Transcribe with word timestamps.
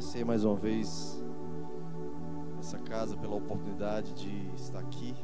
agradecer 0.00 0.24
mais 0.24 0.44
uma 0.44 0.56
vez 0.56 1.22
essa 2.58 2.78
casa 2.78 3.14
pela 3.18 3.34
oportunidade 3.34 4.14
de 4.14 4.54
estar 4.54 4.78
aqui. 4.78 5.14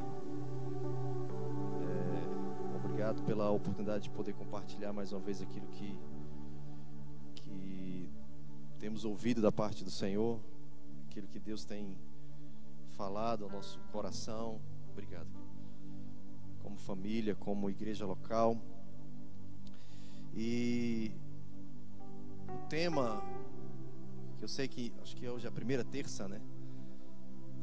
É, 1.80 2.76
obrigado 2.76 3.22
pela 3.22 3.50
oportunidade 3.50 4.04
de 4.04 4.10
poder 4.10 4.34
compartilhar 4.34 4.92
mais 4.92 5.12
uma 5.12 5.20
vez 5.22 5.40
aquilo 5.40 5.66
que, 5.68 5.98
que 7.36 8.10
temos 8.78 9.06
ouvido 9.06 9.40
da 9.40 9.50
parte 9.50 9.82
do 9.82 9.90
Senhor, 9.90 10.38
aquilo 11.08 11.26
que 11.26 11.38
Deus 11.38 11.64
tem 11.64 11.96
falado 12.90 13.44
ao 13.44 13.50
nosso 13.50 13.80
coração. 13.90 14.60
Obrigado. 14.92 15.30
Como 16.62 16.76
família, 16.76 17.34
como 17.34 17.70
igreja 17.70 18.04
local. 18.04 18.60
E 20.34 21.12
o 22.46 22.68
tema 22.68 23.22
eu 24.46 24.48
sei 24.48 24.68
que 24.68 24.92
acho 25.02 25.16
que 25.16 25.28
hoje 25.28 25.44
é 25.44 25.48
a 25.48 25.52
primeira 25.52 25.82
terça, 25.82 26.28
né? 26.28 26.40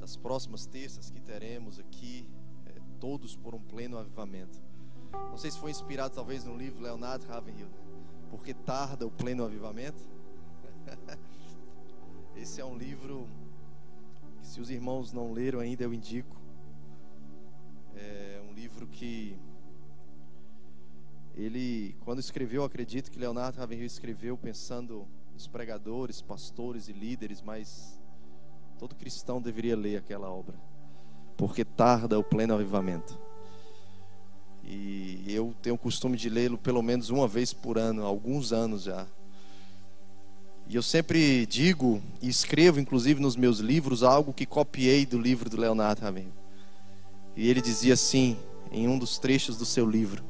Das 0.01 0.17
próximas 0.17 0.65
terças 0.65 1.09
que 1.09 1.21
teremos 1.21 1.79
aqui, 1.79 2.27
é, 2.65 2.73
todos 2.99 3.37
por 3.37 3.55
um 3.55 3.61
pleno 3.61 3.97
avivamento. 3.97 4.61
Não 5.13 5.37
sei 5.37 5.49
se 5.49 5.57
foi 5.57 5.71
inspirado 5.71 6.13
talvez 6.13 6.43
no 6.43 6.57
livro 6.57 6.83
Leonardo 6.83 7.25
Ravenhill, 7.25 7.69
porque 8.29 8.53
tarda 8.53 9.07
o 9.07 9.09
pleno 9.09 9.45
avivamento. 9.45 10.03
Esse 12.35 12.59
é 12.59 12.65
um 12.65 12.77
livro 12.77 13.29
que 14.41 14.45
se 14.45 14.59
os 14.59 14.69
irmãos 14.69 15.13
não 15.13 15.31
leram 15.31 15.61
ainda 15.61 15.85
eu 15.85 15.93
indico. 15.93 16.35
É 17.95 18.43
um 18.45 18.51
livro 18.51 18.87
que 18.87 19.39
ele, 21.33 21.95
quando 22.01 22.19
escreveu, 22.19 22.65
acredito 22.65 23.09
que 23.09 23.17
Leonardo 23.17 23.57
Ravenhill 23.57 23.85
escreveu 23.85 24.37
pensando 24.37 25.07
nos 25.33 25.47
pregadores, 25.47 26.21
pastores 26.21 26.87
e 26.87 26.93
líderes, 26.93 27.41
mas 27.41 27.99
todo 28.77 28.95
cristão 28.95 29.41
deveria 29.41 29.75
ler 29.75 29.97
aquela 29.97 30.29
obra, 30.29 30.55
porque 31.35 31.65
tarda 31.65 32.19
o 32.19 32.23
pleno 32.23 32.53
avivamento. 32.53 33.17
E 34.63 35.23
eu 35.27 35.53
tenho 35.61 35.75
o 35.75 35.79
costume 35.79 36.15
de 36.15 36.29
lê-lo 36.29 36.57
pelo 36.57 36.81
menos 36.81 37.09
uma 37.09 37.27
vez 37.27 37.53
por 37.53 37.77
ano, 37.77 38.05
alguns 38.05 38.53
anos 38.53 38.83
já. 38.83 39.05
E 40.67 40.75
eu 40.75 40.81
sempre 40.81 41.45
digo 41.45 42.01
e 42.21 42.29
escrevo, 42.29 42.79
inclusive 42.79 43.21
nos 43.21 43.35
meus 43.35 43.59
livros, 43.59 44.03
algo 44.03 44.33
que 44.33 44.45
copiei 44.45 45.05
do 45.05 45.19
livro 45.19 45.49
do 45.49 45.57
Leonardo 45.57 46.01
Ravenhill. 46.01 46.31
E 47.35 47.49
ele 47.49 47.61
dizia 47.61 47.95
assim, 47.95 48.37
em 48.71 48.87
um 48.87 48.97
dos 48.97 49.17
trechos 49.17 49.57
do 49.57 49.65
seu 49.65 49.85
livro: 49.89 50.23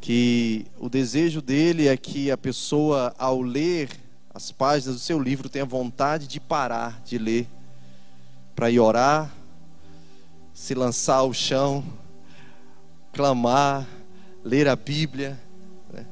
que 0.00 0.66
o 0.78 0.88
desejo 0.88 1.40
dele 1.40 1.88
é 1.88 1.96
que 1.96 2.30
a 2.30 2.36
pessoa, 2.36 3.14
ao 3.18 3.40
ler 3.40 3.88
as 4.32 4.52
páginas 4.52 4.96
do 4.96 5.00
seu 5.00 5.18
livro, 5.18 5.48
tenha 5.48 5.64
vontade 5.64 6.26
de 6.26 6.38
parar 6.38 7.00
de 7.04 7.18
ler, 7.18 7.48
para 8.54 8.70
ir 8.70 8.80
orar, 8.80 9.34
se 10.54 10.74
lançar 10.74 11.16
ao 11.16 11.32
chão, 11.32 11.84
clamar, 13.12 13.86
ler 14.44 14.68
a 14.68 14.76
Bíblia, 14.76 15.38
né? 15.92 16.06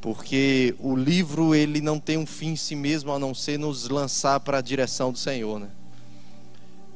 porque 0.00 0.74
o 0.78 0.94
livro 0.94 1.54
ele 1.54 1.80
não 1.80 1.98
tem 1.98 2.18
um 2.18 2.26
fim 2.26 2.50
em 2.50 2.56
si 2.56 2.76
mesmo 2.76 3.10
a 3.12 3.18
não 3.18 3.34
ser 3.34 3.58
nos 3.58 3.88
lançar 3.88 4.38
para 4.40 4.58
a 4.58 4.60
direção 4.60 5.10
do 5.10 5.18
Senhor, 5.18 5.58
né? 5.58 5.70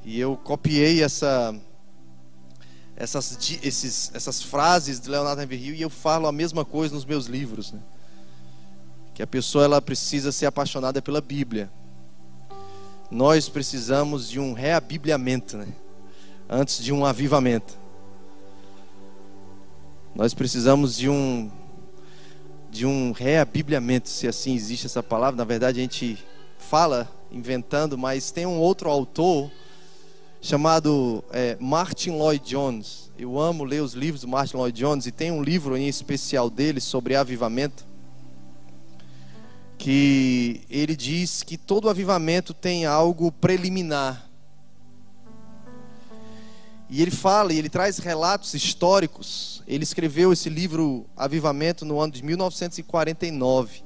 E 0.04 0.18
eu 0.18 0.36
copiei 0.36 1.02
essa 1.02 1.54
essas, 3.00 3.38
esses, 3.62 4.10
essas 4.12 4.42
frases 4.42 5.00
de 5.00 5.08
Leonardo 5.08 5.40
Ravenhill 5.40 5.74
e 5.74 5.80
eu 5.80 5.88
falo 5.88 6.26
a 6.26 6.32
mesma 6.32 6.66
coisa 6.66 6.94
nos 6.94 7.06
meus 7.06 7.24
livros, 7.24 7.72
né? 7.72 7.80
que 9.14 9.22
a 9.22 9.26
pessoa 9.26 9.64
ela 9.64 9.80
precisa 9.80 10.30
ser 10.30 10.44
apaixonada 10.44 11.00
pela 11.00 11.22
Bíblia. 11.22 11.70
Nós 13.10 13.48
precisamos 13.48 14.28
de 14.28 14.38
um 14.38 14.52
reabibliamento, 14.52 15.56
né? 15.56 15.68
antes 16.46 16.84
de 16.84 16.92
um 16.92 17.06
avivamento. 17.06 17.74
Nós 20.14 20.34
precisamos 20.34 20.94
de 20.96 21.08
um 21.08 21.50
de 22.70 22.86
um 22.86 23.10
reabibliamento, 23.10 24.08
se 24.08 24.28
assim 24.28 24.54
existe 24.54 24.86
essa 24.86 25.02
palavra. 25.02 25.36
Na 25.36 25.44
verdade, 25.44 25.80
a 25.80 25.82
gente 25.82 26.24
fala 26.56 27.10
inventando, 27.32 27.98
mas 27.98 28.30
tem 28.30 28.46
um 28.46 28.58
outro 28.58 28.88
autor 28.88 29.50
chamado 30.40 31.22
é, 31.32 31.56
Martin 31.60 32.10
Lloyd 32.10 32.44
Jones. 32.48 33.10
Eu 33.18 33.38
amo 33.38 33.64
ler 33.64 33.82
os 33.82 33.94
livros 33.94 34.22
do 34.22 34.28
Martin 34.28 34.56
Lloyd 34.56 34.78
Jones 34.78 35.06
e 35.06 35.12
tem 35.12 35.30
um 35.30 35.42
livro 35.42 35.76
em 35.76 35.88
especial 35.88 36.48
dele 36.48 36.80
sobre 36.80 37.14
avivamento 37.14 37.90
que 39.80 40.60
ele 40.68 40.94
diz 40.94 41.42
que 41.42 41.56
todo 41.56 41.88
avivamento 41.88 42.52
tem 42.52 42.84
algo 42.84 43.32
preliminar. 43.32 44.28
E 46.90 47.00
ele 47.00 47.10
fala, 47.10 47.52
e 47.52 47.58
ele 47.58 47.70
traz 47.70 47.96
relatos 47.98 48.52
históricos. 48.52 49.62
Ele 49.66 49.82
escreveu 49.82 50.34
esse 50.34 50.50
livro 50.50 51.06
Avivamento 51.16 51.86
no 51.86 51.98
ano 51.98 52.12
de 52.12 52.22
1949, 52.22 53.82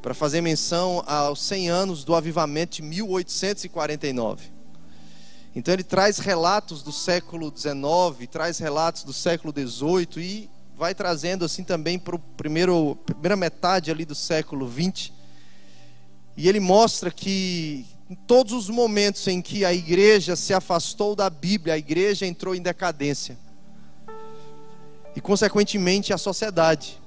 para 0.00 0.14
fazer 0.14 0.40
menção 0.40 1.02
aos 1.04 1.40
100 1.42 1.68
anos 1.68 2.04
do 2.04 2.14
avivamento 2.14 2.76
de 2.76 2.82
1849. 2.82 4.55
Então 5.56 5.72
ele 5.72 5.82
traz 5.82 6.18
relatos 6.18 6.82
do 6.82 6.92
século 6.92 7.50
XIX, 7.50 8.28
traz 8.30 8.58
relatos 8.58 9.02
do 9.04 9.12
século 9.14 9.54
XVIII 9.56 10.08
e 10.18 10.50
vai 10.76 10.94
trazendo 10.94 11.46
assim 11.46 11.64
também 11.64 11.98
para 11.98 12.16
a 12.16 12.20
primeira 12.36 13.36
metade 13.36 13.90
ali 13.90 14.04
do 14.04 14.14
século 14.14 14.70
XX. 14.70 15.10
E 16.36 16.46
ele 16.46 16.60
mostra 16.60 17.10
que 17.10 17.86
em 18.10 18.14
todos 18.14 18.52
os 18.52 18.68
momentos 18.68 19.26
em 19.28 19.40
que 19.40 19.64
a 19.64 19.72
igreja 19.72 20.36
se 20.36 20.52
afastou 20.52 21.16
da 21.16 21.30
Bíblia, 21.30 21.72
a 21.72 21.78
igreja 21.78 22.26
entrou 22.26 22.54
em 22.54 22.60
decadência. 22.60 23.38
E 25.16 25.22
consequentemente 25.22 26.12
a 26.12 26.18
sociedade. 26.18 27.00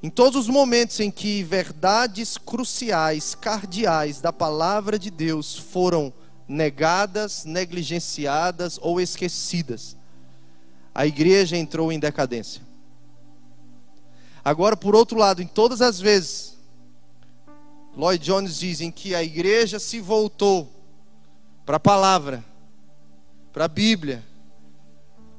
Em 0.00 0.08
todos 0.08 0.42
os 0.42 0.48
momentos 0.48 1.00
em 1.00 1.10
que 1.10 1.42
verdades 1.42 2.38
cruciais, 2.38 3.34
cardeais 3.34 4.20
da 4.20 4.32
palavra 4.32 4.96
de 4.96 5.10
Deus 5.10 5.58
foram 5.58 6.12
negadas, 6.48 7.44
negligenciadas 7.44 8.78
ou 8.80 9.00
esquecidas. 9.00 9.96
A 10.94 11.06
igreja 11.06 11.56
entrou 11.56 11.92
em 11.92 11.98
decadência. 11.98 12.62
Agora, 14.44 14.76
por 14.76 14.96
outro 14.96 15.18
lado, 15.18 15.42
em 15.42 15.46
todas 15.46 15.82
as 15.82 16.00
vezes, 16.00 16.56
Lloyd 17.94 18.24
Jones 18.24 18.58
diz 18.58 18.80
em 18.80 18.90
que 18.90 19.14
a 19.14 19.22
igreja 19.22 19.78
se 19.78 20.00
voltou 20.00 20.72
para 21.66 21.76
a 21.76 21.80
palavra, 21.80 22.42
para 23.52 23.66
a 23.66 23.68
Bíblia, 23.68 24.24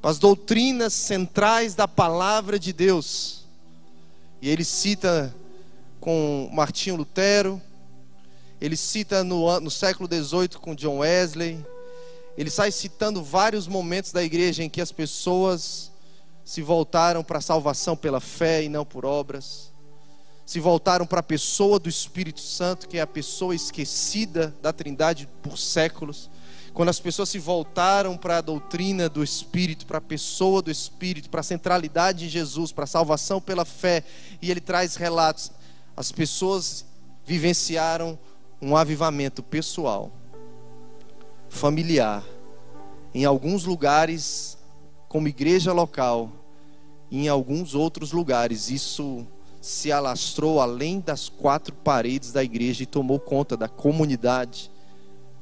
para 0.00 0.10
as 0.10 0.18
doutrinas 0.18 0.94
centrais 0.94 1.74
da 1.74 1.88
palavra 1.88 2.58
de 2.58 2.72
Deus. 2.72 3.44
E 4.40 4.48
ele 4.48 4.64
cita 4.64 5.34
com 6.00 6.48
Martinho 6.52 6.96
Lutero, 6.96 7.60
ele 8.60 8.76
cita 8.76 9.24
no, 9.24 9.58
no 9.58 9.70
século 9.70 10.08
XVIII 10.12 10.50
com 10.60 10.74
John 10.74 10.98
Wesley. 10.98 11.64
Ele 12.36 12.50
sai 12.50 12.70
citando 12.70 13.22
vários 13.22 13.66
momentos 13.66 14.12
da 14.12 14.22
igreja 14.22 14.62
em 14.62 14.68
que 14.68 14.80
as 14.80 14.92
pessoas 14.92 15.90
se 16.44 16.60
voltaram 16.60 17.24
para 17.24 17.38
a 17.38 17.42
salvação 17.42 17.96
pela 17.96 18.20
fé 18.20 18.62
e 18.62 18.68
não 18.68 18.84
por 18.84 19.06
obras. 19.06 19.70
Se 20.44 20.60
voltaram 20.60 21.06
para 21.06 21.20
a 21.20 21.22
pessoa 21.22 21.78
do 21.78 21.88
Espírito 21.88 22.40
Santo, 22.40 22.88
que 22.88 22.98
é 22.98 23.00
a 23.00 23.06
pessoa 23.06 23.54
esquecida 23.54 24.54
da 24.60 24.72
Trindade 24.72 25.28
por 25.42 25.56
séculos. 25.56 26.28
Quando 26.74 26.88
as 26.88 27.00
pessoas 27.00 27.28
se 27.28 27.38
voltaram 27.38 28.16
para 28.16 28.38
a 28.38 28.40
doutrina 28.40 29.08
do 29.08 29.22
Espírito, 29.22 29.86
para 29.86 29.98
a 29.98 30.02
pessoa 30.02 30.60
do 30.60 30.70
Espírito, 30.70 31.30
para 31.30 31.40
a 31.40 31.44
centralidade 31.44 32.20
de 32.20 32.28
Jesus, 32.28 32.72
para 32.72 32.84
a 32.84 32.86
salvação 32.86 33.40
pela 33.40 33.64
fé, 33.64 34.04
e 34.42 34.50
ele 34.50 34.60
traz 34.60 34.96
relatos, 34.96 35.50
as 35.96 36.12
pessoas 36.12 36.84
vivenciaram 37.24 38.18
um 38.60 38.76
avivamento 38.76 39.42
pessoal, 39.42 40.12
familiar, 41.48 42.24
em 43.14 43.24
alguns 43.24 43.64
lugares, 43.64 44.58
como 45.08 45.28
igreja 45.28 45.72
local, 45.72 46.30
e 47.10 47.24
em 47.24 47.28
alguns 47.28 47.74
outros 47.74 48.12
lugares. 48.12 48.70
Isso 48.70 49.26
se 49.60 49.90
alastrou 49.90 50.60
além 50.60 51.00
das 51.00 51.28
quatro 51.28 51.74
paredes 51.74 52.32
da 52.32 52.42
igreja 52.42 52.82
e 52.82 52.86
tomou 52.86 53.18
conta 53.18 53.56
da 53.56 53.68
comunidade, 53.68 54.70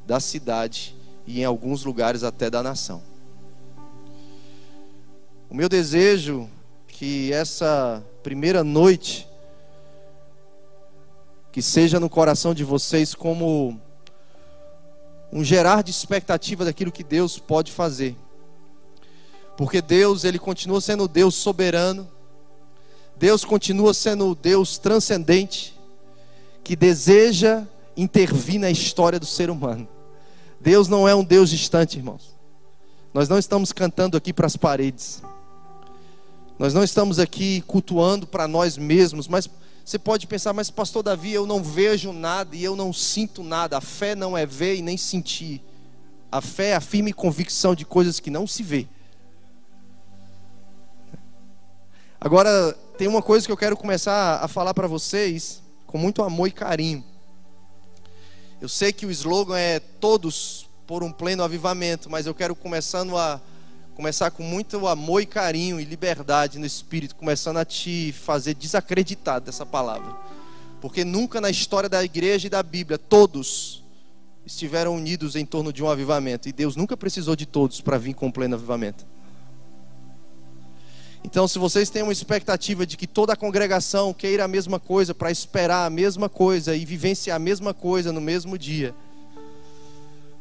da 0.07 0.19
cidade 0.19 0.97
e 1.27 1.41
em 1.41 1.45
alguns 1.45 1.85
lugares 1.85 2.23
até 2.23 2.49
da 2.49 2.63
nação. 2.63 3.03
O 5.51 5.55
meu 5.55 5.69
desejo 5.69 6.49
que 6.87 7.33
essa 7.33 8.05
primeira 8.23 8.65
noite 8.65 9.29
que 11.53 11.63
seja 11.63 11.99
no 11.99 12.11
coração 12.11 12.55
de 12.55 12.65
vocês 12.65 13.15
como 13.15 13.81
um 15.33 15.45
gerar 15.45 15.83
de 15.83 15.91
expectativa 15.91 16.65
daquilo 16.65 16.93
que 16.93 17.05
Deus 17.05 17.39
pode 17.39 17.73
fazer. 17.73 18.17
Porque 19.57 19.83
Deus, 19.83 20.25
ele 20.25 20.39
continua 20.39 20.81
sendo 20.81 21.09
Deus 21.09 21.35
soberano. 21.35 22.09
Deus 23.17 23.45
continua 23.45 23.93
sendo 23.93 24.35
Deus 24.35 24.79
transcendente, 24.79 25.77
que 26.63 26.77
deseja 26.77 27.65
intervir 27.97 28.61
na 28.61 28.71
história 28.71 29.19
do 29.19 29.27
ser 29.27 29.51
humano. 29.51 29.89
Deus 30.61 30.87
não 30.87 31.09
é 31.09 31.15
um 31.15 31.25
Deus 31.25 31.51
distante, 31.51 31.97
irmãos. 31.97 32.37
Nós 33.13 33.29
não 33.29 33.39
estamos 33.39 33.73
cantando 33.73 34.17
aqui 34.17 34.33
para 34.33 34.47
as 34.47 34.57
paredes. 34.57 35.23
Nós 36.59 36.73
não 36.73 36.85
estamos 36.85 37.19
aqui 37.19 37.61
cultuando 37.63 38.27
para 38.27 38.47
nós 38.47 38.79
mesmos, 38.79 39.27
mas 39.27 39.49
você 39.89 39.99
pode 39.99 40.27
pensar, 40.27 40.53
mas 40.53 40.69
pastor 40.69 41.03
Davi, 41.03 41.33
eu 41.33 41.47
não 41.47 41.63
vejo 41.63 42.13
nada 42.13 42.55
e 42.55 42.63
eu 42.63 42.77
não 42.77 42.93
sinto 42.93 43.43
nada. 43.43 43.79
A 43.79 43.81
fé 43.81 44.15
não 44.15 44.37
é 44.37 44.45
ver 44.45 44.77
e 44.77 44.83
nem 44.83 44.99
sentir. 44.99 45.63
A 46.31 46.43
fé 46.43 46.69
é 46.69 46.75
a 46.75 46.81
firme 46.81 47.11
convicção 47.11 47.75
de 47.75 47.87
coisas 47.87 48.21
que 48.21 48.29
não 48.29 48.47
se 48.47 48.63
vê. 48.63 48.87
Agora, 52.21 52.77
tem 52.99 53.09
uma 53.09 53.23
coisa 53.23 53.47
que 53.47 53.51
eu 53.51 53.57
quero 53.57 53.79
começar 53.79 54.45
a 54.45 54.47
falar 54.47 54.75
para 54.75 54.87
vocês 54.87 55.63
com 55.87 55.97
muito 55.97 56.23
amor 56.23 56.49
e 56.49 56.53
carinho. 56.53 57.03
Eu 58.61 58.69
sei 58.69 58.93
que 58.93 59.07
o 59.07 59.11
slogan 59.11 59.59
é 59.59 59.81
todos 59.81 60.69
por 60.87 61.03
um 61.03 61.11
pleno 61.11 61.43
avivamento, 61.43 62.11
mas 62.11 62.27
eu 62.27 62.35
quero 62.35 62.55
começando 62.55 63.17
a 63.17 63.41
começar 63.99 64.31
com 64.31 64.45
muito 64.45 64.87
amor 64.87 65.21
e 65.21 65.27
carinho 65.27 65.81
e 65.81 65.85
liberdade 65.85 66.57
no 66.57 66.65
espírito, 66.65 67.17
começando 67.17 67.57
a 67.57 67.65
te 67.65 68.13
fazer 68.13 68.55
desacreditar 68.55 69.41
dessa 69.41 69.67
palavra. 69.67 70.15
Porque 70.81 71.05
nunca 71.05 71.41
na 71.41 71.51
história 71.51 71.89
da 71.89 72.05
igreja 72.05 72.47
e 72.47 72.51
da 72.51 72.63
Bíblia 72.63 72.97
todos 72.97 73.83
estiveram 74.47 74.95
unidos 74.95 75.35
em 75.35 75.45
torno 75.45 75.73
de 75.73 75.83
um 75.83 75.91
avivamento, 75.91 76.49
e 76.49 76.53
Deus 76.53 76.77
nunca 76.77 76.97
precisou 76.97 77.35
de 77.35 77.45
todos 77.45 77.81
para 77.81 77.99
vir 77.99 78.15
com 78.15 78.31
pleno 78.31 78.55
avivamento. 78.55 79.05
Então, 81.25 81.49
se 81.49 81.59
vocês 81.59 81.91
têm 81.91 82.05
uma 82.05 82.13
expectativa 82.13 82.87
de 82.87 82.97
que 82.97 83.07
toda 83.09 83.33
a 83.33 83.37
congregação 83.37 84.15
queira 84.15 84.45
a 84.45 84.49
mesma 84.49 84.79
coisa, 84.79 85.13
para 85.13 85.33
esperar 85.33 85.87
a 85.87 85.91
mesma 85.91 86.29
coisa 86.29 86.77
e 86.77 86.85
vivenciar 86.85 87.35
a 87.35 87.41
mesma 87.41 87.75
coisa 87.75 88.13
no 88.13 88.21
mesmo 88.21 88.57
dia, 88.57 88.95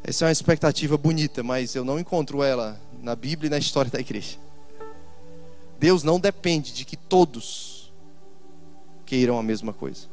essa 0.04 0.24
é 0.24 0.28
uma 0.28 0.32
expectativa 0.32 0.96
bonita, 0.96 1.42
mas 1.42 1.74
eu 1.76 1.84
não 1.84 2.00
encontro 2.00 2.44
ela 2.44 2.80
na 3.08 3.16
Bíblia 3.16 3.48
e 3.48 3.50
na 3.50 3.58
história 3.58 3.90
da 3.90 4.00
igreja. 4.00 4.38
Deus 5.80 6.04
não 6.04 6.20
depende 6.20 6.74
de 6.74 6.86
que 6.86 6.96
todos 6.96 7.92
queiram 9.06 9.40
a 9.40 9.44
mesma 9.44 9.74
coisa. 9.74 10.08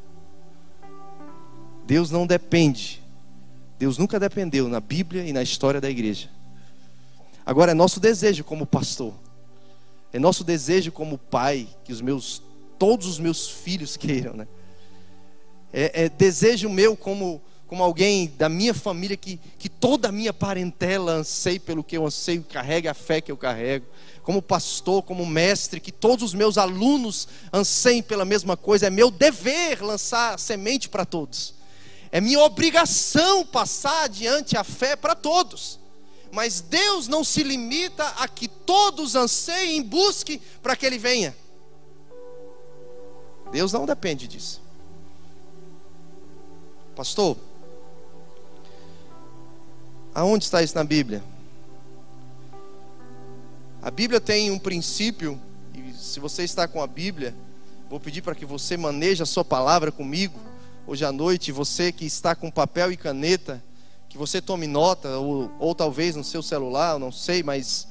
Deus 1.85 2.09
não 2.09 2.25
depende. 2.25 3.03
Deus 3.77 3.97
nunca 3.97 4.19
dependeu 4.19 4.67
na 4.67 4.79
Bíblia 4.79 5.23
e 5.23 5.33
na 5.33 5.43
história 5.43 5.79
da 5.79 5.89
igreja. 5.89 6.29
Agora 7.45 7.71
é 7.71 7.75
nosso 7.75 7.99
desejo 7.99 8.43
como 8.43 8.65
pastor 8.65 9.13
é 10.15 10.19
nosso 10.19 10.45
desejo 10.45 10.93
como 10.93 11.17
pai 11.17 11.67
que 11.83 11.91
os 11.91 11.99
meus, 11.99 12.41
todos 12.79 13.05
os 13.05 13.19
meus 13.19 13.49
filhos 13.49 13.97
queiram, 13.97 14.33
né? 14.33 14.47
É, 15.73 16.05
é 16.05 16.09
desejo 16.09 16.69
meu 16.69 16.95
como, 16.95 17.41
como 17.67 17.83
alguém 17.83 18.31
da 18.37 18.47
minha 18.47 18.73
família 18.73 19.17
que, 19.17 19.39
que 19.57 19.67
toda 19.67 20.09
a 20.09 20.11
minha 20.11 20.31
parentela 20.31 21.13
anseie 21.13 21.59
pelo 21.59 21.83
que 21.83 21.97
eu 21.97 22.05
anseio, 22.05 22.43
carregue 22.43 22.87
a 22.87 22.93
fé 22.93 23.19
que 23.21 23.31
eu 23.31 23.37
carrego. 23.37 23.87
Como 24.21 24.41
pastor, 24.41 25.03
como 25.03 25.25
mestre, 25.25 25.79
que 25.79 25.91
todos 25.91 26.23
os 26.23 26.33
meus 26.33 26.57
alunos 26.57 27.27
anseiem 27.51 28.03
pela 28.03 28.25
mesma 28.25 28.55
coisa. 28.55 28.87
É 28.87 28.89
meu 28.89 29.09
dever 29.09 29.83
lançar 29.83 30.37
semente 30.39 30.89
para 30.89 31.05
todos. 31.05 31.55
É 32.11 32.21
minha 32.21 32.39
obrigação 32.39 33.45
passar 33.45 34.03
adiante 34.03 34.55
a 34.57 34.63
fé 34.63 34.95
para 34.95 35.15
todos. 35.15 35.79
Mas 36.31 36.61
Deus 36.61 37.07
não 37.07 37.23
se 37.23 37.43
limita 37.43 38.05
a 38.17 38.27
que 38.27 38.47
todos 38.47 39.15
anseiem 39.15 39.79
e 39.79 39.83
busquem 39.83 40.41
para 40.61 40.75
que 40.75 40.85
Ele 40.85 40.97
venha. 40.97 41.35
Deus 43.51 43.71
não 43.71 43.85
depende 43.85 44.27
disso. 44.27 44.61
Pastor, 46.95 47.37
aonde 50.15 50.45
está 50.45 50.63
isso 50.63 50.73
na 50.73 50.83
Bíblia? 50.85 51.21
A 53.81 53.91
Bíblia 53.91 54.21
tem 54.21 54.49
um 54.49 54.57
princípio, 54.57 55.39
e 55.73 55.93
se 55.93 56.19
você 56.19 56.43
está 56.43 56.67
com 56.67 56.81
a 56.81 56.87
Bíblia, 56.87 57.35
vou 57.89 57.99
pedir 57.99 58.21
para 58.21 58.33
que 58.33 58.45
você 58.45 58.77
maneje 58.77 59.21
a 59.21 59.25
sua 59.25 59.43
palavra 59.43 59.91
comigo 59.91 60.39
hoje 60.87 61.03
à 61.03 61.11
noite, 61.11 61.51
você 61.51 61.91
que 61.91 62.05
está 62.05 62.33
com 62.33 62.49
papel 62.49 62.91
e 62.91 62.97
caneta, 62.97 63.61
que 64.07 64.17
você 64.17 64.41
tome 64.41 64.65
nota, 64.65 65.17
ou, 65.17 65.51
ou 65.59 65.75
talvez 65.75 66.15
no 66.15 66.23
seu 66.23 66.41
celular, 66.41 66.97
não 66.97 67.11
sei, 67.11 67.43
mas 67.43 67.87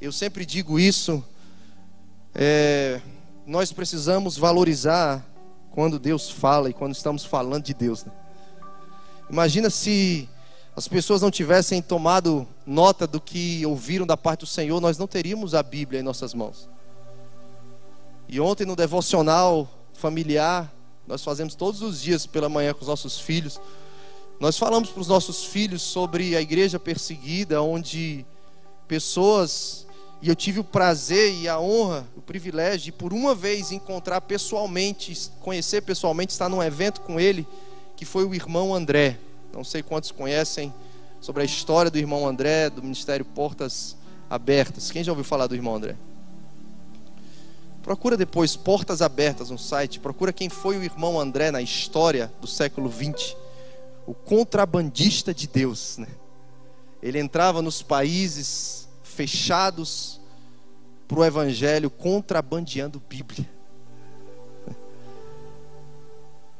eu 0.00 0.12
sempre 0.12 0.44
digo 0.44 0.78
isso. 0.78 1.24
É, 2.34 3.00
nós 3.46 3.72
precisamos 3.72 4.36
valorizar 4.36 5.24
quando 5.70 5.98
Deus 5.98 6.30
fala 6.30 6.68
e 6.68 6.74
quando 6.74 6.94
estamos 6.94 7.24
falando 7.24 7.64
de 7.64 7.74
Deus. 7.74 8.04
Né? 8.04 8.12
Imagina 9.30 9.70
se 9.70 10.28
as 10.76 10.88
pessoas 10.88 11.22
não 11.22 11.30
tivessem 11.30 11.80
tomado 11.80 12.46
nota 12.66 13.06
do 13.06 13.20
que 13.20 13.64
ouviram 13.64 14.04
da 14.04 14.16
parte 14.16 14.40
do 14.40 14.46
Senhor, 14.46 14.80
nós 14.80 14.98
não 14.98 15.06
teríamos 15.06 15.54
a 15.54 15.62
Bíblia 15.62 16.00
em 16.00 16.02
nossas 16.02 16.34
mãos. 16.34 16.68
E 18.28 18.40
ontem 18.40 18.66
no 18.66 18.74
devocional 18.74 19.68
familiar, 19.92 20.74
nós 21.06 21.22
fazemos 21.22 21.54
todos 21.54 21.80
os 21.80 22.00
dias 22.00 22.26
pela 22.26 22.48
manhã 22.48 22.74
com 22.74 22.80
os 22.80 22.88
nossos 22.88 23.20
filhos. 23.20 23.60
Nós 24.40 24.58
falamos 24.58 24.88
para 24.90 25.00
os 25.00 25.06
nossos 25.06 25.44
filhos 25.44 25.80
sobre 25.80 26.34
a 26.34 26.40
igreja 26.40 26.80
perseguida, 26.80 27.62
onde 27.62 28.26
pessoas, 28.88 29.86
e 30.20 30.28
eu 30.28 30.34
tive 30.34 30.58
o 30.58 30.64
prazer 30.64 31.32
e 31.34 31.48
a 31.48 31.60
honra, 31.60 32.04
o 32.16 32.20
privilégio 32.20 32.86
de 32.86 32.92
por 32.92 33.12
uma 33.12 33.32
vez 33.32 33.70
encontrar 33.70 34.20
pessoalmente, 34.22 35.30
conhecer 35.40 35.82
pessoalmente, 35.82 36.32
estar 36.32 36.48
num 36.48 36.62
evento 36.62 37.00
com 37.02 37.20
ele, 37.20 37.46
que 37.96 38.04
foi 38.04 38.24
o 38.24 38.34
irmão 38.34 38.74
André. 38.74 39.20
Não 39.54 39.64
sei 39.64 39.82
quantos 39.82 40.10
conhecem 40.10 40.72
sobre 41.20 41.42
a 41.42 41.44
história 41.44 41.90
do 41.90 41.98
irmão 41.98 42.26
André, 42.26 42.68
do 42.68 42.82
Ministério 42.82 43.24
Portas 43.24 43.96
Abertas. 44.28 44.90
Quem 44.90 45.02
já 45.04 45.12
ouviu 45.12 45.24
falar 45.24 45.46
do 45.46 45.54
irmão 45.54 45.76
André? 45.76 45.96
Procura 47.82 48.16
depois 48.16 48.56
Portas 48.56 49.00
Abertas 49.00 49.50
no 49.50 49.58
site, 49.58 50.00
procura 50.00 50.32
quem 50.32 50.48
foi 50.48 50.76
o 50.78 50.82
irmão 50.82 51.20
André 51.20 51.50
na 51.50 51.62
história 51.62 52.32
do 52.40 52.46
século 52.46 52.88
20 52.88 53.44
o 54.06 54.14
contrabandista 54.14 55.32
de 55.32 55.46
Deus. 55.46 55.98
Né? 55.98 56.08
Ele 57.02 57.18
entrava 57.18 57.62
nos 57.62 57.82
países 57.82 58.88
fechados 59.02 60.20
para 61.06 61.18
o 61.18 61.24
Evangelho, 61.24 61.90
contrabandeando 61.90 63.02
Bíblia. 63.08 63.48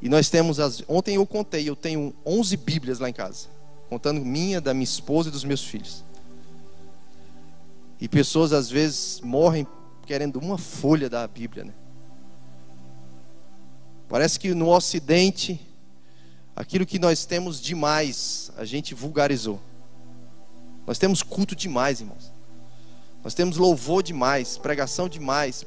E 0.05 0.09
nós 0.09 0.29
temos 0.29 0.59
as. 0.59 0.83
Ontem 0.87 1.15
eu 1.15 1.25
contei, 1.25 1.67
eu 1.67 1.75
tenho 1.75 2.13
11 2.23 2.57
Bíblias 2.57 2.99
lá 2.99 3.09
em 3.09 3.13
casa, 3.13 3.47
contando 3.89 4.21
minha, 4.23 4.61
da 4.61 4.71
minha 4.71 4.83
esposa 4.83 5.29
e 5.29 5.31
dos 5.31 5.43
meus 5.43 5.63
filhos. 5.63 6.03
E 7.99 8.07
pessoas 8.07 8.53
às 8.53 8.69
vezes 8.69 9.19
morrem 9.21 9.65
querendo 10.05 10.37
uma 10.37 10.59
folha 10.59 11.09
da 11.09 11.27
Bíblia, 11.27 11.63
né? 11.63 11.73
Parece 14.07 14.39
que 14.39 14.53
no 14.53 14.69
Ocidente 14.69 15.59
aquilo 16.55 16.85
que 16.85 16.99
nós 16.99 17.25
temos 17.25 17.59
demais, 17.59 18.51
a 18.57 18.63
gente 18.63 18.93
vulgarizou. 18.93 19.59
Nós 20.85 20.99
temos 20.99 21.23
culto 21.23 21.55
demais, 21.55 21.99
irmãos. 21.99 22.31
Nós 23.23 23.33
temos 23.33 23.57
louvor 23.57 24.03
demais, 24.03 24.55
pregação 24.55 25.09
demais, 25.09 25.65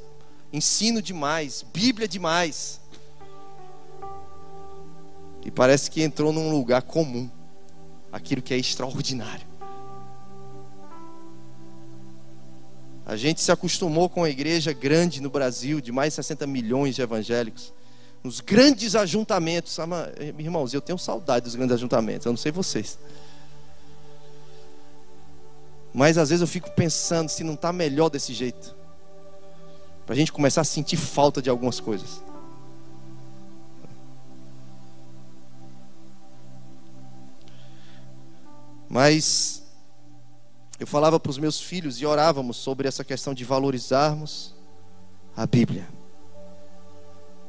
ensino 0.52 1.02
demais, 1.02 1.64
Bíblia 1.72 2.06
demais. 2.06 2.80
E 5.44 5.50
parece 5.50 5.90
que 5.90 6.02
entrou 6.02 6.32
num 6.32 6.50
lugar 6.50 6.82
comum 6.82 7.28
aquilo 8.12 8.42
que 8.42 8.52
é 8.52 8.56
extraordinário. 8.56 9.46
A 13.06 13.16
gente 13.16 13.40
se 13.40 13.50
acostumou 13.50 14.08
com 14.08 14.22
a 14.22 14.28
igreja 14.28 14.72
grande 14.72 15.22
no 15.22 15.30
Brasil, 15.30 15.80
de 15.80 15.90
mais 15.90 16.12
de 16.12 16.16
60 16.16 16.46
milhões 16.46 16.94
de 16.94 17.00
evangélicos 17.00 17.72
nos 18.22 18.40
grandes 18.40 18.94
ajuntamentos. 18.94 19.78
Irmãos, 20.38 20.74
eu 20.74 20.80
tenho 20.80 20.98
saudade 20.98 21.44
dos 21.44 21.54
grandes 21.54 21.74
ajuntamentos, 21.74 22.26
eu 22.26 22.32
não 22.32 22.36
sei 22.36 22.52
vocês. 22.52 22.98
Mas 25.94 26.18
às 26.18 26.28
vezes 26.28 26.42
eu 26.42 26.46
fico 26.46 26.70
pensando 26.72 27.28
se 27.28 27.42
não 27.42 27.54
está 27.54 27.72
melhor 27.72 28.10
desse 28.10 28.34
jeito. 28.34 28.76
Para 30.04 30.14
a 30.14 30.16
gente 30.16 30.32
começar 30.32 30.60
a 30.60 30.64
sentir 30.64 30.96
falta 30.96 31.40
de 31.40 31.48
algumas 31.48 31.80
coisas. 31.80 32.22
Mas 38.88 39.62
eu 40.78 40.86
falava 40.86 41.18
para 41.20 41.30
os 41.30 41.38
meus 41.38 41.60
filhos 41.60 42.00
e 42.00 42.06
orávamos 42.06 42.56
sobre 42.56 42.88
essa 42.88 43.04
questão 43.04 43.34
de 43.34 43.44
valorizarmos 43.44 44.54
a 45.36 45.46
Bíblia. 45.46 45.88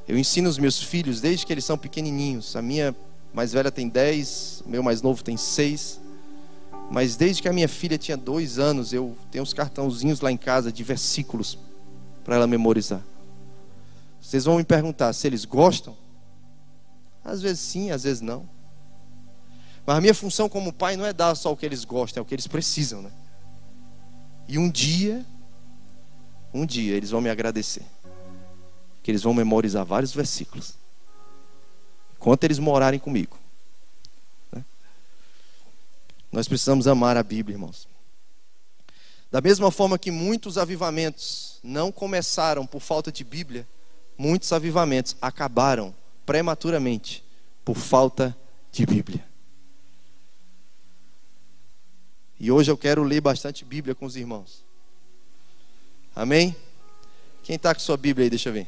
Eu 0.07 0.17
ensino 0.17 0.49
os 0.49 0.57
meus 0.57 0.81
filhos 0.81 1.21
desde 1.21 1.45
que 1.45 1.53
eles 1.53 1.63
são 1.63 1.77
pequenininhos. 1.77 2.55
A 2.55 2.61
minha 2.61 2.95
mais 3.33 3.53
velha 3.53 3.71
tem 3.71 3.87
10, 3.87 4.63
meu 4.65 4.81
mais 4.81 5.01
novo 5.01 5.23
tem 5.23 5.37
6. 5.37 6.01
Mas 6.89 7.15
desde 7.15 7.43
que 7.43 7.47
a 7.47 7.53
minha 7.53 7.67
filha 7.67 7.97
tinha 7.97 8.17
dois 8.17 8.57
anos, 8.57 8.91
eu 8.91 9.15
tenho 9.29 9.43
uns 9.43 9.53
cartãozinhos 9.53 10.21
lá 10.21 10.31
em 10.31 10.37
casa 10.37 10.71
de 10.71 10.83
versículos 10.83 11.57
para 12.23 12.35
ela 12.35 12.47
memorizar. 12.47 13.01
Vocês 14.19 14.45
vão 14.45 14.57
me 14.57 14.63
perguntar 14.63 15.13
se 15.13 15.27
eles 15.27 15.45
gostam? 15.45 15.95
Às 17.23 17.41
vezes 17.41 17.59
sim, 17.59 17.91
às 17.91 18.03
vezes 18.03 18.21
não. 18.21 18.49
Mas 19.89 19.97
a 19.97 20.01
minha 20.01 20.13
função 20.13 20.47
como 20.47 20.71
pai 20.71 20.95
não 20.95 21.03
é 21.03 21.11
dar 21.11 21.33
só 21.33 21.51
o 21.51 21.57
que 21.57 21.65
eles 21.65 21.83
gostam, 21.83 22.21
é 22.21 22.23
o 22.23 22.25
que 22.25 22.35
eles 22.35 22.45
precisam, 22.45 23.01
né? 23.01 23.11
E 24.47 24.55
um 24.59 24.69
dia, 24.69 25.25
um 26.53 26.63
dia 26.63 26.95
eles 26.95 27.09
vão 27.09 27.19
me 27.19 27.27
agradecer. 27.27 27.81
Que 29.01 29.09
eles 29.09 29.23
vão 29.23 29.33
memorizar 29.33 29.83
vários 29.83 30.13
versículos. 30.13 30.75
Enquanto 32.15 32.43
eles 32.43 32.59
morarem 32.59 32.99
comigo. 32.99 33.35
Né? 34.51 34.63
Nós 36.31 36.47
precisamos 36.47 36.87
amar 36.87 37.17
a 37.17 37.23
Bíblia, 37.23 37.55
irmãos. 37.55 37.87
Da 39.31 39.41
mesma 39.41 39.71
forma 39.71 39.97
que 39.97 40.11
muitos 40.11 40.59
avivamentos 40.59 41.57
não 41.63 41.91
começaram 41.91 42.63
por 42.63 42.79
falta 42.79 43.11
de 43.11 43.23
Bíblia, 43.23 43.67
muitos 44.15 44.53
avivamentos 44.53 45.17
acabaram 45.19 45.95
prematuramente 46.27 47.23
por 47.65 47.75
falta 47.75 48.37
de 48.71 48.85
Bíblia. 48.85 49.27
E 52.39 52.51
hoje 52.51 52.71
eu 52.71 52.77
quero 52.77 53.03
ler 53.03 53.21
bastante 53.21 53.65
Bíblia 53.65 53.93
com 53.93 54.05
os 54.05 54.15
irmãos. 54.15 54.63
Amém? 56.15 56.55
Quem 57.43 57.55
está 57.55 57.73
com 57.73 57.81
sua 57.81 57.97
Bíblia 57.97 58.25
aí, 58.25 58.29
deixa 58.29 58.49
eu 58.49 58.53
ver. 58.53 58.67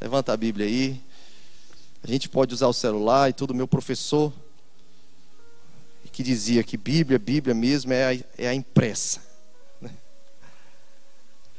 Levanta 0.00 0.32
a 0.32 0.36
Bíblia 0.36 0.66
aí. 0.66 1.00
A 2.02 2.06
gente 2.06 2.28
pode 2.28 2.54
usar 2.54 2.68
o 2.68 2.72
celular 2.72 3.28
e 3.28 3.32
tudo. 3.32 3.54
Meu 3.54 3.68
professor, 3.68 4.32
que 6.18 6.22
dizia 6.24 6.64
que 6.64 6.76
Bíblia, 6.76 7.16
Bíblia 7.16 7.54
mesmo, 7.54 7.92
é 7.92 8.04
a, 8.04 8.24
é 8.36 8.48
a 8.48 8.52
impressa. 8.52 9.22
Né? 9.80 9.88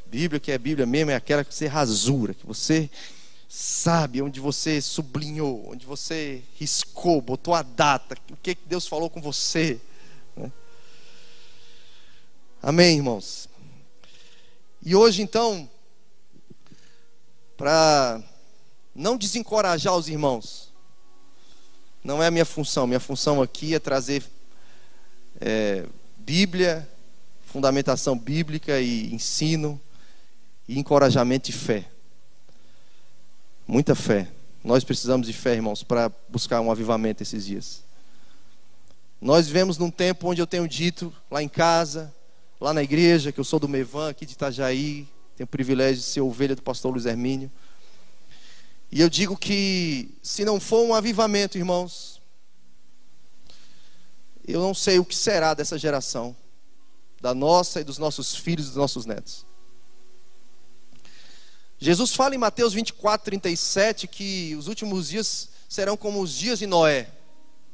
Bíblia, 0.06 0.38
que 0.38 0.52
é 0.52 0.58
Bíblia 0.58 0.86
mesmo, 0.86 1.12
é 1.12 1.16
aquela 1.16 1.46
que 1.46 1.56
você 1.56 1.66
rasura, 1.66 2.34
que 2.34 2.46
você 2.46 2.90
sabe, 3.48 4.22
onde 4.22 4.42
você 4.42 4.82
sublinhou, 4.82 5.72
onde 5.72 5.86
você 5.86 6.44
riscou, 6.56 7.22
botou 7.22 7.54
a 7.54 7.62
data, 7.62 8.18
o 8.30 8.36
que 8.36 8.58
Deus 8.66 8.86
falou 8.86 9.10
com 9.10 9.22
você. 9.22 9.80
Amém, 12.62 12.98
irmãos? 12.98 13.48
E 14.84 14.94
hoje, 14.94 15.22
então, 15.22 15.70
para 17.56 18.22
não 18.94 19.16
desencorajar 19.16 19.96
os 19.96 20.10
irmãos, 20.10 20.70
não 22.04 22.22
é 22.22 22.28
a 22.28 22.32
minha 22.32 22.44
função, 22.44 22.86
minha 22.86 23.00
função 23.00 23.42
aqui 23.42 23.74
é 23.74 23.80
trazer 23.80 24.26
é, 25.40 25.86
Bíblia, 26.18 26.88
fundamentação 27.46 28.18
bíblica 28.18 28.82
e 28.82 29.14
ensino 29.14 29.80
e 30.68 30.78
encorajamento 30.78 31.50
de 31.50 31.58
fé. 31.58 31.90
Muita 33.66 33.96
fé. 33.96 34.28
Nós 34.62 34.84
precisamos 34.84 35.28
de 35.28 35.34
fé, 35.34 35.54
irmãos, 35.54 35.82
para 35.82 36.12
buscar 36.28 36.60
um 36.60 36.70
avivamento 36.70 37.24
esses 37.24 37.46
dias. 37.46 37.84
Nós 39.22 39.48
vivemos 39.48 39.78
num 39.78 39.90
tempo 39.90 40.28
onde 40.28 40.42
eu 40.42 40.48
tenho 40.48 40.68
dito, 40.68 41.14
lá 41.32 41.42
em 41.42 41.48
casa, 41.48 42.14
lá 42.60 42.74
na 42.74 42.84
igreja, 42.84 43.32
que 43.32 43.40
eu 43.40 43.44
sou 43.44 43.60
do 43.60 43.70
Mevan, 43.70 44.10
aqui 44.10 44.26
de 44.26 44.34
Itajaí, 44.34 45.08
tenho 45.36 45.46
o 45.46 45.48
privilégio 45.48 45.98
de 45.98 46.04
ser 46.04 46.22
ovelha 46.22 46.56
do 46.56 46.62
pastor 46.62 46.92
Luiz 46.92 47.06
Hermínio. 47.06 47.50
E 48.92 49.00
eu 49.00 49.10
digo 49.10 49.38
que 49.38 50.10
se 50.22 50.44
não 50.44 50.60
for 50.60 50.86
um 50.86 50.94
avivamento, 50.94 51.58
irmãos, 51.58 52.22
eu 54.46 54.60
não 54.60 54.74
sei 54.74 55.00
o 55.00 55.06
que 55.06 55.16
será 55.16 55.54
dessa 55.54 55.78
geração, 55.78 56.36
da 57.22 57.34
nossa 57.34 57.80
e 57.80 57.84
dos 57.84 57.98
nossos 57.98 58.36
filhos 58.36 58.66
e 58.66 58.70
dos 58.70 58.78
nossos 58.78 59.06
netos. 59.06 59.46
Jesus 61.78 62.14
fala 62.14 62.36
em 62.36 62.38
Mateus 62.38 62.74
24, 62.74 63.24
37 63.24 64.08
que 64.08 64.54
os 64.58 64.68
últimos 64.68 65.08
dias 65.08 65.50
serão 65.70 65.96
como 65.96 66.22
os 66.22 66.34
dias 66.34 66.60
de 66.60 66.68
Noé, 66.68 67.10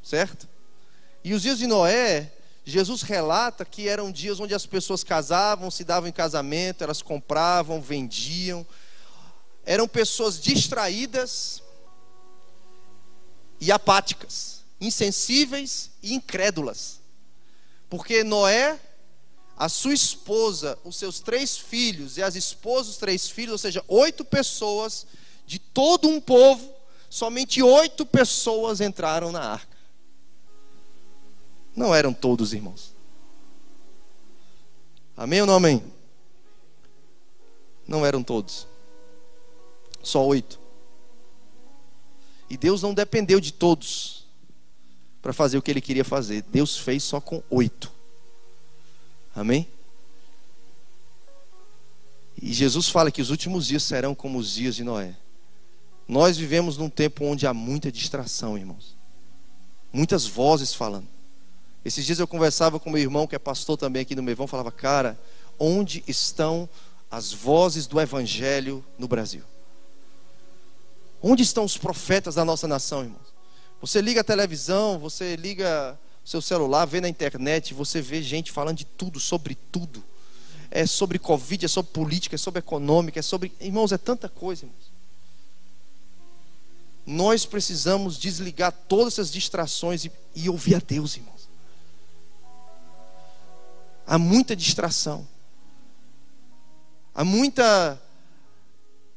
certo? 0.04 0.48
E 1.24 1.34
os 1.34 1.42
dias 1.42 1.58
de 1.58 1.66
Noé, 1.66 2.32
Jesus 2.66 3.04
relata 3.04 3.64
que 3.64 3.88
eram 3.88 4.12
dias 4.12 4.40
onde 4.40 4.56
as 4.56 4.66
pessoas 4.66 5.04
casavam, 5.04 5.70
se 5.70 5.84
davam 5.84 6.10
em 6.10 6.12
casamento, 6.12 6.84
elas 6.84 7.02
compravam, 7.02 7.80
vendiam. 7.80 8.66
Eram 9.64 9.88
pessoas 9.88 10.40
distraídas 10.40 11.62
e 13.62 13.72
apáticas, 13.72 14.64
insensíveis 14.82 15.92
e 16.02 16.16
incrédulas. 16.16 17.00
Porque 17.88 18.24
Noé 18.24 18.80
a 19.58 19.70
sua 19.70 19.94
esposa, 19.94 20.78
os 20.84 20.98
seus 20.98 21.20
três 21.20 21.58
filhos 21.58 22.18
e 22.18 22.24
as 22.24 22.36
esposas 22.36 22.88
dos 22.88 22.98
três 22.98 23.30
filhos, 23.30 23.54
ou 23.54 23.58
seja, 23.58 23.84
oito 23.88 24.26
pessoas 24.26 25.06
de 25.46 25.60
todo 25.60 26.10
um 26.10 26.20
povo, 26.20 26.74
somente 27.10 27.62
oito 27.62 28.06
pessoas 28.06 28.82
entraram 28.82 29.32
na 29.32 29.54
arca. 29.54 29.75
Não 31.76 31.94
eram 31.94 32.14
todos 32.14 32.54
irmãos. 32.54 32.94
Amém 35.18 35.42
ou 35.42 35.48
não 35.48 35.56
amém? 35.56 35.84
Não 37.88 38.06
eram 38.06 38.24
todos. 38.24 38.68
Só 40.02 40.26
oito. 40.26 40.60
E 42.50 42.58
Deus 42.58 42.82
não 42.82 42.94
dependeu 42.94 43.40
de 43.40 43.52
todos 43.52 44.26
para 45.22 45.34
fazer 45.34 45.58
o 45.58 45.62
que 45.62 45.72
ele 45.72 45.82
queria 45.82 46.06
fazer. 46.06 46.44
Deus 46.44 46.78
fez 46.78 47.04
só 47.04 47.20
com 47.20 47.42
oito. 47.50 47.92
Amém? 49.36 49.68
E 52.42 52.54
Jesus 52.54 52.90
fala 52.90 53.12
que 53.12 53.22
os 53.22 53.30
últimos 53.30 53.68
dias 53.68 53.84
serão 53.84 54.14
como 54.14 54.38
os 54.38 54.54
dias 54.54 54.76
de 54.76 54.84
Noé. 54.84 55.16
Nós 56.08 56.38
vivemos 56.38 56.78
num 56.78 56.90
tempo 56.90 57.26
onde 57.26 57.48
há 57.48 57.54
muita 57.54 57.92
distração, 57.92 58.58
irmãos. 58.58 58.96
Muitas 59.92 60.28
vozes 60.28 60.74
falando. 60.74 61.15
Esses 61.86 62.04
dias 62.04 62.18
eu 62.18 62.28
conversava 62.28 62.80
com 62.80 62.90
meu 62.90 63.00
irmão, 63.00 63.28
que 63.28 63.36
é 63.36 63.40
pastor 63.40 63.78
também 63.78 64.02
aqui 64.02 64.16
no 64.16 64.24
Mevão, 64.24 64.48
falava, 64.48 64.72
cara, 64.72 65.20
onde 65.60 66.04
estão 66.08 66.68
as 67.12 67.32
vozes 67.32 67.86
do 67.86 68.02
Evangelho 68.02 68.84
no 68.98 69.08
Brasil? 69.08 69.44
Onde 71.22 71.44
estão 71.44 71.64
os 71.64 71.78
profetas 71.78 72.34
da 72.36 72.44
nossa 72.44 72.68
nação, 72.68 73.04
irmãos? 73.04 73.36
Você 73.80 74.02
liga 74.02 74.22
a 74.22 74.24
televisão, 74.24 74.98
você 74.98 75.36
liga 75.36 75.98
seu 76.24 76.42
celular, 76.42 76.86
vê 76.86 77.00
na 77.00 77.08
internet, 77.08 77.76
você 77.76 78.02
vê 78.02 78.20
gente 78.24 78.52
falando 78.52 78.78
de 78.78 78.86
tudo, 78.86 79.20
sobre 79.20 79.54
tudo. 79.54 80.04
É 80.72 80.88
sobre 80.88 81.20
Covid, 81.20 81.66
é 81.66 81.68
sobre 81.68 81.92
política, 81.92 82.34
é 82.34 82.38
sobre 82.38 82.60
econômica, 82.60 83.20
é 83.20 83.22
sobre. 83.22 83.52
Irmãos, 83.62 83.92
é 83.92 83.98
tanta 83.98 84.28
coisa, 84.28 84.66
irmãos. 84.66 84.92
Nós 87.06 87.46
precisamos 87.46 88.18
desligar 88.18 88.72
todas 88.72 89.14
essas 89.14 89.32
distrações 89.32 90.06
e, 90.06 90.12
e 90.34 90.50
ouvir 90.50 90.76
a 90.76 90.80
Deus, 90.80 91.16
irmãos. 91.16 91.35
Há 94.06 94.18
muita 94.18 94.56
distração. 94.56 95.28
Há 97.14 97.24
muita 97.24 98.02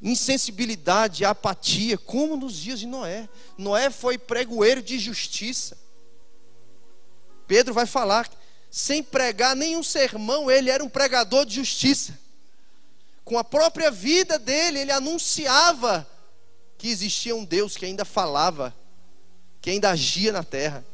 insensibilidade, 0.01 1.25
apatia, 1.25 1.99
como 1.99 2.37
nos 2.37 2.55
dias 2.55 2.79
de 2.79 2.87
Noé. 2.87 3.29
Noé 3.57 3.91
foi 3.91 4.17
pregoeiro 4.17 4.81
de 4.81 4.99
justiça. 4.99 5.77
Pedro 7.47 7.75
vai 7.75 7.87
falar, 7.87 8.31
sem 8.71 9.03
pregar 9.03 9.57
nenhum 9.57 9.83
sermão, 9.83 10.51
ele 10.51 10.71
era 10.71 10.85
um 10.85 10.89
pregador 10.89 11.45
de 11.45 11.57
justiça. 11.57 12.19
Com 13.25 13.39
a 13.39 13.45
própria 13.45 13.91
vida 13.91 14.39
dele, 14.39 14.79
ele 14.79 14.93
anunciava 14.93 16.09
que 16.77 16.89
existia 16.89 17.35
um 17.35 17.45
Deus 17.45 17.77
que 17.77 17.85
ainda 17.85 18.05
falava, 18.05 18.75
que 19.61 19.71
ainda 19.71 19.91
agia 19.91 20.33
na 20.33 20.45
terra. 20.45 20.87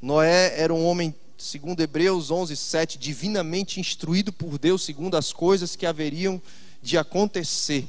Noé 0.00 0.58
era 0.58 0.72
um 0.72 0.84
homem, 0.86 1.14
segundo 1.36 1.80
Hebreus 1.80 2.30
11, 2.30 2.56
7, 2.56 2.98
divinamente 2.98 3.80
instruído 3.80 4.32
por 4.32 4.58
Deus, 4.58 4.82
segundo 4.82 5.16
as 5.16 5.32
coisas 5.32 5.76
que 5.76 5.86
haveriam 5.86 6.40
de 6.82 6.96
acontecer. 6.96 7.86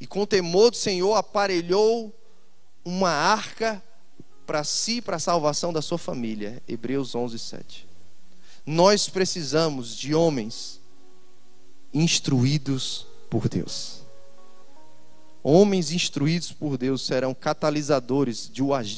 E 0.00 0.06
com 0.06 0.26
temor 0.26 0.70
do 0.70 0.76
Senhor 0.76 1.14
aparelhou 1.14 2.14
uma 2.84 3.10
arca 3.10 3.82
para 4.46 4.64
si, 4.64 5.02
para 5.02 5.16
a 5.16 5.20
salvação 5.20 5.72
da 5.72 5.82
sua 5.82 5.98
família. 5.98 6.62
Hebreus 6.66 7.14
11, 7.14 7.38
7. 7.38 7.88
Nós 8.64 9.08
precisamos 9.08 9.96
de 9.96 10.14
homens 10.14 10.80
instruídos 11.92 13.06
por 13.30 13.48
Deus. 13.48 13.97
Homens 15.42 15.92
instruídos 15.92 16.52
por 16.52 16.76
Deus 16.76 17.06
serão 17.06 17.32
catalisadores 17.32 18.50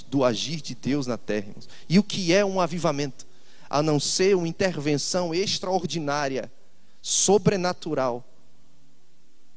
do 0.08 0.24
agir 0.24 0.60
de 0.60 0.74
Deus 0.74 1.06
na 1.06 1.18
terra. 1.18 1.52
E 1.88 1.98
o 1.98 2.02
que 2.02 2.32
é 2.32 2.44
um 2.44 2.60
avivamento? 2.60 3.26
A 3.68 3.82
não 3.82 4.00
ser 4.00 4.34
uma 4.36 4.48
intervenção 4.48 5.34
extraordinária, 5.34 6.50
sobrenatural, 7.02 8.24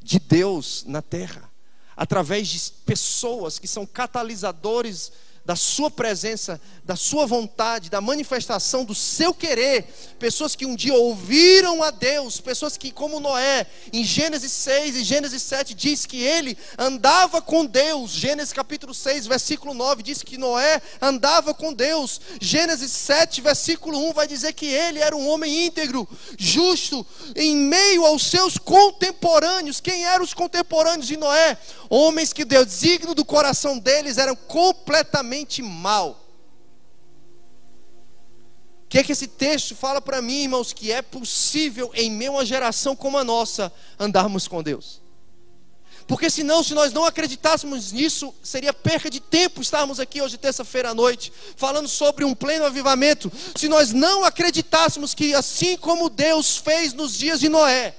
de 0.02 0.20
Deus 0.20 0.84
na 0.86 1.02
terra 1.02 1.54
através 1.96 2.48
de 2.48 2.72
pessoas 2.86 3.60
que 3.60 3.68
são 3.68 3.86
catalisadores 3.86 5.12
da 5.46 5.58
sua 5.58 5.92
presença, 5.92 6.60
da 6.86 6.96
sua 6.96 7.26
vontade, 7.26 7.90
da 7.90 8.00
manifestação 8.00 8.86
do 8.86 8.96
seu 8.96 9.34
querer. 9.34 9.86
Pessoas 10.18 10.56
que 10.56 10.66
um 10.66 10.76
dia 10.76 10.94
ouviram 10.94 11.84
a 11.84 11.92
Deus, 11.92 12.40
pessoas 12.40 12.78
que, 12.78 12.92
como 12.92 13.20
Noé, 13.20 13.68
em 13.92 14.06
Gênesis 14.06 14.52
6 14.52 14.96
e 14.96 15.04
Gênesis 15.04 15.42
7, 15.44 15.74
diz 15.74 16.06
que 16.06 16.22
ele 16.22 16.58
andava 16.78 17.42
com 17.42 17.66
Deus. 17.66 18.12
Gênesis 18.12 18.54
capítulo 18.54 18.94
6, 18.94 19.28
versículo 19.28 19.74
9, 19.74 20.02
diz 20.02 20.24
que 20.24 20.38
Noé 20.38 20.82
andava 21.02 21.54
com 21.54 21.74
Deus. 21.74 22.22
Gênesis 22.40 22.92
7, 22.92 23.42
versículo 23.42 24.00
1 24.10 24.14
vai 24.14 24.28
dizer 24.28 24.54
que 24.54 24.68
ele 24.68 25.00
era 25.00 25.16
um 25.16 25.28
homem 25.28 25.66
íntegro, 25.66 26.08
justo, 26.38 27.06
em 27.36 27.56
meio 27.56 28.06
aos 28.06 28.26
seus 28.28 28.58
contemporâneos. 28.58 29.82
Quem 29.82 30.06
eram 30.06 30.24
os 30.24 30.34
contemporâneos 30.34 31.08
de 31.08 31.18
Noé? 31.18 31.58
Homens 31.90 32.32
que 32.32 32.46
Deus 32.46 32.80
digno 32.80 33.14
do 33.14 33.26
coração 33.26 33.78
deles 33.78 34.18
eram 34.18 34.36
completamente 34.36 35.33
mal. 35.62 36.20
O 38.86 38.88
que 38.90 39.00
é 39.00 39.04
que 39.04 39.12
esse 39.12 39.28
texto 39.28 39.76
fala 39.76 40.00
para 40.00 40.22
mim, 40.22 40.44
irmãos? 40.44 40.72
Que 40.72 40.92
é 40.92 41.02
possível, 41.02 41.92
em 41.96 42.12
meio 42.12 42.38
a 42.38 42.46
geração 42.46 42.96
como 42.96 43.18
a 43.18 43.24
nossa, 43.24 43.74
andarmos 44.00 44.48
com 44.48 44.62
Deus. 44.62 45.02
Porque 46.06 46.30
senão, 46.30 46.62
se 46.64 46.74
nós 46.74 46.92
não 46.92 47.06
acreditássemos 47.06 47.92
nisso, 47.92 48.34
seria 48.44 48.74
perca 48.74 49.10
de 49.10 49.20
tempo 49.20 49.62
estarmos 49.62 50.00
aqui 50.00 50.22
hoje, 50.22 50.38
terça-feira 50.38 50.90
à 50.90 50.94
noite, 50.94 51.32
falando 51.56 51.88
sobre 51.88 52.26
um 52.26 52.36
pleno 52.36 52.66
avivamento. 52.66 53.32
Se 53.56 53.70
nós 53.70 53.92
não 53.94 54.26
acreditássemos 54.26 55.14
que 55.14 55.34
assim 55.34 55.78
como 55.78 56.10
Deus 56.10 56.58
fez 56.58 56.94
nos 56.94 57.18
dias 57.18 57.40
de 57.40 57.48
Noé, 57.48 57.96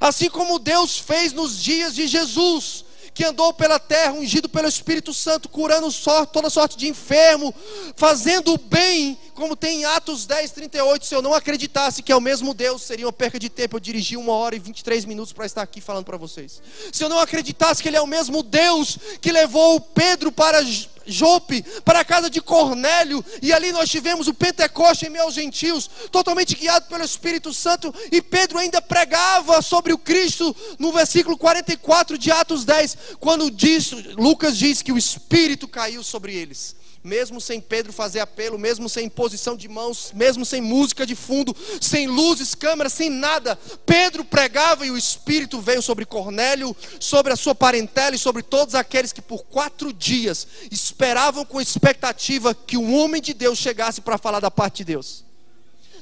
assim 0.00 0.30
como 0.30 0.58
Deus 0.58 0.98
fez 0.98 1.32
nos 1.32 1.62
dias 1.62 1.94
de 1.94 2.06
Jesus, 2.06 2.84
que 3.14 3.24
andou 3.24 3.52
pela 3.52 3.78
terra, 3.78 4.12
ungido 4.12 4.48
pelo 4.48 4.68
Espírito 4.68 5.12
Santo, 5.12 5.48
curando 5.48 5.88
toda 6.32 6.50
sorte 6.50 6.76
de 6.76 6.88
enfermo, 6.88 7.54
fazendo 7.96 8.54
o 8.54 8.58
bem, 8.58 9.18
como 9.34 9.56
tem 9.56 9.80
em 9.80 9.84
Atos 9.84 10.26
10, 10.26 10.50
38. 10.52 11.06
Se 11.06 11.14
eu 11.14 11.22
não 11.22 11.34
acreditasse 11.34 12.02
que 12.02 12.12
é 12.12 12.16
o 12.16 12.20
mesmo 12.20 12.54
Deus, 12.54 12.82
seria 12.82 13.06
uma 13.06 13.12
perca 13.12 13.38
de 13.38 13.48
tempo. 13.48 13.76
Eu 13.76 13.80
dirigi 13.80 14.16
uma 14.16 14.32
hora 14.32 14.54
e 14.54 14.58
23 14.58 15.04
minutos 15.04 15.32
para 15.32 15.46
estar 15.46 15.62
aqui 15.62 15.80
falando 15.80 16.04
para 16.04 16.16
vocês. 16.16 16.62
Se 16.92 17.02
eu 17.02 17.08
não 17.08 17.18
acreditasse 17.18 17.82
que 17.82 17.88
Ele 17.88 17.96
é 17.96 18.02
o 18.02 18.06
mesmo 18.06 18.42
Deus 18.42 18.98
que 19.20 19.32
levou 19.32 19.80
Pedro 19.80 20.30
para 20.30 20.62
Jope, 21.10 21.62
para 21.84 22.00
a 22.00 22.04
casa 22.04 22.30
de 22.30 22.40
Cornélio, 22.40 23.24
e 23.42 23.52
ali 23.52 23.72
nós 23.72 23.90
tivemos 23.90 24.28
o 24.28 24.34
Pentecoste 24.34 25.06
em 25.06 25.10
meio 25.10 25.24
aos 25.24 25.34
gentios, 25.34 25.90
totalmente 26.10 26.54
guiado 26.54 26.86
pelo 26.86 27.04
Espírito 27.04 27.52
Santo, 27.52 27.94
e 28.10 28.22
Pedro 28.22 28.58
ainda 28.58 28.80
pregava 28.80 29.60
sobre 29.62 29.92
o 29.92 29.98
Cristo 29.98 30.54
no 30.78 30.92
versículo 30.92 31.36
44 31.36 32.16
de 32.16 32.30
Atos 32.30 32.64
10, 32.64 32.96
quando 33.18 33.50
diz, 33.50 33.90
Lucas 34.16 34.56
diz 34.56 34.82
que 34.82 34.92
o 34.92 34.98
Espírito 34.98 35.68
caiu 35.68 36.02
sobre 36.02 36.34
eles 36.34 36.79
mesmo 37.02 37.40
sem 37.40 37.60
Pedro 37.60 37.92
fazer 37.92 38.20
apelo, 38.20 38.58
mesmo 38.58 38.88
sem 38.88 39.06
imposição 39.06 39.56
de 39.56 39.68
mãos, 39.68 40.12
mesmo 40.14 40.44
sem 40.44 40.60
música 40.60 41.06
de 41.06 41.14
fundo, 41.14 41.56
sem 41.80 42.06
luzes, 42.06 42.54
câmeras, 42.54 42.92
sem 42.92 43.08
nada, 43.08 43.58
Pedro 43.86 44.24
pregava 44.24 44.84
e 44.84 44.90
o 44.90 44.98
Espírito 44.98 45.60
veio 45.60 45.80
sobre 45.80 46.04
Cornélio, 46.04 46.76
sobre 46.98 47.32
a 47.32 47.36
sua 47.36 47.54
parentela 47.54 48.14
e 48.14 48.18
sobre 48.18 48.42
todos 48.42 48.74
aqueles 48.74 49.12
que 49.12 49.22
por 49.22 49.44
quatro 49.44 49.92
dias 49.92 50.46
esperavam 50.70 51.44
com 51.44 51.60
expectativa 51.60 52.54
que 52.54 52.76
um 52.76 52.94
homem 52.94 53.22
de 53.22 53.32
Deus 53.32 53.58
chegasse 53.58 54.00
para 54.00 54.18
falar 54.18 54.40
da 54.40 54.50
parte 54.50 54.78
de 54.78 54.84
Deus. 54.84 55.24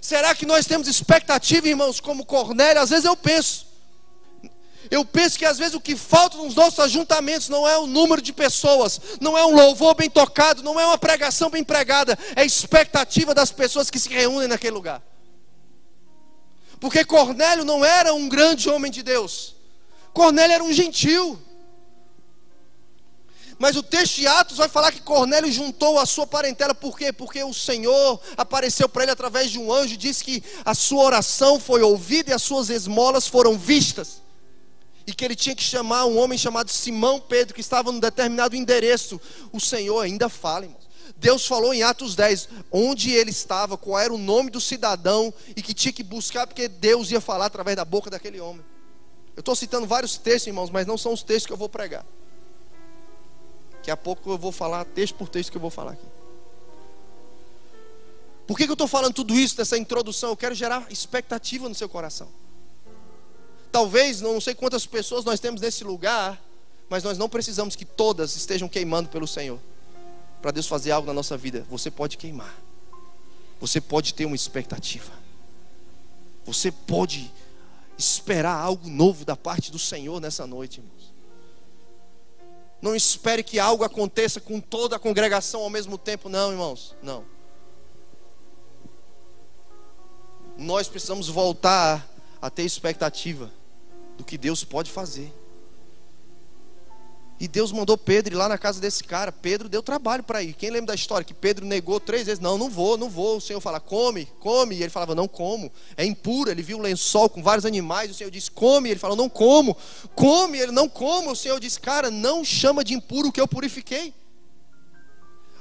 Será 0.00 0.35
que 0.35 0.47
nós 0.47 0.67
temos 0.67 0.88
expectativa, 0.88 1.69
irmãos, 1.69 2.00
como 2.00 2.25
Cornélio? 2.25 2.83
Às 2.83 2.90
vezes 2.90 3.05
eu 3.05 3.17
penso, 3.17 3.67
eu 4.90 5.04
penso 5.04 5.38
que 5.38 5.45
às 5.45 5.59
vezes 5.59 5.75
o 5.75 5.80
que 5.80 5.95
falta 5.97 6.37
nos 6.38 6.54
nossos 6.54 6.78
ajuntamentos 6.80 7.49
não 7.49 7.68
é 7.68 7.76
o 7.78 7.87
número 7.87 8.23
de 8.23 8.33
pessoas, 8.33 9.00
não 9.21 9.37
é 9.37 9.45
um 9.45 9.54
louvor 9.54 9.95
bem 9.95 10.09
tocado, 10.09 10.62
não 10.62 10.78
é 10.80 10.87
uma 10.87 10.99
pregação 10.99 11.50
bem 11.50 11.62
pregada, 11.62 12.18
é 12.35 12.42
a 12.42 12.45
expectativa 12.45 13.35
das 13.35 13.50
pessoas 13.50 13.90
que 13.90 13.99
se 13.99 14.09
reúnem 14.09 14.49
naquele 14.49 14.75
lugar. 14.75 15.02
Porque 16.80 17.04
Cornélio 17.04 17.64
não 17.64 17.85
era 17.85 18.14
um 18.14 18.28
grande 18.28 18.71
homem 18.71 18.90
de 18.90 19.02
Deus, 19.02 19.57
Cornélio 20.12 20.54
era 20.54 20.64
um 20.64 20.73
gentil. 20.73 21.38
Mas 23.61 23.75
o 23.75 23.83
texto 23.83 24.18
de 24.18 24.26
Atos 24.28 24.57
vai 24.59 24.68
falar 24.68 24.92
que 24.92 25.03
Cornélio 25.03 25.51
juntou 25.51 25.98
a 25.98 26.07
sua 26.07 26.24
parentela, 26.24 26.72
por 26.72 26.96
quê? 26.96 27.12
Porque 27.12 27.42
o 27.42 27.53
Senhor 27.53 28.20
apareceu 28.37 28.88
para 28.88 29.03
ele 29.03 29.11
através 29.11 29.51
de 29.51 29.59
um 29.59 29.72
anjo 29.72 29.94
e 29.94 29.96
disse 29.96 30.22
que 30.22 30.44
a 30.64 30.74
sua 30.74 31.03
oração 31.03 31.59
foi 31.59 31.83
ouvida 31.83 32.31
e 32.31 32.33
as 32.33 32.42
suas 32.42 32.70
esmolas 32.70 33.27
foram 33.27 33.59
vistas 33.59 34.22
e 35.09 35.14
que 35.14 35.25
ele 35.25 35.35
tinha 35.35 35.57
que 35.57 35.62
chamar 35.62 36.05
um 36.05 36.18
homem 36.18 36.37
chamado 36.37 36.71
Simão 36.71 37.18
Pedro, 37.18 37.55
que 37.55 37.62
estava 37.62 37.90
num 37.90 37.99
determinado 37.99 38.55
endereço. 38.55 39.18
O 39.51 39.59
Senhor 39.59 39.99
ainda 40.01 40.29
fala, 40.29 40.66
irmãos. 40.66 40.87
Deus 41.16 41.47
falou 41.47 41.73
em 41.73 41.83
Atos 41.83 42.14
10 42.14 42.51
onde 42.71 43.11
ele 43.12 43.31
estava, 43.31 43.79
qual 43.79 43.99
era 43.99 44.12
o 44.12 44.18
nome 44.18 44.51
do 44.51 44.61
cidadão 44.61 45.33
e 45.57 45.62
que 45.62 45.73
tinha 45.73 45.94
que 45.94 46.03
buscar, 46.03 46.47
porque 46.47 46.68
Deus 46.68 47.11
ia 47.11 47.23
falar 47.23 47.47
através 47.47 47.75
da 47.75 47.87
boca 47.87 48.11
daquele 48.11 48.38
homem. 48.38 48.62
Eu 49.35 49.40
estou 49.40 49.57
citando 49.57 49.87
vários 49.87 50.18
textos, 50.18 50.49
irmãos, 50.49 50.68
mas 50.68 50.87
não 50.87 50.99
são 50.99 51.14
os 51.14 51.23
textos 51.23 51.47
que 51.47 51.55
eu 51.55 51.57
vou 51.57 51.71
pregar. 51.71 52.05
Daqui 53.73 53.90
a 53.90 53.97
pouco 53.97 54.31
eu 54.31 54.37
vou 54.37 54.53
falar 54.53 54.85
texto 54.85 55.14
por 55.14 55.31
texto 55.31 55.51
que 55.51 55.57
eu 55.57 55.62
vou 55.62 55.71
falar 55.71 55.92
aqui. 55.92 56.07
Por 58.47 58.59
que, 58.59 58.64
que 58.64 58.71
eu 58.71 58.75
estou 58.75 58.87
falando 58.87 59.14
tudo 59.14 59.35
isso 59.35 59.57
nessa 59.57 59.79
introdução? 59.79 60.29
Eu 60.29 60.37
quero 60.37 60.55
gerar 60.55 60.87
expectativa 60.90 61.66
no 61.66 61.75
seu 61.75 61.88
coração. 61.88 62.29
Talvez, 63.70 64.20
não 64.20 64.40
sei 64.40 64.54
quantas 64.54 64.87
pessoas 64.87 65.24
nós 65.24 65.40
temos 65.40 65.61
nesse 65.61 65.85
lugar, 65.85 66.42
mas 66.88 67.02
nós 67.02 67.18
não 67.18 67.28
precisamos 67.28 67.76
que 67.76 67.85
todas 67.85 68.35
estejam 68.35 68.68
queimando 68.68 69.09
pelo 69.09 69.26
Senhor. 69.26 69.59
Para 70.40 70.52
Deus 70.52 70.66
fazer 70.66 70.90
algo 70.90 71.07
na 71.07 71.12
nossa 71.12 71.37
vida, 71.37 71.66
você 71.68 71.90
pode 71.90 72.16
queimar. 72.16 72.54
Você 73.61 73.81
pode 73.81 74.14
ter 74.14 74.24
uma 74.24 74.37
expectativa. 74.37 75.12
Você 76.46 76.70
pode 76.72 77.31
esperar 77.98 78.54
algo 78.54 78.88
novo 78.88 79.24
da 79.24 79.37
parte 79.37 79.70
do 79.70 79.78
Senhor 79.78 80.20
nessa 80.20 80.46
noite, 80.46 80.78
irmãos. 80.78 81.12
Não 82.81 82.94
espere 82.94 83.42
que 83.42 83.59
algo 83.59 83.83
aconteça 83.83 84.40
com 84.40 84.61
toda 84.61 84.96
a 84.96 84.98
congregação 84.98 85.62
ao 85.62 85.70
mesmo 85.70 85.98
tempo, 85.98 86.28
não, 86.28 86.52
irmãos. 86.52 86.94
Não. 87.02 87.24
Nós 90.57 90.88
precisamos 90.88 91.28
voltar 91.28 92.09
a 92.40 92.48
ter 92.48 92.62
expectativa 92.62 93.58
do 94.18 94.24
que 94.24 94.37
Deus 94.37 94.64
pode 94.64 94.90
fazer. 94.90 95.33
E 97.40 97.46
Deus 97.46 97.70
mandou 97.70 97.96
Pedro 97.96 98.35
ir 98.35 98.37
lá 98.37 98.48
na 98.48 98.59
casa 98.59 98.81
desse 98.81 99.04
cara. 99.04 99.31
Pedro 99.31 99.68
deu 99.68 99.81
trabalho 99.81 100.24
para 100.24 100.42
ir. 100.42 100.54
Quem 100.54 100.70
lembra 100.70 100.88
da 100.88 100.94
história 100.96 101.24
que 101.24 101.33
Pedro 101.33 101.64
negou 101.64 102.00
três 102.00 102.26
vezes? 102.26 102.40
Não, 102.40 102.59
não 102.59 102.68
vou, 102.68 102.98
não 102.98 103.09
vou. 103.09 103.37
O 103.37 103.40
Senhor 103.40 103.61
fala, 103.61 103.78
come, 103.78 104.26
come. 104.40 104.74
E 104.74 104.83
ele 104.83 104.90
falava, 104.90 105.14
não 105.14 105.28
como. 105.28 105.70
É 105.96 106.04
impuro. 106.04 106.50
Ele 106.50 106.62
viu 106.62 106.78
um 106.78 106.83
lençol 106.83 107.31
com 107.31 107.40
vários 107.40 107.64
animais. 107.64 108.11
O 108.11 108.14
Senhor 108.14 108.31
disse, 108.31 108.50
come. 108.50 108.90
Ele 108.90 108.98
falou, 108.98 109.16
não 109.16 109.28
como. 109.28 109.76
Come. 110.16 110.59
Ele 110.59 110.72
não 110.72 110.88
como. 110.88 111.31
O 111.31 111.37
Senhor 111.37 111.61
disse, 111.61 111.78
cara, 111.78 112.11
não 112.11 112.44
chama 112.44 112.83
de 112.83 112.92
impuro 112.92 113.28
o 113.28 113.33
que 113.33 113.40
eu 113.40 113.46
purifiquei. 113.46 114.12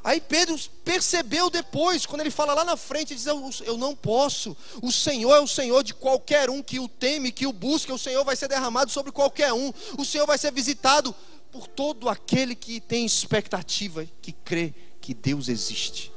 Aí 0.08 0.22
Pedro 0.22 0.58
percebeu 0.86 1.50
depois, 1.50 2.06
quando 2.06 2.22
ele 2.22 2.32
fala 2.32 2.54
lá 2.54 2.64
na 2.64 2.78
frente, 2.78 3.14
diz: 3.14 3.26
Eu 3.26 3.78
não 3.78 3.94
posso. 3.94 4.56
O 4.82 4.90
Senhor 4.90 5.36
é 5.36 5.42
o 5.42 5.48
Senhor 5.48 5.84
de 5.84 5.94
qualquer 5.94 6.50
um 6.50 6.64
que 6.64 6.80
o 6.80 6.88
teme, 6.88 7.30
que 7.30 7.46
o 7.46 7.52
busca. 7.52 7.94
O 7.94 8.00
Senhor 8.00 8.24
vai 8.24 8.34
ser 8.34 8.48
derramado 8.48 8.90
sobre 8.90 9.12
qualquer 9.12 9.52
um. 9.52 9.74
O 9.98 10.06
Senhor 10.06 10.26
vai 10.26 10.38
ser 10.38 10.54
visitado 10.54 11.14
por 11.52 11.68
todo 11.68 12.08
aquele 12.08 12.56
que 12.56 12.80
tem 12.80 13.06
expectativa, 13.06 14.08
que 14.22 14.32
crê 14.32 14.74
que 15.02 15.14
Deus 15.14 15.50
existe. 15.50 16.10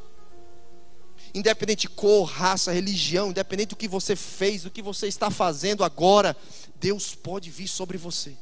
Independente 1.35 1.81
de 1.81 1.89
cor, 1.89 2.27
raça, 2.27 2.71
religião, 2.71 3.31
independente 3.31 3.71
do 3.71 3.77
que 3.77 3.89
você 3.89 4.15
fez, 4.15 4.63
do 4.63 4.71
que 4.71 4.83
você 4.83 5.09
está 5.09 5.33
fazendo 5.33 5.83
agora, 5.83 6.37
Deus 6.77 7.17
pode 7.17 7.51
vir 7.51 7.67
sobre 7.67 7.99
você. 7.99 8.37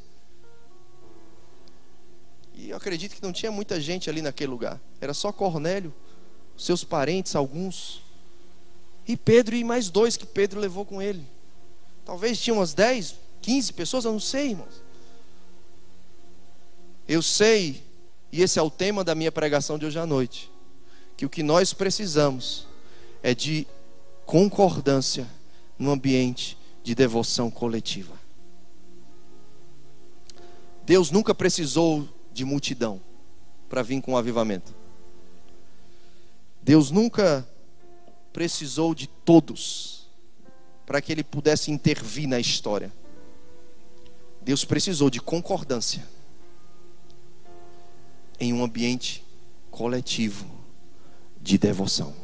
E 2.59 2.71
eu 2.71 2.77
acredito 2.77 3.15
que 3.15 3.23
não 3.23 3.33
tinha 3.33 3.53
muita 3.53 3.81
gente 3.81 4.11
ali 4.11 4.21
naquele 4.21 4.51
lugar. 4.51 4.81
Era 5.01 5.15
só 5.15 5.31
Cornélio, 5.31 5.95
seus 6.57 6.83
parentes, 6.83 7.37
alguns. 7.37 8.03
E 9.07 9.17
Pedro 9.17 9.55
e 9.55 9.63
mais 9.63 9.89
dois 9.89 10.17
que 10.17 10.27
Pedro 10.27 10.59
levou 10.59 10.85
com 10.85 11.01
ele. 11.01 11.25
Talvez 12.05 12.41
tinha 12.41 12.53
umas 12.53 12.75
10, 12.75 13.15
15 13.41 13.73
pessoas, 13.73 14.05
eu 14.05 14.13
não 14.13 14.19
sei, 14.19 14.51
irmãos. 14.51 14.83
Eu 17.07 17.23
sei, 17.23 17.81
e 18.33 18.43
esse 18.43 18.59
é 18.59 18.63
o 18.63 18.69
tema 18.69 19.05
da 19.05 19.15
minha 19.15 19.31
pregação 19.31 19.79
de 19.79 19.87
hoje 19.87 19.99
à 19.99 20.05
noite, 20.05 20.51
que 21.17 21.25
o 21.25 21.31
que 21.31 21.45
nós 21.45 21.73
precisamos 21.73 22.67
é 23.23 23.37
de 23.37 23.69
concordância 24.27 25.29
no 25.79 25.93
ambiente 25.93 26.59
de 26.83 26.93
devoção 26.93 27.53
coletiva. 27.53 28.19
Deus 30.85 31.13
nunca 31.13 31.33
precisou 31.33 32.09
de 32.39 32.45
multidão 32.45 33.01
para 33.69 33.83
vir 33.83 34.01
com 34.01 34.13
o 34.13 34.17
avivamento. 34.17 34.75
Deus 36.63 36.91
nunca 36.91 37.47
precisou 38.33 38.95
de 38.95 39.07
todos 39.07 40.09
para 40.87 41.03
que 41.03 41.11
ele 41.13 41.25
pudesse 41.25 41.71
intervir 41.71 42.29
na 42.29 42.39
história. 42.39 42.93
Deus 44.41 44.65
precisou 44.65 45.11
de 45.11 45.21
concordância 45.21 46.09
em 48.39 48.53
um 48.53 48.63
ambiente 48.63 49.25
coletivo 49.71 50.47
de 51.43 51.59
devoção, 51.59 52.15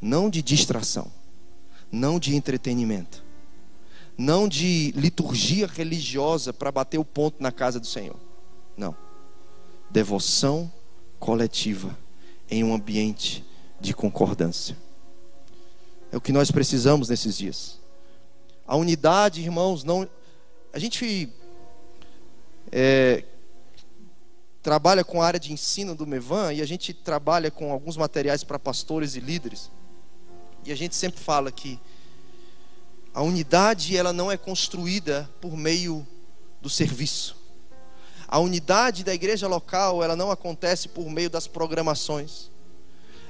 não 0.00 0.28
de 0.28 0.42
distração, 0.42 1.10
não 1.90 2.18
de 2.18 2.34
entretenimento, 2.34 3.24
não 4.18 4.48
de 4.48 4.90
liturgia 4.96 5.68
religiosa 5.68 6.52
para 6.52 6.72
bater 6.72 6.98
o 6.98 7.04
ponto 7.04 7.40
na 7.40 7.52
casa 7.52 7.78
do 7.78 7.86
Senhor. 7.86 8.18
Não. 8.76 9.05
Devoção 9.90 10.70
coletiva 11.18 11.96
em 12.50 12.62
um 12.62 12.74
ambiente 12.74 13.44
de 13.80 13.94
concordância. 13.94 14.76
É 16.10 16.16
o 16.16 16.20
que 16.20 16.32
nós 16.32 16.50
precisamos 16.50 17.08
nesses 17.08 17.36
dias. 17.36 17.78
A 18.66 18.76
unidade, 18.76 19.40
irmãos, 19.40 19.84
não. 19.84 20.08
A 20.72 20.78
gente 20.78 21.32
é, 22.70 23.24
trabalha 24.62 25.04
com 25.04 25.22
a 25.22 25.26
área 25.26 25.38
de 25.38 25.52
ensino 25.52 25.94
do 25.94 26.06
Mevan 26.06 26.52
e 26.52 26.60
a 26.60 26.66
gente 26.66 26.92
trabalha 26.92 27.50
com 27.50 27.70
alguns 27.70 27.96
materiais 27.96 28.42
para 28.42 28.58
pastores 28.58 29.14
e 29.14 29.20
líderes. 29.20 29.70
E 30.64 30.72
a 30.72 30.74
gente 30.74 30.96
sempre 30.96 31.20
fala 31.20 31.52
que 31.52 31.78
a 33.14 33.22
unidade 33.22 33.96
ela 33.96 34.12
não 34.12 34.30
é 34.30 34.36
construída 34.36 35.30
por 35.40 35.56
meio 35.56 36.06
do 36.60 36.68
serviço. 36.68 37.35
A 38.28 38.38
unidade 38.38 39.04
da 39.04 39.14
igreja 39.14 39.46
local 39.46 40.02
ela 40.02 40.16
não 40.16 40.30
acontece 40.30 40.88
por 40.88 41.08
meio 41.08 41.30
das 41.30 41.46
programações. 41.46 42.50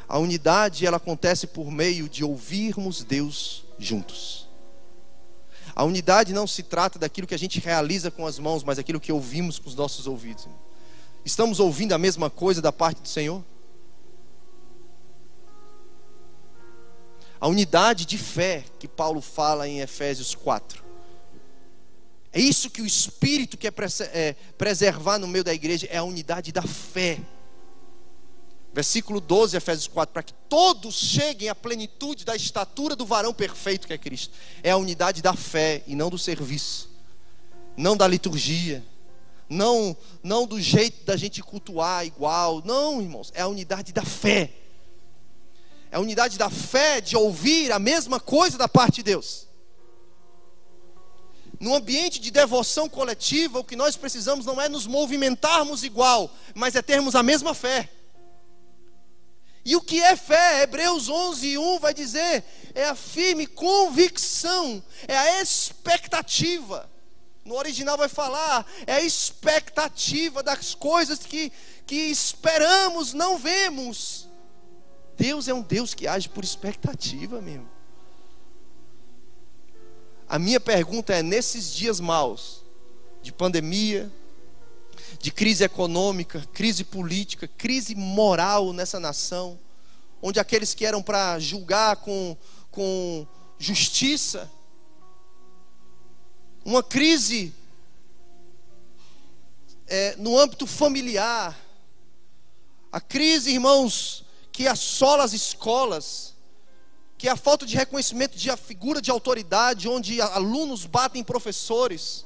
A 0.08 0.18
unidade 0.18 0.86
ela 0.86 0.96
acontece 0.96 1.46
por 1.46 1.70
meio 1.70 2.08
de 2.08 2.24
ouvirmos 2.24 3.02
Deus 3.02 3.64
juntos. 3.78 4.48
A 5.74 5.84
unidade 5.84 6.32
não 6.32 6.46
se 6.46 6.62
trata 6.62 6.98
daquilo 6.98 7.26
que 7.26 7.34
a 7.34 7.38
gente 7.38 7.60
realiza 7.60 8.10
com 8.10 8.26
as 8.26 8.38
mãos, 8.38 8.64
mas 8.64 8.78
daquilo 8.78 9.00
que 9.00 9.12
ouvimos 9.12 9.58
com 9.58 9.68
os 9.68 9.74
nossos 9.74 10.06
ouvidos. 10.06 10.48
Estamos 11.24 11.60
ouvindo 11.60 11.92
a 11.92 11.98
mesma 11.98 12.30
coisa 12.30 12.62
da 12.62 12.72
parte 12.72 13.02
do 13.02 13.08
Senhor? 13.08 13.44
A 17.38 17.48
unidade 17.48 18.06
de 18.06 18.16
fé 18.16 18.64
que 18.78 18.88
Paulo 18.88 19.20
fala 19.20 19.68
em 19.68 19.80
Efésios 19.80 20.34
4. 20.34 20.85
É 22.36 22.38
isso 22.38 22.68
que 22.68 22.82
o 22.82 22.86
Espírito 22.86 23.56
quer 23.56 23.72
é, 24.12 24.34
preservar 24.58 25.16
no 25.16 25.26
meio 25.26 25.42
da 25.42 25.54
igreja, 25.54 25.88
é 25.90 25.96
a 25.96 26.04
unidade 26.04 26.52
da 26.52 26.60
fé. 26.60 27.18
Versículo 28.74 29.22
12, 29.22 29.56
Efésios 29.56 29.88
4, 29.88 30.12
para 30.12 30.22
que 30.22 30.34
todos 30.46 30.96
cheguem 30.96 31.48
à 31.48 31.54
plenitude 31.54 32.26
da 32.26 32.36
estatura 32.36 32.94
do 32.94 33.06
varão 33.06 33.32
perfeito 33.32 33.86
que 33.86 33.94
é 33.94 33.96
Cristo. 33.96 34.34
É 34.62 34.70
a 34.70 34.76
unidade 34.76 35.22
da 35.22 35.32
fé 35.32 35.82
e 35.86 35.96
não 35.96 36.10
do 36.10 36.18
serviço, 36.18 36.90
não 37.74 37.96
da 37.96 38.06
liturgia, 38.06 38.84
não, 39.48 39.96
não 40.22 40.46
do 40.46 40.60
jeito 40.60 41.06
da 41.06 41.16
gente 41.16 41.42
cultuar 41.42 42.04
igual. 42.04 42.60
Não, 42.66 43.00
irmãos, 43.00 43.32
é 43.34 43.40
a 43.40 43.48
unidade 43.48 43.94
da 43.94 44.04
fé. 44.04 44.52
É 45.90 45.96
a 45.96 46.00
unidade 46.00 46.36
da 46.36 46.50
fé 46.50 47.00
de 47.00 47.16
ouvir 47.16 47.72
a 47.72 47.78
mesma 47.78 48.20
coisa 48.20 48.58
da 48.58 48.68
parte 48.68 48.96
de 48.96 49.04
Deus. 49.04 49.45
No 51.58 51.74
ambiente 51.74 52.20
de 52.20 52.30
devoção 52.30 52.88
coletiva, 52.88 53.58
o 53.58 53.64
que 53.64 53.76
nós 53.76 53.96
precisamos 53.96 54.44
não 54.44 54.60
é 54.60 54.68
nos 54.68 54.86
movimentarmos 54.86 55.82
igual, 55.84 56.30
mas 56.54 56.74
é 56.74 56.82
termos 56.82 57.14
a 57.14 57.22
mesma 57.22 57.54
fé. 57.54 57.88
E 59.64 59.74
o 59.74 59.80
que 59.80 60.00
é 60.00 60.14
fé? 60.16 60.62
Hebreus 60.62 61.08
11, 61.08 61.58
1 61.58 61.78
vai 61.78 61.94
dizer: 61.94 62.44
é 62.74 62.84
a 62.84 62.94
firme 62.94 63.46
convicção, 63.46 64.82
é 65.08 65.16
a 65.16 65.42
expectativa 65.42 66.88
no 67.46 67.54
original 67.54 67.96
vai 67.96 68.08
falar, 68.08 68.66
é 68.86 68.94
a 68.94 69.00
expectativa 69.00 70.42
das 70.42 70.74
coisas 70.74 71.20
que, 71.20 71.52
que 71.86 71.94
esperamos, 71.94 73.12
não 73.12 73.38
vemos. 73.38 74.28
Deus 75.16 75.46
é 75.46 75.54
um 75.54 75.62
Deus 75.62 75.94
que 75.94 76.08
age 76.08 76.28
por 76.28 76.42
expectativa 76.42 77.40
mesmo. 77.40 77.75
A 80.28 80.38
minha 80.38 80.60
pergunta 80.60 81.14
é: 81.14 81.22
nesses 81.22 81.72
dias 81.72 82.00
maus, 82.00 82.64
de 83.22 83.32
pandemia, 83.32 84.10
de 85.20 85.30
crise 85.30 85.64
econômica, 85.64 86.46
crise 86.52 86.84
política, 86.84 87.48
crise 87.48 87.94
moral 87.94 88.72
nessa 88.72 89.00
nação, 89.00 89.58
onde 90.20 90.40
aqueles 90.40 90.74
que 90.74 90.84
eram 90.84 91.02
para 91.02 91.38
julgar 91.38 91.96
com, 91.96 92.36
com 92.70 93.26
justiça, 93.58 94.50
uma 96.64 96.82
crise 96.82 97.54
é, 99.86 100.16
no 100.16 100.38
âmbito 100.38 100.66
familiar, 100.66 101.56
a 102.90 103.00
crise, 103.00 103.52
irmãos, 103.52 104.24
que 104.50 104.66
assola 104.66 105.24
as 105.24 105.32
escolas, 105.32 106.34
que 107.18 107.28
é 107.28 107.30
a 107.30 107.36
falta 107.36 107.64
de 107.64 107.76
reconhecimento 107.76 108.36
de 108.36 108.50
a 108.50 108.56
figura 108.56 109.00
de 109.00 109.10
autoridade, 109.10 109.88
onde 109.88 110.20
alunos 110.20 110.84
batem 110.84 111.24
professores, 111.24 112.24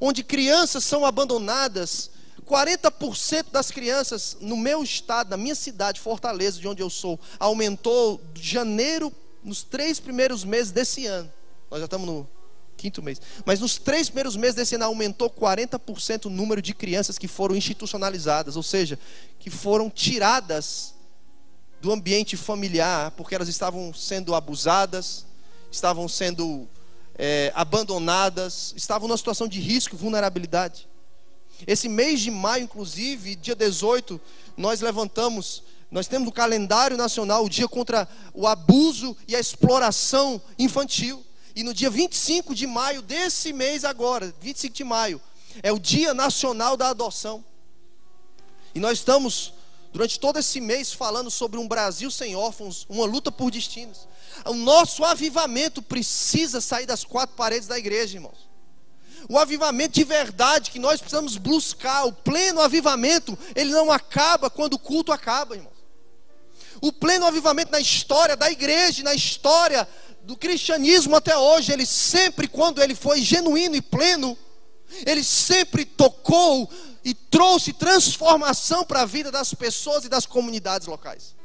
onde 0.00 0.22
crianças 0.22 0.84
são 0.84 1.04
abandonadas. 1.04 2.10
40% 2.46 3.46
das 3.52 3.70
crianças 3.70 4.36
no 4.40 4.56
meu 4.56 4.82
estado, 4.82 5.30
na 5.30 5.36
minha 5.36 5.54
cidade, 5.54 6.00
Fortaleza, 6.00 6.58
de 6.58 6.66
onde 6.66 6.82
eu 6.82 6.90
sou, 6.90 7.18
aumentou 7.38 8.20
de 8.34 8.42
janeiro, 8.42 9.12
nos 9.44 9.62
três 9.62 10.00
primeiros 10.00 10.44
meses 10.44 10.72
desse 10.72 11.06
ano. 11.06 11.32
Nós 11.70 11.78
já 11.78 11.84
estamos 11.84 12.06
no 12.06 12.28
quinto 12.76 13.02
mês. 13.02 13.20
Mas 13.44 13.60
nos 13.60 13.78
três 13.78 14.08
primeiros 14.08 14.36
meses 14.36 14.54
desse 14.54 14.74
ano 14.74 14.84
aumentou 14.84 15.30
40% 15.30 16.26
o 16.26 16.30
número 16.30 16.60
de 16.60 16.74
crianças 16.74 17.18
que 17.18 17.28
foram 17.28 17.54
institucionalizadas, 17.54 18.56
ou 18.56 18.62
seja, 18.62 18.98
que 19.38 19.50
foram 19.50 19.88
tiradas 19.88 20.94
do 21.80 21.92
ambiente 21.92 22.36
familiar, 22.36 23.10
porque 23.12 23.34
elas 23.34 23.48
estavam 23.48 23.92
sendo 23.94 24.34
abusadas, 24.34 25.24
estavam 25.70 26.06
sendo 26.08 26.68
é, 27.16 27.52
abandonadas, 27.54 28.74
estavam 28.76 29.08
numa 29.08 29.16
situação 29.16 29.48
de 29.48 29.60
risco, 29.60 29.96
vulnerabilidade. 29.96 30.88
Esse 31.66 31.88
mês 31.88 32.20
de 32.20 32.30
maio, 32.30 32.64
inclusive, 32.64 33.36
dia 33.36 33.54
18, 33.54 34.20
nós 34.56 34.80
levantamos, 34.80 35.62
nós 35.90 36.06
temos 36.06 36.26
no 36.26 36.32
calendário 36.32 36.96
nacional 36.96 37.44
o 37.44 37.50
dia 37.50 37.68
contra 37.68 38.08
o 38.32 38.46
abuso 38.46 39.16
e 39.26 39.36
a 39.36 39.40
exploração 39.40 40.40
infantil. 40.58 41.24
E 41.54 41.62
no 41.62 41.74
dia 41.74 41.90
25 41.90 42.54
de 42.54 42.66
maio 42.66 43.02
desse 43.02 43.52
mês 43.52 43.84
agora, 43.84 44.34
25 44.40 44.74
de 44.74 44.84
maio, 44.84 45.20
é 45.62 45.72
o 45.72 45.78
Dia 45.78 46.14
Nacional 46.14 46.76
da 46.76 46.90
Adoção. 46.90 47.44
E 48.74 48.78
nós 48.78 48.98
estamos 48.98 49.52
durante 49.92 50.18
todo 50.18 50.38
esse 50.38 50.60
mês 50.60 50.92
falando 50.92 51.30
sobre 51.30 51.58
um 51.58 51.66
Brasil 51.66 52.10
sem 52.10 52.36
órfãos, 52.36 52.86
uma 52.88 53.04
luta 53.04 53.30
por 53.32 53.50
destinos. 53.50 54.08
O 54.46 54.54
nosso 54.54 55.04
avivamento 55.04 55.82
precisa 55.82 56.60
sair 56.60 56.86
das 56.86 57.04
quatro 57.04 57.36
paredes 57.36 57.68
da 57.68 57.78
igreja, 57.78 58.16
irmãos. 58.16 58.48
O 59.28 59.38
avivamento 59.38 59.94
de 59.94 60.04
verdade 60.04 60.70
que 60.70 60.78
nós 60.78 61.00
precisamos 61.00 61.36
buscar, 61.36 62.04
o 62.04 62.12
pleno 62.12 62.60
avivamento, 62.60 63.38
ele 63.54 63.70
não 63.70 63.90
acaba 63.90 64.48
quando 64.48 64.74
o 64.74 64.78
culto 64.78 65.12
acaba, 65.12 65.56
irmãos. 65.56 65.78
O 66.80 66.92
pleno 66.92 67.26
avivamento 67.26 67.70
na 67.70 67.80
história 67.80 68.36
da 68.36 68.50
igreja, 68.50 69.02
na 69.02 69.14
história 69.14 69.86
do 70.22 70.36
cristianismo 70.36 71.14
até 71.14 71.36
hoje, 71.36 71.72
ele 71.72 71.84
sempre, 71.84 72.48
quando 72.48 72.80
ele 72.80 72.94
foi 72.94 73.20
genuíno 73.20 73.76
e 73.76 73.82
pleno, 73.82 74.36
ele 75.04 75.22
sempre 75.22 75.84
tocou 75.84 76.68
trouxe 77.30 77.72
transformação 77.72 78.84
para 78.84 79.02
a 79.02 79.06
vida 79.06 79.30
das 79.30 79.54
pessoas 79.54 80.04
e 80.04 80.08
das 80.08 80.26
comunidades 80.26 80.88
locais. 80.88 81.36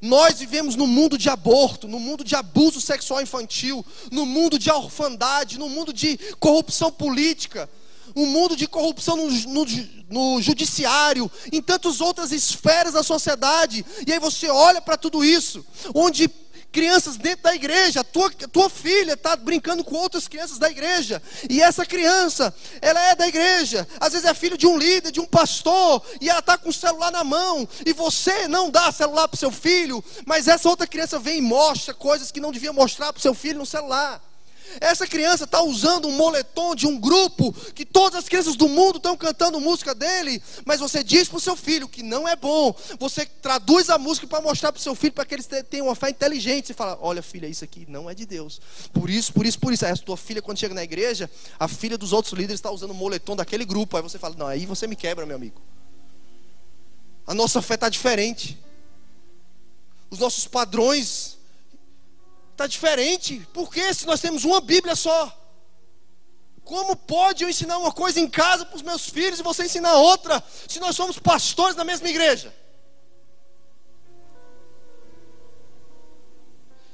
Nós 0.00 0.38
vivemos 0.38 0.76
no 0.76 0.86
mundo 0.86 1.18
de 1.18 1.28
aborto, 1.28 1.86
no 1.86 2.00
mundo 2.00 2.24
de 2.24 2.34
abuso 2.34 2.80
sexual 2.80 3.20
infantil, 3.20 3.84
no 4.10 4.24
mundo 4.24 4.58
de 4.58 4.70
orfandade, 4.70 5.58
no 5.58 5.68
mundo 5.68 5.92
de 5.92 6.16
corrupção 6.38 6.90
política, 6.90 7.68
um 8.16 8.24
mundo 8.24 8.56
de 8.56 8.66
corrupção 8.66 9.16
no, 9.16 9.30
no, 9.30 9.66
no, 10.08 10.42
judiciário, 10.42 11.30
em 11.52 11.60
tantas 11.60 12.00
outras 12.00 12.32
esferas 12.32 12.94
da 12.94 13.02
sociedade. 13.02 13.84
E 14.06 14.12
aí 14.12 14.18
você 14.18 14.48
olha 14.48 14.80
para 14.80 14.96
tudo 14.96 15.22
isso, 15.22 15.64
onde 15.94 16.30
crianças 16.72 17.16
dentro 17.16 17.44
da 17.44 17.54
igreja, 17.54 18.00
a 18.00 18.04
tua, 18.04 18.30
tua 18.30 18.70
filha 18.70 19.14
está 19.14 19.36
brincando 19.36 19.82
com 19.82 19.96
outras 19.96 20.28
crianças 20.28 20.58
da 20.58 20.70
igreja, 20.70 21.22
e 21.48 21.60
essa 21.60 21.84
criança, 21.84 22.54
ela 22.80 23.00
é 23.10 23.14
da 23.14 23.28
igreja, 23.28 23.86
às 23.98 24.12
vezes 24.12 24.26
é 24.26 24.34
filho 24.34 24.56
de 24.56 24.66
um 24.66 24.76
líder, 24.76 25.10
de 25.10 25.20
um 25.20 25.26
pastor, 25.26 26.02
e 26.20 26.28
ela 26.28 26.40
está 26.40 26.56
com 26.56 26.70
o 26.70 26.72
celular 26.72 27.10
na 27.10 27.24
mão, 27.24 27.68
e 27.84 27.92
você 27.92 28.48
não 28.48 28.70
dá 28.70 28.92
celular 28.92 29.28
para 29.28 29.36
o 29.36 29.38
seu 29.38 29.50
filho, 29.50 30.02
mas 30.24 30.48
essa 30.48 30.68
outra 30.68 30.86
criança 30.86 31.18
vem 31.18 31.38
e 31.38 31.42
mostra 31.42 31.92
coisas 31.92 32.30
que 32.30 32.40
não 32.40 32.52
devia 32.52 32.72
mostrar 32.72 33.12
para 33.12 33.18
o 33.18 33.22
seu 33.22 33.34
filho 33.34 33.58
no 33.58 33.66
celular. 33.66 34.29
Essa 34.80 35.06
criança 35.06 35.44
está 35.44 35.62
usando 35.62 36.06
um 36.06 36.12
moletom 36.12 36.74
de 36.74 36.86
um 36.86 36.98
grupo 36.98 37.52
que 37.74 37.84
todas 37.84 38.18
as 38.18 38.28
crianças 38.28 38.54
do 38.54 38.68
mundo 38.68 38.98
estão 38.98 39.16
cantando 39.16 39.60
música 39.60 39.94
dele, 39.94 40.40
mas 40.64 40.80
você 40.80 41.02
diz 41.02 41.28
para 41.28 41.38
o 41.38 41.40
seu 41.40 41.56
filho 41.56 41.88
que 41.88 42.02
não 42.02 42.28
é 42.28 42.36
bom. 42.36 42.74
Você 42.98 43.26
traduz 43.26 43.90
a 43.90 43.98
música 43.98 44.26
para 44.26 44.40
mostrar 44.40 44.70
para 44.70 44.78
o 44.78 44.82
seu 44.82 44.94
filho 44.94 45.12
para 45.12 45.24
que 45.24 45.34
ele 45.34 45.42
tenha 45.42 45.82
uma 45.82 45.94
fé 45.94 46.10
inteligente. 46.10 46.68
Você 46.68 46.74
fala: 46.74 46.98
Olha, 47.00 47.22
filha, 47.22 47.46
isso 47.46 47.64
aqui 47.64 47.86
não 47.88 48.08
é 48.08 48.14
de 48.14 48.26
Deus. 48.26 48.60
Por 48.92 49.10
isso, 49.10 49.32
por 49.32 49.46
isso, 49.46 49.58
por 49.58 49.72
isso. 49.72 49.84
Aí 49.84 49.92
a 49.92 49.96
tua 49.96 50.16
filha, 50.16 50.42
quando 50.42 50.58
chega 50.58 50.74
na 50.74 50.84
igreja, 50.84 51.28
a 51.58 51.66
filha 51.66 51.98
dos 51.98 52.12
outros 52.12 52.34
líderes 52.34 52.58
está 52.58 52.70
usando 52.70 52.90
o 52.90 52.94
moletom 52.94 53.34
daquele 53.34 53.64
grupo. 53.64 53.96
Aí 53.96 54.02
você 54.02 54.18
fala: 54.18 54.36
Não, 54.36 54.46
aí 54.46 54.66
você 54.66 54.86
me 54.86 54.94
quebra, 54.94 55.26
meu 55.26 55.36
amigo. 55.36 55.60
A 57.26 57.34
nossa 57.34 57.60
fé 57.62 57.74
está 57.74 57.88
diferente. 57.88 58.58
Os 60.10 60.18
nossos 60.18 60.46
padrões 60.46 61.39
está 62.60 62.66
diferente. 62.66 63.48
Por 63.54 63.72
que 63.72 63.92
se 63.94 64.06
nós 64.06 64.20
temos 64.20 64.44
uma 64.44 64.60
Bíblia 64.60 64.94
só? 64.94 65.36
Como 66.62 66.94
pode 66.94 67.42
eu 67.42 67.48
ensinar 67.48 67.78
uma 67.78 67.90
coisa 67.90 68.20
em 68.20 68.28
casa 68.28 68.66
para 68.66 68.76
os 68.76 68.82
meus 68.82 69.08
filhos 69.08 69.40
e 69.40 69.42
você 69.42 69.64
ensinar 69.64 69.94
outra, 69.94 70.42
se 70.68 70.78
nós 70.78 70.94
somos 70.94 71.18
pastores 71.18 71.74
na 71.74 71.84
mesma 71.84 72.08
igreja? 72.08 72.54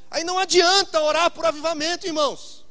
Aí 0.09 0.23
não 0.23 0.39
adianta 0.39 1.01
orar 1.01 1.31
por 1.33 1.45
avivamento, 1.45 2.07
irmãos. 2.07 2.65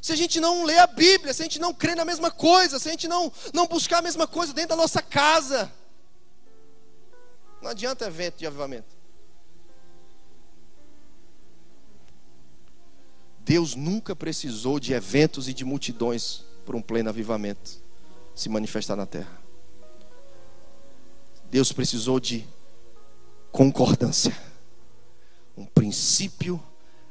Se 0.00 0.12
a 0.12 0.16
gente 0.16 0.38
não 0.38 0.64
lê 0.64 0.78
a 0.78 0.86
Bíblia, 0.86 1.32
se 1.32 1.42
a 1.42 1.46
gente 1.46 1.58
não 1.58 1.74
crê 1.74 1.94
na 1.94 2.04
mesma 2.04 2.30
coisa, 2.30 2.78
se 2.78 2.86
a 2.86 2.90
gente 2.90 3.08
não, 3.08 3.32
não 3.52 3.66
buscar 3.66 3.98
a 3.98 4.02
mesma 4.02 4.26
coisa 4.26 4.52
dentro 4.52 4.70
da 4.70 4.76
nossa 4.76 5.02
casa, 5.02 5.72
não 7.60 7.70
adianta 7.70 8.06
evento 8.06 8.36
de 8.36 8.46
avivamento. 8.46 8.97
Deus 13.48 13.74
nunca 13.74 14.14
precisou 14.14 14.78
de 14.78 14.92
eventos 14.92 15.48
e 15.48 15.54
de 15.54 15.64
multidões 15.64 16.44
para 16.66 16.76
um 16.76 16.82
pleno 16.82 17.08
avivamento 17.08 17.82
se 18.34 18.46
manifestar 18.46 18.94
na 18.94 19.06
terra. 19.06 19.40
Deus 21.50 21.72
precisou 21.72 22.20
de 22.20 22.46
concordância 23.50 24.36
um 25.56 25.64
princípio 25.64 26.62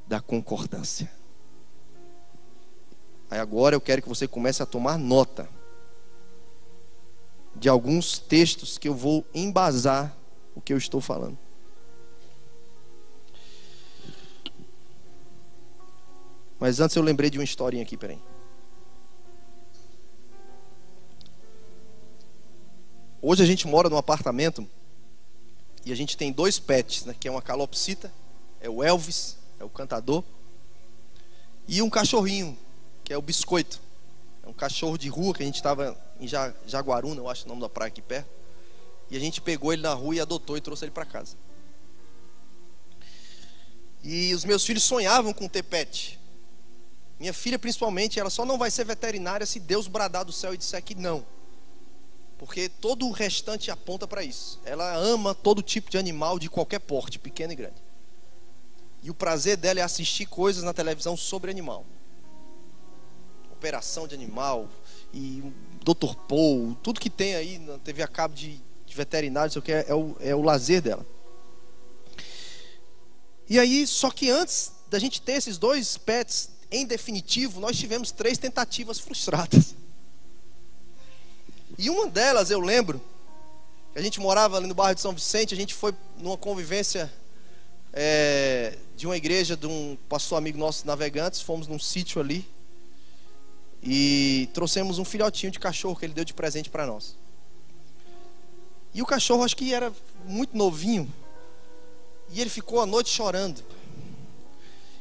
da 0.06 0.22
concordância. 0.22 1.12
Aí 3.32 3.40
agora 3.40 3.76
eu 3.76 3.82
quero 3.82 4.04
que 4.04 4.08
você 4.08 4.28
comece 4.28 4.62
a 4.62 4.68
tomar 4.68 5.00
nota 5.00 5.50
de 7.56 7.68
alguns 7.68 8.20
textos 8.20 8.78
que 8.78 8.88
eu 8.88 8.94
vou 8.94 9.26
embasar 9.34 10.16
o 10.54 10.62
que 10.62 10.72
eu 10.72 10.78
estou 10.78 11.02
falando. 11.02 11.47
Mas 16.60 16.80
antes 16.80 16.96
eu 16.96 17.04
lembrei 17.04 17.30
de 17.30 17.38
uma 17.38 17.44
historinha 17.44 17.84
aqui, 17.84 17.96
peraí. 17.96 18.20
Hoje 23.22 23.44
a 23.44 23.46
gente 23.46 23.68
mora 23.68 23.90
num 23.90 23.98
apartamento 23.98 24.68
e 25.86 25.92
a 25.92 25.96
gente 25.96 26.16
tem 26.16 26.32
dois 26.32 26.60
pets, 26.60 27.06
né, 27.06 27.16
que 27.20 27.28
é 27.28 27.32
uma 27.32 27.42
calopsita 27.42 28.12
é 28.62 28.70
o 28.70 28.84
Elvis, 28.84 29.38
é 29.60 29.64
o 29.64 29.70
cantador, 29.70 30.24
e 31.68 31.82
um 31.82 31.90
cachorrinho, 31.90 32.58
que 33.04 33.14
é 33.14 33.18
o 33.18 33.22
Biscoito. 33.22 33.80
É 34.44 34.48
um 34.48 34.54
cachorro 34.54 34.98
de 34.98 35.10
rua 35.10 35.34
que 35.34 35.44
a 35.44 35.46
gente 35.46 35.56
estava 35.56 35.98
em 36.20 36.28
Jaguaruna, 36.66 37.20
eu 37.20 37.30
acho 37.30 37.46
o 37.46 37.48
nome 37.48 37.62
da 37.62 37.70
praia 37.70 37.90
aqui 37.90 38.02
perto. 38.02 38.30
E 39.10 39.18
a 39.18 39.20
gente 39.20 39.42
pegou 39.42 39.74
ele 39.74 39.82
na 39.82 39.94
rua 39.94 40.16
e 40.16 40.20
adotou 40.20 40.58
e 40.58 40.62
trouxe 40.62 40.86
ele 40.86 40.92
para 40.92 41.06
casa. 41.06 41.36
E 44.04 44.34
os 44.34 44.46
meus 44.46 44.66
filhos 44.66 44.84
sonhavam 44.84 45.34
com 45.34 45.48
ter 45.48 45.64
pet. 45.64 46.18
Minha 47.20 47.34
filha, 47.34 47.58
principalmente, 47.58 48.20
ela 48.20 48.30
só 48.30 48.46
não 48.46 48.58
vai 48.58 48.70
ser 48.70 48.86
veterinária 48.86 49.46
se 49.46 49.60
Deus 49.60 49.88
bradar 49.88 50.24
do 50.24 50.32
céu 50.32 50.54
e 50.54 50.58
disser 50.58 50.84
que 50.84 50.94
não. 50.94 51.26
Porque 52.38 52.70
todo 52.70 53.08
o 53.08 53.12
restante 53.12 53.72
aponta 53.72 54.08
para 54.08 54.24
isso. 54.24 54.62
Ela 54.64 54.96
ama 54.96 55.34
todo 55.34 55.64
tipo 55.64 55.90
de 55.90 55.98
animal 55.98 56.38
de 56.38 56.50
qualquer 56.50 56.80
porte, 56.80 57.18
pequeno 57.18 57.54
e 57.54 57.56
grande. 57.56 57.82
E 59.02 59.10
o 59.10 59.14
prazer 59.14 59.58
dela 59.58 59.80
é 59.80 59.84
assistir 59.84 60.28
coisas 60.28 60.64
na 60.64 60.74
televisão 60.74 61.18
sobre 61.18 61.50
animal. 61.50 61.86
Operação 63.52 64.08
de 64.08 64.14
animal 64.14 64.70
e 65.12 65.42
Dr. 65.84 66.16
Paul, 66.28 66.76
tudo 66.84 67.00
que 67.00 67.10
tem 67.10 67.34
aí 67.36 67.58
na 67.58 67.80
TV 67.80 68.04
a 68.04 68.08
cabo 68.08 68.36
de, 68.36 68.62
de 68.86 68.96
veterinário, 68.96 69.50
isso 69.50 69.60
aqui 69.60 69.72
é, 69.72 69.86
é, 69.88 69.96
o, 69.96 70.16
é 70.20 70.36
o 70.36 70.42
lazer 70.44 70.82
dela. 70.82 71.06
E 73.50 73.58
aí, 73.58 73.88
só 73.88 74.12
que 74.12 74.30
antes 74.30 74.74
da 74.90 75.00
gente 75.00 75.22
ter 75.22 75.34
esses 75.34 75.58
dois 75.58 75.98
pets 75.98 76.52
em 76.72 76.86
definitivo, 76.86 77.60
nós 77.60 77.78
tivemos 77.78 78.12
três 78.12 78.38
tentativas 78.38 79.00
frustradas. 79.00 79.76
E 81.78 81.90
uma 81.90 82.08
delas, 82.08 82.50
eu 82.50 82.60
lembro, 82.60 83.02
que 83.94 84.00
a 84.00 84.02
gente 84.02 84.20
morava 84.20 84.58
ali 84.58 84.68
no 84.68 84.74
bairro 84.74 84.96
de 84.96 85.02
São 85.02 85.14
Vicente, 85.14 85.54
a 85.54 85.58
gente 85.58 85.74
foi 85.74 85.94
numa 86.18 86.38
convivência 86.38 87.12
é, 87.94 88.78
de 88.96 89.06
uma 89.06 89.16
igreja 89.16 89.56
de 89.56 89.68
um 89.68 89.98
pastor 90.10 90.38
amigo 90.38 90.58
nosso 90.58 90.86
navegantes, 90.86 91.42
fomos 91.42 91.68
num 91.68 91.80
sítio 91.80 92.20
ali 92.20 92.48
e 93.82 94.50
trouxemos 94.54 95.00
um 95.00 95.06
filhotinho 95.06 95.52
de 95.52 95.60
cachorro 95.60 95.96
que 95.96 96.06
ele 96.06 96.14
deu 96.14 96.26
de 96.26 96.34
presente 96.34 96.70
para 96.70 96.86
nós. 96.86 97.16
E 98.94 99.02
o 99.02 99.06
cachorro 99.06 99.44
acho 99.44 99.56
que 99.56 99.74
era 99.74 99.94
muito 100.26 100.58
novinho 100.58 101.12
e 102.32 102.42
ele 102.42 102.50
ficou 102.50 102.82
a 102.82 102.86
noite 102.86 103.10
chorando 103.10 103.64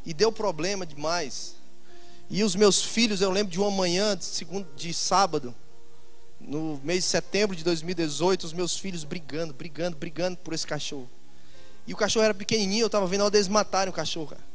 e 0.07 0.15
deu 0.15 0.31
problema 0.31 0.87
demais. 0.87 1.57
E 2.31 2.45
os 2.45 2.55
meus 2.55 2.83
filhos, 2.83 3.21
eu 3.21 3.31
lembro 3.31 3.53
de 3.53 3.59
uma 3.59 3.71
manhã 3.71 4.17
de, 4.17 4.25
segundo, 4.25 4.67
de 4.77 4.95
sábado, 4.95 5.55
no 6.41 6.81
mês 6.85 7.03
de 7.03 7.11
setembro 7.11 7.57
de 7.57 7.65
2018, 7.65 8.45
os 8.45 8.53
meus 8.53 8.79
filhos 8.79 9.03
brigando, 9.03 9.53
brigando, 9.53 9.97
brigando 9.97 10.37
por 10.39 10.55
esse 10.55 10.67
cachorro. 10.67 11.11
E 11.87 11.93
o 11.93 11.97
cachorro 11.97 12.25
era 12.25 12.35
pequenininho, 12.35 12.85
eu 12.85 12.87
estava 12.87 13.07
vendo 13.07 13.27
eles 13.27 13.49
matarem 13.49 13.91
o 13.91 13.95
cachorro, 13.95 14.29
cara. 14.29 14.47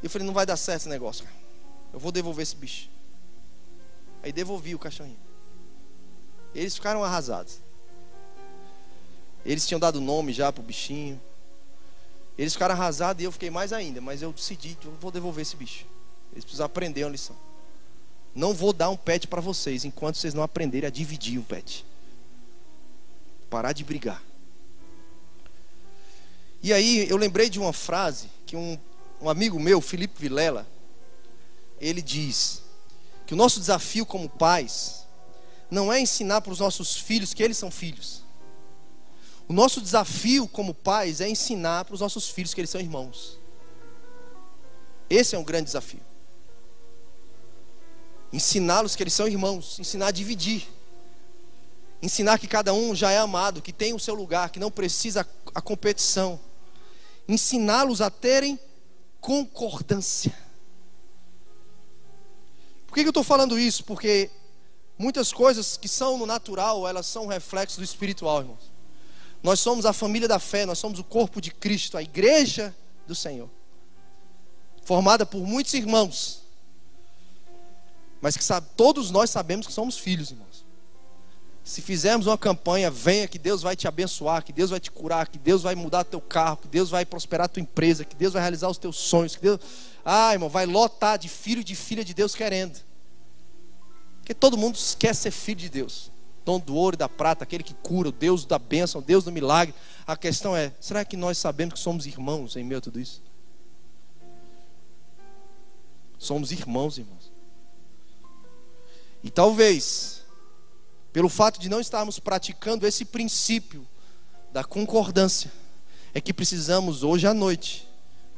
E 0.00 0.06
eu 0.06 0.10
falei, 0.10 0.26
não 0.26 0.34
vai 0.34 0.46
dar 0.46 0.56
certo 0.56 0.82
esse 0.82 0.88
negócio, 0.88 1.24
cara. 1.24 1.36
Eu 1.92 1.98
vou 1.98 2.12
devolver 2.12 2.44
esse 2.44 2.54
bicho. 2.54 2.88
Aí 4.22 4.32
devolvi 4.32 4.74
o 4.74 4.78
cachorrinho. 4.78 5.18
Eles 6.54 6.74
ficaram 6.74 7.02
arrasados. 7.02 7.60
Eles 9.44 9.66
tinham 9.66 9.80
dado 9.80 10.00
nome 10.00 10.32
já 10.32 10.52
pro 10.52 10.62
bichinho. 10.62 11.20
Eles 12.38 12.52
ficaram 12.52 12.74
arrasados 12.74 13.20
e 13.20 13.24
eu 13.24 13.32
fiquei 13.32 13.50
mais 13.50 13.72
ainda. 13.72 14.00
Mas 14.00 14.22
eu 14.22 14.32
decidi, 14.32 14.78
eu 14.84 14.92
vou 15.00 15.10
devolver 15.10 15.42
esse 15.42 15.56
bicho. 15.56 15.84
Eles 16.32 16.44
precisam 16.44 16.64
aprender 16.64 17.04
uma 17.04 17.10
lição. 17.10 17.36
Não 18.34 18.54
vou 18.54 18.72
dar 18.72 18.88
um 18.90 18.96
pet 18.96 19.26
para 19.26 19.40
vocês 19.40 19.84
enquanto 19.84 20.16
vocês 20.16 20.32
não 20.32 20.44
aprenderem 20.44 20.86
a 20.86 20.90
dividir 20.90 21.38
um 21.38 21.42
pet. 21.42 21.84
Parar 23.50 23.72
de 23.72 23.82
brigar. 23.82 24.22
E 26.62 26.72
aí 26.72 27.08
eu 27.08 27.16
lembrei 27.16 27.50
de 27.50 27.58
uma 27.58 27.72
frase 27.72 28.30
que 28.46 28.56
um, 28.56 28.78
um 29.20 29.28
amigo 29.28 29.58
meu, 29.58 29.80
Felipe 29.80 30.20
Vilela, 30.20 30.66
ele 31.80 32.00
diz 32.00 32.62
que 33.26 33.34
o 33.34 33.36
nosso 33.36 33.58
desafio 33.58 34.06
como 34.06 34.28
pais 34.28 35.04
não 35.70 35.92
é 35.92 36.00
ensinar 36.00 36.40
para 36.40 36.52
os 36.52 36.60
nossos 36.60 36.96
filhos 36.96 37.34
que 37.34 37.42
eles 37.42 37.58
são 37.58 37.70
filhos. 37.70 38.22
O 39.48 39.52
nosso 39.52 39.80
desafio 39.80 40.46
como 40.46 40.74
pais 40.74 41.20
é 41.20 41.28
ensinar 41.28 41.84
para 41.84 41.94
os 41.94 42.00
nossos 42.00 42.28
filhos 42.28 42.52
que 42.52 42.60
eles 42.60 42.70
são 42.70 42.80
irmãos. 42.80 43.38
Esse 45.08 45.34
é 45.34 45.38
um 45.38 45.44
grande 45.44 45.64
desafio. 45.64 46.02
Ensiná-los 48.30 48.94
que 48.94 49.02
eles 49.02 49.14
são 49.14 49.26
irmãos, 49.26 49.78
ensinar 49.78 50.08
a 50.08 50.10
dividir. 50.10 50.68
Ensinar 52.02 52.38
que 52.38 52.46
cada 52.46 52.74
um 52.74 52.94
já 52.94 53.10
é 53.10 53.18
amado, 53.18 53.62
que 53.62 53.72
tem 53.72 53.94
o 53.94 53.98
seu 53.98 54.14
lugar, 54.14 54.50
que 54.50 54.60
não 54.60 54.70
precisa 54.70 55.26
a 55.54 55.60
competição 55.62 56.38
ensiná-los 57.28 58.00
a 58.00 58.10
terem 58.10 58.58
concordância. 59.20 60.34
Por 62.86 62.94
que, 62.94 63.00
eu 63.00 63.08
estou 63.08 63.22
falando 63.22 63.58
isso? 63.58 63.84
Porque 63.84 64.30
muitas 64.96 65.30
coisas 65.30 65.76
que 65.76 65.86
são 65.86 66.16
no 66.16 66.24
natural, 66.24 66.88
elas 66.88 67.06
são 67.06 67.24
um 67.24 67.28
reflexo 67.28 67.76
do 67.76 67.84
espiritual, 67.84 68.40
irmãos. 68.40 68.77
Nós 69.42 69.60
somos 69.60 69.86
a 69.86 69.92
família 69.92 70.26
da 70.26 70.38
fé, 70.38 70.66
nós 70.66 70.78
somos 70.78 70.98
o 70.98 71.04
corpo 71.04 71.40
de 71.40 71.50
Cristo, 71.50 71.96
a 71.96 72.02
igreja 72.02 72.74
do 73.06 73.14
Senhor, 73.14 73.48
formada 74.84 75.24
por 75.24 75.46
muitos 75.46 75.74
irmãos, 75.74 76.42
mas 78.20 78.36
que 78.36 78.42
sabe, 78.42 78.66
todos 78.76 79.10
nós 79.10 79.30
sabemos 79.30 79.66
que 79.66 79.72
somos 79.72 79.96
filhos, 79.96 80.30
irmãos. 80.30 80.66
Se 81.62 81.82
fizermos 81.82 82.26
uma 82.26 82.38
campanha, 82.38 82.90
venha 82.90 83.28
que 83.28 83.38
Deus 83.38 83.60
vai 83.60 83.76
te 83.76 83.86
abençoar, 83.86 84.42
que 84.42 84.54
Deus 84.54 84.70
vai 84.70 84.80
te 84.80 84.90
curar, 84.90 85.28
que 85.28 85.38
Deus 85.38 85.62
vai 85.62 85.74
mudar 85.74 86.02
teu 86.02 86.20
carro, 86.20 86.56
que 86.56 86.66
Deus 86.66 86.88
vai 86.88 87.04
prosperar 87.04 87.46
tua 87.48 87.60
empresa, 87.60 88.06
que 88.06 88.16
Deus 88.16 88.32
vai 88.32 88.40
realizar 88.40 88.68
os 88.68 88.78
teus 88.78 88.96
sonhos, 88.96 89.36
que 89.36 89.42
Deus, 89.42 89.60
ah, 90.02 90.32
irmão, 90.32 90.48
vai 90.48 90.64
lotar 90.64 91.18
de 91.18 91.28
filho 91.28 91.62
de 91.62 91.74
filha 91.74 92.02
de 92.02 92.14
Deus 92.14 92.34
querendo. 92.34 92.80
Porque 94.16 94.32
todo 94.32 94.56
mundo 94.56 94.78
quer 94.98 95.14
ser 95.14 95.30
filho 95.30 95.60
de 95.60 95.68
Deus. 95.68 96.10
Dono 96.48 96.64
do 96.64 96.74
ouro 96.74 96.94
e 96.94 96.98
da 96.98 97.10
prata, 97.10 97.44
aquele 97.44 97.62
que 97.62 97.74
cura, 97.74 98.08
o 98.08 98.12
Deus 98.12 98.46
da 98.46 98.58
bênção, 98.58 99.02
o 99.02 99.04
Deus 99.04 99.24
do 99.24 99.30
milagre. 99.30 99.74
A 100.06 100.16
questão 100.16 100.56
é, 100.56 100.72
será 100.80 101.04
que 101.04 101.14
nós 101.14 101.36
sabemos 101.36 101.74
que 101.74 101.80
somos 101.80 102.06
irmãos 102.06 102.56
em 102.56 102.64
meio 102.64 102.78
a 102.78 102.80
tudo 102.80 102.98
isso? 102.98 103.22
Somos 106.18 106.50
irmãos, 106.50 106.96
irmãos. 106.96 107.30
E 109.22 109.30
talvez 109.30 110.22
pelo 111.12 111.28
fato 111.28 111.58
de 111.60 111.68
não 111.68 111.80
estarmos 111.80 112.18
praticando 112.18 112.86
esse 112.86 113.04
princípio 113.04 113.86
da 114.50 114.64
concordância, 114.64 115.52
é 116.14 116.20
que 116.20 116.32
precisamos 116.32 117.02
hoje 117.02 117.26
à 117.26 117.34
noite 117.34 117.86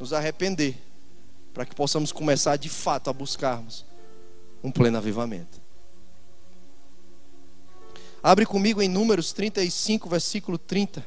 nos 0.00 0.12
arrepender, 0.12 0.76
para 1.52 1.64
que 1.64 1.74
possamos 1.74 2.10
começar 2.10 2.56
de 2.56 2.68
fato 2.68 3.08
a 3.08 3.12
buscarmos 3.12 3.84
um 4.64 4.70
pleno 4.72 4.98
avivamento. 4.98 5.59
Abre 8.22 8.44
comigo 8.44 8.82
em 8.82 8.88
Números 8.88 9.32
35, 9.32 10.08
versículo 10.08 10.58
30. 10.58 11.04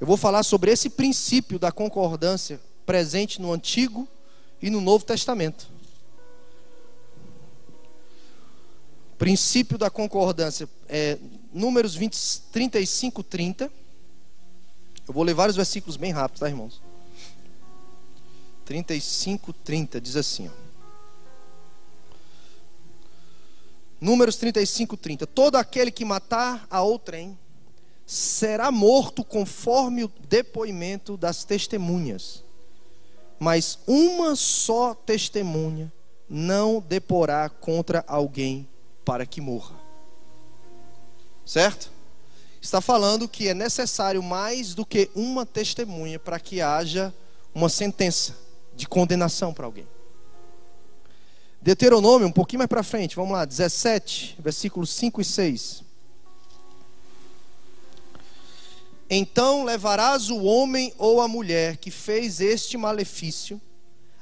Eu 0.00 0.06
vou 0.06 0.16
falar 0.16 0.42
sobre 0.44 0.70
esse 0.70 0.88
princípio 0.90 1.58
da 1.58 1.72
concordância 1.72 2.60
presente 2.86 3.40
no 3.40 3.52
Antigo 3.52 4.06
e 4.62 4.70
no 4.70 4.80
Novo 4.80 5.04
Testamento. 5.04 5.68
Princípio 9.18 9.76
da 9.76 9.90
concordância. 9.90 10.68
É, 10.88 11.18
números 11.52 11.96
20, 11.96 12.42
35, 12.52 13.22
30. 13.24 13.72
Eu 15.06 15.14
vou 15.14 15.24
ler 15.24 15.34
vários 15.34 15.56
versículos 15.56 15.96
bem 15.96 16.12
rápidos, 16.12 16.40
tá, 16.40 16.48
irmãos? 16.48 16.80
35, 18.64 19.52
30, 19.52 20.00
diz 20.00 20.16
assim, 20.16 20.48
ó. 20.48 20.63
Números 24.00 24.36
35, 24.36 24.96
30. 24.96 25.26
Todo 25.26 25.56
aquele 25.56 25.90
que 25.90 26.04
matar 26.04 26.66
a 26.70 26.82
outrem 26.82 27.38
será 28.06 28.70
morto 28.70 29.24
conforme 29.24 30.04
o 30.04 30.12
depoimento 30.28 31.16
das 31.16 31.44
testemunhas. 31.44 32.44
Mas 33.38 33.78
uma 33.86 34.36
só 34.36 34.94
testemunha 34.94 35.92
não 36.28 36.80
deporá 36.80 37.48
contra 37.48 38.04
alguém 38.06 38.68
para 39.04 39.26
que 39.26 39.40
morra. 39.40 39.74
Certo? 41.44 41.90
Está 42.60 42.80
falando 42.80 43.28
que 43.28 43.48
é 43.48 43.54
necessário 43.54 44.22
mais 44.22 44.74
do 44.74 44.86
que 44.86 45.10
uma 45.14 45.44
testemunha 45.44 46.18
para 46.18 46.40
que 46.40 46.62
haja 46.62 47.12
uma 47.54 47.68
sentença 47.68 48.34
de 48.74 48.88
condenação 48.88 49.52
para 49.52 49.66
alguém. 49.66 49.86
Deuteronômio, 51.64 52.28
um 52.28 52.30
pouquinho 52.30 52.58
mais 52.58 52.68
para 52.68 52.82
frente, 52.82 53.16
vamos 53.16 53.32
lá, 53.32 53.46
17, 53.46 54.36
versículos 54.38 54.90
5 54.90 55.22
e 55.22 55.24
6. 55.24 55.82
Então 59.08 59.64
levarás 59.64 60.28
o 60.28 60.42
homem 60.44 60.92
ou 60.98 61.22
a 61.22 61.26
mulher 61.26 61.78
que 61.78 61.90
fez 61.90 62.42
este 62.42 62.76
malefício 62.76 63.58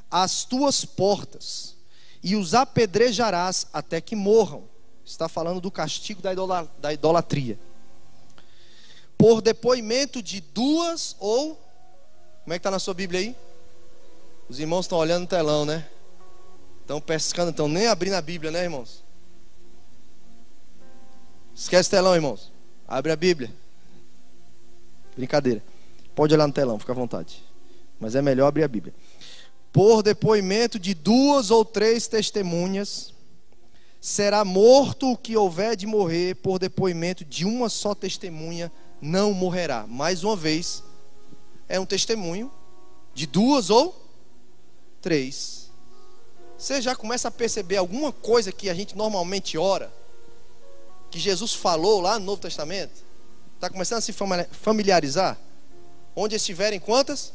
às 0.09 0.45
tuas 0.45 0.85
portas 0.85 1.75
e 2.23 2.37
os 2.37 2.55
apedrejarás 2.55 3.67
até 3.73 4.01
que 4.01 4.15
morram. 4.15 4.63
Está 5.05 5.29
falando 5.29 5.61
do 5.61 5.69
castigo 5.69 6.23
da 6.23 6.93
idolatria. 6.93 7.59
Por 9.19 9.43
depoimento 9.43 10.23
de 10.23 10.41
duas 10.41 11.17
ou. 11.19 11.61
Como 12.45 12.53
é 12.53 12.57
que 12.57 12.61
está 12.61 12.71
na 12.71 12.79
sua 12.79 12.95
Bíblia 12.95 13.19
aí? 13.19 13.37
Os 14.49 14.61
irmãos 14.61 14.85
estão 14.85 14.99
olhando 14.99 15.23
no 15.23 15.27
telão, 15.27 15.65
né? 15.65 15.89
Estão 16.83 17.01
pescando, 17.01 17.51
estão 17.51 17.68
nem 17.68 17.87
abrindo 17.87 18.14
a 18.14 18.21
Bíblia, 18.21 18.51
né, 18.51 18.64
irmãos? 18.64 19.03
Esquece 21.55 21.88
o 21.88 21.90
telão, 21.90 22.14
irmãos. 22.14 22.53
Abre 22.87 23.12
a 23.12 23.16
Bíblia. 23.16 23.51
Brincadeira. 25.16 25.62
Pode 26.14 26.35
olhar 26.35 26.47
no 26.47 26.53
telão, 26.53 26.79
fica 26.79 26.92
à 26.92 26.95
vontade. 26.95 27.42
Mas 27.99 28.14
é 28.14 28.21
melhor 28.21 28.49
abrir 28.49 28.64
a 28.64 28.68
Bíblia. 28.68 28.95
Por 29.73 30.03
depoimento 30.03 30.79
de 30.79 30.92
duas 30.92 31.51
ou 31.51 31.64
três 31.64 32.07
testemunhas, 32.07 33.14
será 34.01 34.45
morto 34.45 35.12
o 35.12 35.16
que 35.16 35.37
houver 35.37 35.77
de 35.77 35.87
morrer, 35.87 36.35
por 36.37 36.59
depoimento 36.59 37.25
de 37.25 37.45
uma 37.45 37.68
só 37.68 37.95
testemunha, 37.95 38.71
não 39.01 39.33
morrerá. 39.33 39.87
Mais 39.87 40.25
uma 40.25 40.37
vez, 40.37 40.83
é 41.68 41.79
um 41.79 41.87
testemunho 41.87 42.51
de 43.14 43.27
duas 43.27 43.71
ou 43.71 43.95
três. 45.01 45.62
Você 46.62 46.81
já 46.81 46.94
começa 46.94 47.27
a 47.27 47.31
perceber 47.33 47.77
alguma 47.77 48.12
coisa 48.12 48.53
que 48.53 48.70
a 48.70 48.75
gente 48.75 48.96
normalmente 48.96 49.59
ora, 49.59 49.92
que 51.11 51.18
Jesus 51.18 51.53
falou 51.55 52.01
lá 52.01 52.20
no 52.20 52.25
Novo 52.25 52.40
Testamento? 52.40 53.03
Está 53.57 53.68
começando 53.68 53.98
a 53.98 54.01
se 54.01 54.14
familiarizar? 54.53 55.37
Onde 56.14 56.37
estiverem 56.37 56.79
quantas? 56.79 57.33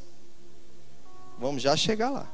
Vamos 1.37 1.61
já 1.61 1.75
chegar 1.75 2.09
lá. 2.09 2.31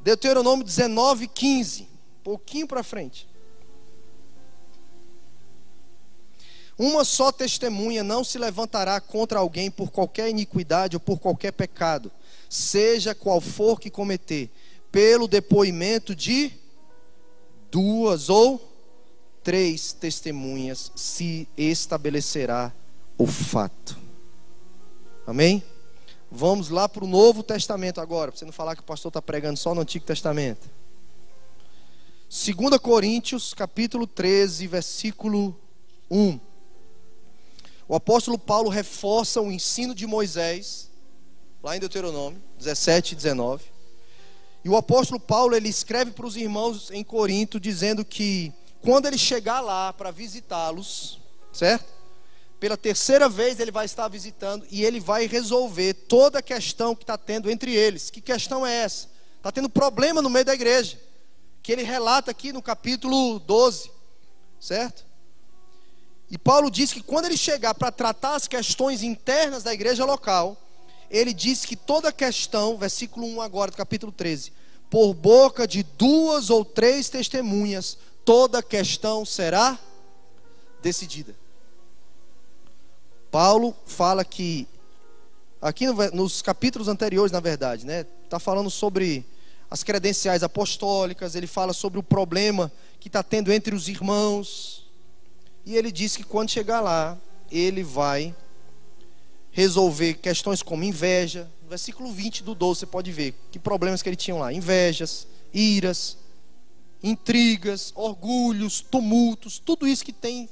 Deuteronômio 0.00 0.64
19, 0.64 1.28
15. 1.28 1.86
Pouquinho 2.24 2.66
para 2.66 2.82
frente. 2.82 3.28
Uma 6.78 7.04
só 7.04 7.30
testemunha 7.30 8.02
não 8.02 8.24
se 8.24 8.38
levantará 8.38 8.98
contra 8.98 9.40
alguém 9.40 9.70
por 9.70 9.90
qualquer 9.90 10.30
iniquidade 10.30 10.96
ou 10.96 11.00
por 11.00 11.18
qualquer 11.18 11.52
pecado, 11.52 12.10
seja 12.48 13.14
qual 13.14 13.42
for 13.42 13.78
que 13.78 13.90
cometer, 13.90 14.50
pelo 14.92 15.26
depoimento 15.26 16.14
de 16.14 16.52
duas 17.70 18.28
ou 18.28 18.60
três 19.42 19.94
testemunhas 19.94 20.92
se 20.94 21.48
estabelecerá 21.56 22.72
o 23.16 23.26
fato. 23.26 23.98
Amém? 25.26 25.64
Vamos 26.30 26.68
lá 26.68 26.88
para 26.88 27.04
o 27.04 27.08
Novo 27.08 27.42
Testamento 27.42 28.00
agora, 28.00 28.30
para 28.30 28.38
você 28.38 28.44
não 28.44 28.52
falar 28.52 28.76
que 28.76 28.82
o 28.82 28.84
pastor 28.84 29.08
está 29.08 29.22
pregando 29.22 29.58
só 29.58 29.74
no 29.74 29.80
Antigo 29.80 30.04
Testamento. 30.04 30.70
2 32.28 32.78
Coríntios, 32.78 33.52
capítulo 33.52 34.06
13, 34.06 34.66
versículo 34.66 35.58
1. 36.10 36.38
O 37.88 37.94
apóstolo 37.94 38.38
Paulo 38.38 38.70
reforça 38.70 39.40
o 39.40 39.50
ensino 39.50 39.94
de 39.94 40.06
Moisés, 40.06 40.90
lá 41.62 41.76
em 41.76 41.80
Deuteronômio 41.80 42.42
17 42.58 43.12
e 43.12 43.16
19. 43.16 43.71
E 44.64 44.68
o 44.68 44.76
apóstolo 44.76 45.18
Paulo, 45.18 45.56
ele 45.56 45.68
escreve 45.68 46.12
para 46.12 46.26
os 46.26 46.36
irmãos 46.36 46.90
em 46.90 47.02
Corinto, 47.02 47.58
dizendo 47.58 48.04
que 48.04 48.52
quando 48.80 49.06
ele 49.06 49.18
chegar 49.18 49.60
lá 49.60 49.92
para 49.92 50.10
visitá-los, 50.10 51.18
certo? 51.52 52.02
pela 52.62 52.76
terceira 52.76 53.28
vez 53.28 53.58
ele 53.58 53.72
vai 53.72 53.84
estar 53.86 54.06
visitando 54.06 54.64
e 54.70 54.84
ele 54.84 55.00
vai 55.00 55.26
resolver 55.26 55.94
toda 55.94 56.38
a 56.38 56.42
questão 56.42 56.94
que 56.94 57.02
está 57.02 57.18
tendo 57.18 57.50
entre 57.50 57.74
eles. 57.74 58.08
Que 58.08 58.20
questão 58.20 58.64
é 58.64 58.72
essa? 58.72 59.08
Está 59.36 59.50
tendo 59.50 59.68
problema 59.68 60.22
no 60.22 60.30
meio 60.30 60.44
da 60.44 60.54
igreja, 60.54 60.96
que 61.60 61.72
ele 61.72 61.82
relata 61.82 62.30
aqui 62.30 62.52
no 62.52 62.62
capítulo 62.62 63.40
12, 63.40 63.90
certo? 64.60 65.04
E 66.30 66.38
Paulo 66.38 66.70
diz 66.70 66.92
que 66.92 67.02
quando 67.02 67.24
ele 67.24 67.36
chegar 67.36 67.74
para 67.74 67.90
tratar 67.90 68.36
as 68.36 68.46
questões 68.46 69.02
internas 69.02 69.64
da 69.64 69.74
igreja 69.74 70.04
local, 70.04 70.56
ele 71.12 71.34
diz 71.34 71.66
que 71.66 71.76
toda 71.76 72.10
questão, 72.10 72.78
versículo 72.78 73.26
1 73.26 73.42
agora 73.42 73.70
do 73.70 73.76
capítulo 73.76 74.10
13, 74.10 74.50
por 74.88 75.12
boca 75.12 75.68
de 75.68 75.82
duas 75.82 76.48
ou 76.48 76.64
três 76.64 77.10
testemunhas, 77.10 77.98
toda 78.24 78.62
questão 78.62 79.22
será 79.26 79.78
decidida. 80.82 81.36
Paulo 83.30 83.76
fala 83.84 84.24
que, 84.24 84.66
aqui 85.60 85.86
nos 86.14 86.40
capítulos 86.40 86.88
anteriores, 86.88 87.30
na 87.30 87.40
verdade, 87.40 87.84
né, 87.84 88.06
está 88.24 88.38
falando 88.38 88.70
sobre 88.70 89.24
as 89.70 89.82
credenciais 89.82 90.42
apostólicas, 90.42 91.34
ele 91.34 91.46
fala 91.46 91.74
sobre 91.74 91.98
o 91.98 92.02
problema 92.02 92.72
que 92.98 93.08
está 93.08 93.22
tendo 93.22 93.52
entre 93.52 93.74
os 93.74 93.86
irmãos, 93.86 94.86
e 95.64 95.76
ele 95.76 95.92
diz 95.92 96.16
que 96.16 96.24
quando 96.24 96.50
chegar 96.50 96.80
lá, 96.80 97.18
ele 97.50 97.82
vai 97.82 98.34
resolver 99.52 100.14
questões 100.14 100.62
como 100.62 100.82
inveja. 100.82 101.48
No 101.62 101.68
versículo 101.68 102.10
20 102.10 102.42
do 102.42 102.54
12 102.54 102.80
você 102.80 102.86
pode 102.86 103.12
ver 103.12 103.34
que 103.50 103.58
problemas 103.58 104.02
que 104.02 104.08
ele 104.08 104.16
tinha 104.16 104.36
lá: 104.36 104.52
invejas, 104.52 105.26
iras, 105.52 106.16
intrigas, 107.02 107.92
orgulhos, 107.94 108.80
tumultos, 108.80 109.58
tudo 109.58 109.86
isso 109.86 110.04
que 110.04 110.12
tem 110.12 110.48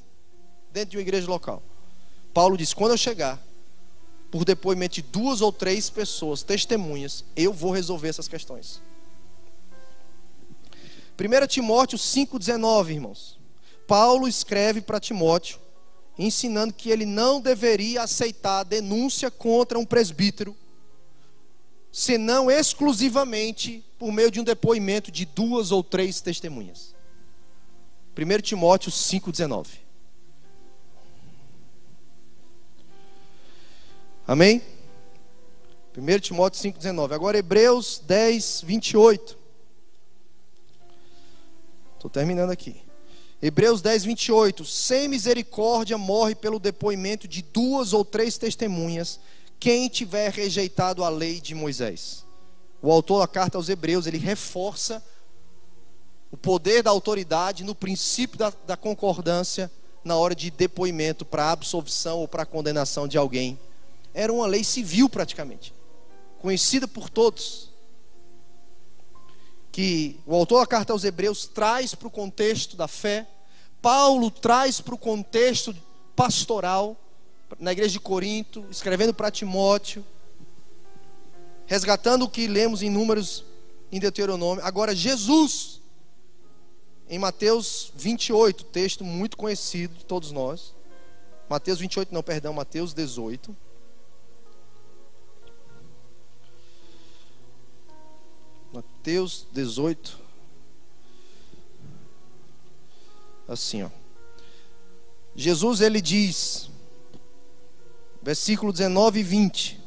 dentro 0.73 0.91
de 0.91 0.97
uma 0.99 1.03
igreja 1.03 1.29
local. 1.29 1.63
Paulo 2.33 2.57
diz: 2.57 2.73
quando 2.73 2.93
eu 2.93 2.99
chegar, 2.99 3.43
por 4.31 4.45
depoimento 4.45 4.97
de 4.97 5.03
duas 5.03 5.41
ou 5.41 5.53
três 5.53 5.91
pessoas, 5.91 6.43
testemunhas, 6.43 7.25
eu 7.35 7.53
vou 7.53 7.73
resolver 7.73 8.09
essas 8.09 8.29
questões. 8.29 8.81
1 11.19 11.47
Timóteo 11.49 11.99
5,19, 11.99 12.91
irmãos. 12.91 13.39
Paulo 13.87 14.29
escreve 14.29 14.81
para 14.81 15.01
Timóteo, 15.01 15.59
ensinando 16.21 16.75
que 16.75 16.91
ele 16.91 17.07
não 17.07 17.41
deveria 17.41 18.03
aceitar 18.03 18.63
denúncia 18.63 19.31
contra 19.31 19.79
um 19.79 19.87
presbítero, 19.87 20.55
senão 21.91 22.51
exclusivamente 22.51 23.83
por 23.99 24.13
meio 24.13 24.31
de 24.31 24.39
um 24.39 24.45
depoimento 24.45 25.11
de 25.11 25.25
duas 25.25 25.73
ou 25.73 25.83
três 25.83 26.21
testemunhas. 26.21 26.95
1 28.17 28.43
Timóteo 28.43 28.93
5,19. 28.93 29.67
Amém? 34.27 34.63
1 35.97 36.19
Timóteo 36.21 36.61
5,19. 36.61 37.13
Agora 37.13 37.39
Hebreus 37.39 37.99
10, 38.07 38.61
28. 38.61 39.39
Estou 41.97 42.11
terminando 42.11 42.51
aqui. 42.51 42.90
Hebreus 43.43 43.81
10, 43.81 44.05
28. 44.05 44.65
Sem 44.65 45.09
misericórdia 45.09 45.97
morre 45.97 46.35
pelo 46.35 46.59
depoimento 46.59 47.27
de 47.27 47.43
duas 47.43 47.93
ou 47.93 48.05
três 48.05 48.37
testemunhas 48.37 49.19
quem 49.59 49.89
tiver 49.89 50.33
rejeitado 50.33 51.05
a 51.05 51.09
lei 51.09 51.41
de 51.41 51.55
Moisés. 51.55 52.25
O 52.83 52.91
autor 52.91 53.21
da 53.21 53.29
carta 53.29 53.59
aos 53.59 53.69
Hebreus, 53.69 54.07
ele 54.07 54.17
reforça 54.17 55.05
o 56.31 56.37
poder 56.37 56.83
da 56.83 56.91
autoridade 56.91 57.63
no 57.65 57.75
princípio 57.75 58.39
da, 58.39 58.53
da 58.67 58.77
concordância 58.77 59.71
na 60.03 60.17
hora 60.17 60.35
de 60.35 60.51
depoimento 60.51 61.27
para 61.27 61.51
absolvição 61.51 62.21
ou 62.21 62.29
para 62.29 62.47
condenação 62.47 63.07
de 63.07 63.19
alguém. 63.19 63.59
Era 64.15 64.33
uma 64.33 64.47
lei 64.47 64.65
civil 64.65 65.09
praticamente, 65.09 65.75
conhecida 66.41 66.89
por 66.89 67.11
todos. 67.11 67.70
Que 69.73 70.19
o 70.27 70.35
autor 70.35 70.61
da 70.61 70.67
carta 70.67 70.93
aos 70.93 71.05
Hebreus 71.05 71.47
traz 71.47 71.95
para 71.95 72.09
o 72.09 72.11
contexto 72.11 72.77
da 72.77 72.89
fé, 72.89 73.27
Paulo 73.81 74.31
traz 74.31 74.81
para 74.81 74.95
o 74.95 74.99
contexto 74.99 75.75
pastoral, 76.15 76.97
na 77.59 77.73
igreja 77.73 77.93
de 77.93 78.01
Corinto, 78.01 78.65
escrevendo 78.71 79.13
para 79.15 79.31
Timóteo, 79.31 80.05
resgatando 81.67 82.25
o 82.25 82.29
que 82.29 82.47
lemos 82.47 82.83
em 82.83 82.91
Números 82.91 83.45
em 83.91 83.99
Deuteronômio. 83.99 84.65
Agora, 84.65 84.95
Jesus 84.95 85.81
em 87.09 87.19
Mateus 87.19 87.93
28, 87.97 88.65
texto 88.67 89.05
muito 89.05 89.37
conhecido 89.37 89.97
de 89.97 90.05
todos 90.05 90.31
nós. 90.31 90.73
Mateus 91.49 91.81
28, 91.81 92.15
não, 92.15 92.23
perdão, 92.23 92.53
Mateus 92.53 92.95
18. 92.95 93.57
Mateus 99.01 99.47
18. 99.51 100.21
Assim, 103.49 103.83
ó. 103.83 103.89
Jesus 105.35 105.81
ele 105.81 106.03
diz, 106.03 106.69
versículo 108.21 108.71
19 108.71 109.21
e 109.21 109.23
20: 109.23 109.81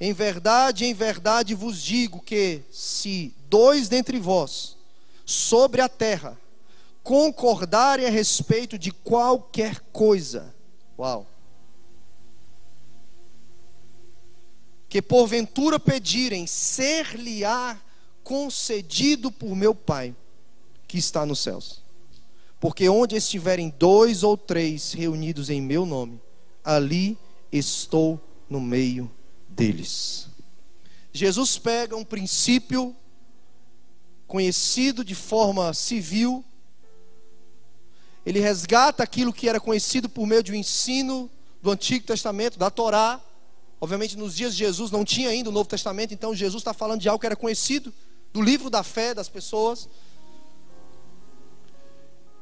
Em 0.00 0.14
verdade, 0.14 0.86
em 0.86 0.94
verdade 0.94 1.54
vos 1.54 1.82
digo 1.82 2.22
que 2.22 2.62
se 2.70 3.34
dois 3.50 3.90
dentre 3.90 4.18
vós 4.18 4.78
sobre 5.26 5.82
a 5.82 5.88
terra 5.88 6.40
concordarem 7.02 8.06
a 8.06 8.10
respeito 8.10 8.78
de 8.78 8.90
qualquer 8.90 9.78
coisa. 9.92 10.54
Uau! 10.98 11.26
Que 14.88 15.02
porventura 15.02 15.78
pedirem, 15.78 16.46
ser-lhe-á 16.46 17.78
concedido 18.22 19.30
por 19.30 19.54
meu 19.54 19.74
Pai 19.74 20.14
que 20.86 20.98
está 20.98 21.24
nos 21.24 21.40
céus. 21.40 21.82
Porque 22.60 22.88
onde 22.88 23.16
estiverem 23.16 23.74
dois 23.78 24.22
ou 24.22 24.36
três 24.36 24.92
reunidos 24.92 25.50
em 25.50 25.60
meu 25.60 25.84
nome, 25.84 26.20
ali 26.62 27.18
estou 27.50 28.20
no 28.48 28.60
meio 28.60 29.10
deles. 29.48 30.28
Jesus 31.12 31.58
pega 31.58 31.96
um 31.96 32.04
princípio 32.04 32.94
conhecido 34.26 35.04
de 35.04 35.14
forma 35.14 35.74
civil, 35.74 36.44
ele 38.24 38.38
resgata 38.38 39.02
aquilo 39.02 39.32
que 39.32 39.48
era 39.48 39.60
conhecido 39.60 40.08
por 40.08 40.26
meio 40.26 40.42
de 40.42 40.52
um 40.52 40.54
ensino 40.54 41.28
do 41.60 41.70
Antigo 41.70 42.06
Testamento, 42.06 42.58
da 42.58 42.70
Torá. 42.70 43.20
Obviamente, 43.80 44.16
nos 44.16 44.36
dias 44.36 44.52
de 44.52 44.60
Jesus 44.60 44.90
não 44.90 45.04
tinha 45.04 45.28
ainda 45.28 45.50
o 45.50 45.52
Novo 45.52 45.68
Testamento, 45.68 46.14
então 46.14 46.34
Jesus 46.34 46.60
está 46.60 46.72
falando 46.72 47.00
de 47.00 47.08
algo 47.08 47.20
que 47.20 47.26
era 47.26 47.34
conhecido 47.34 47.92
do 48.32 48.40
livro 48.40 48.70
da 48.70 48.82
fé 48.82 49.14
das 49.14 49.28
pessoas. 49.28 49.88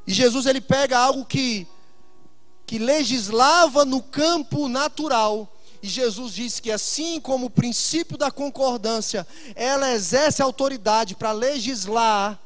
E 0.07 0.12
Jesus 0.12 0.47
ele 0.47 0.61
pega 0.61 0.99
algo 0.99 1.24
que 1.24 1.66
que 2.66 2.78
legislava 2.78 3.84
no 3.84 4.01
campo 4.01 4.68
natural 4.68 5.53
e 5.82 5.88
Jesus 5.88 6.34
disse 6.34 6.61
que 6.61 6.70
assim 6.70 7.20
como 7.20 7.47
o 7.47 7.51
princípio 7.51 8.18
da 8.18 8.30
concordância, 8.30 9.26
ela 9.55 9.93
exerce 9.93 10.43
autoridade 10.43 11.14
para 11.14 11.32
legislar, 11.32 12.38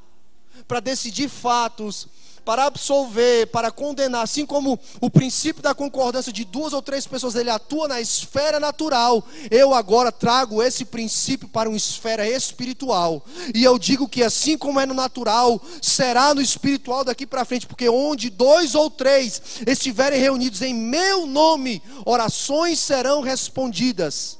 para 0.69 0.81
decidir 0.81 1.29
fatos, 1.29 2.07
para 2.45 2.67
absolver, 2.67 3.47
para 3.47 3.71
condenar, 3.71 4.23
assim 4.23 4.45
como 4.45 4.79
o 5.01 5.09
princípio 5.09 5.63
da 5.63 5.75
concordância 5.75 6.33
de 6.33 6.45
duas 6.45 6.73
ou 6.73 6.83
três 6.83 7.07
pessoas 7.07 7.35
ele 7.35 7.51
atua 7.51 7.89
na 7.89 8.01
esfera 8.01 8.61
natural, 8.61 9.27
eu 9.51 9.73
agora 9.73 10.13
trago 10.13 10.63
esse 10.63 10.85
princípio 10.85 11.49
para 11.49 11.69
uma 11.69 11.77
esfera 11.77 12.29
espiritual. 12.29 13.25
E 13.55 13.65
eu 13.65 13.79
digo 13.79 14.09
que 14.09 14.23
assim 14.23 14.59
como 14.59 14.79
é 14.79 14.87
no 14.87 14.95
natural, 14.95 15.61
será 15.81 16.35
no 16.35 16.43
espiritual 16.43 17.05
daqui 17.05 17.27
para 17.27 17.45
frente, 17.45 17.67
porque 17.67 17.89
onde 17.89 18.29
dois 18.29 18.75
ou 18.75 18.91
três 18.91 19.41
estiverem 19.67 20.21
reunidos 20.21 20.61
em 20.61 20.75
meu 20.75 21.27
nome, 21.27 21.83
orações 22.05 22.79
serão 22.79 23.21
respondidas. 23.23 24.39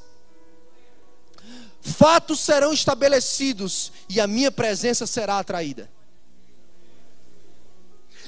Fatos 1.81 2.41
serão 2.41 2.73
estabelecidos 2.73 3.93
e 4.09 4.19
a 4.19 4.27
minha 4.27 4.51
presença 4.51 5.07
será 5.07 5.39
atraída. 5.39 5.91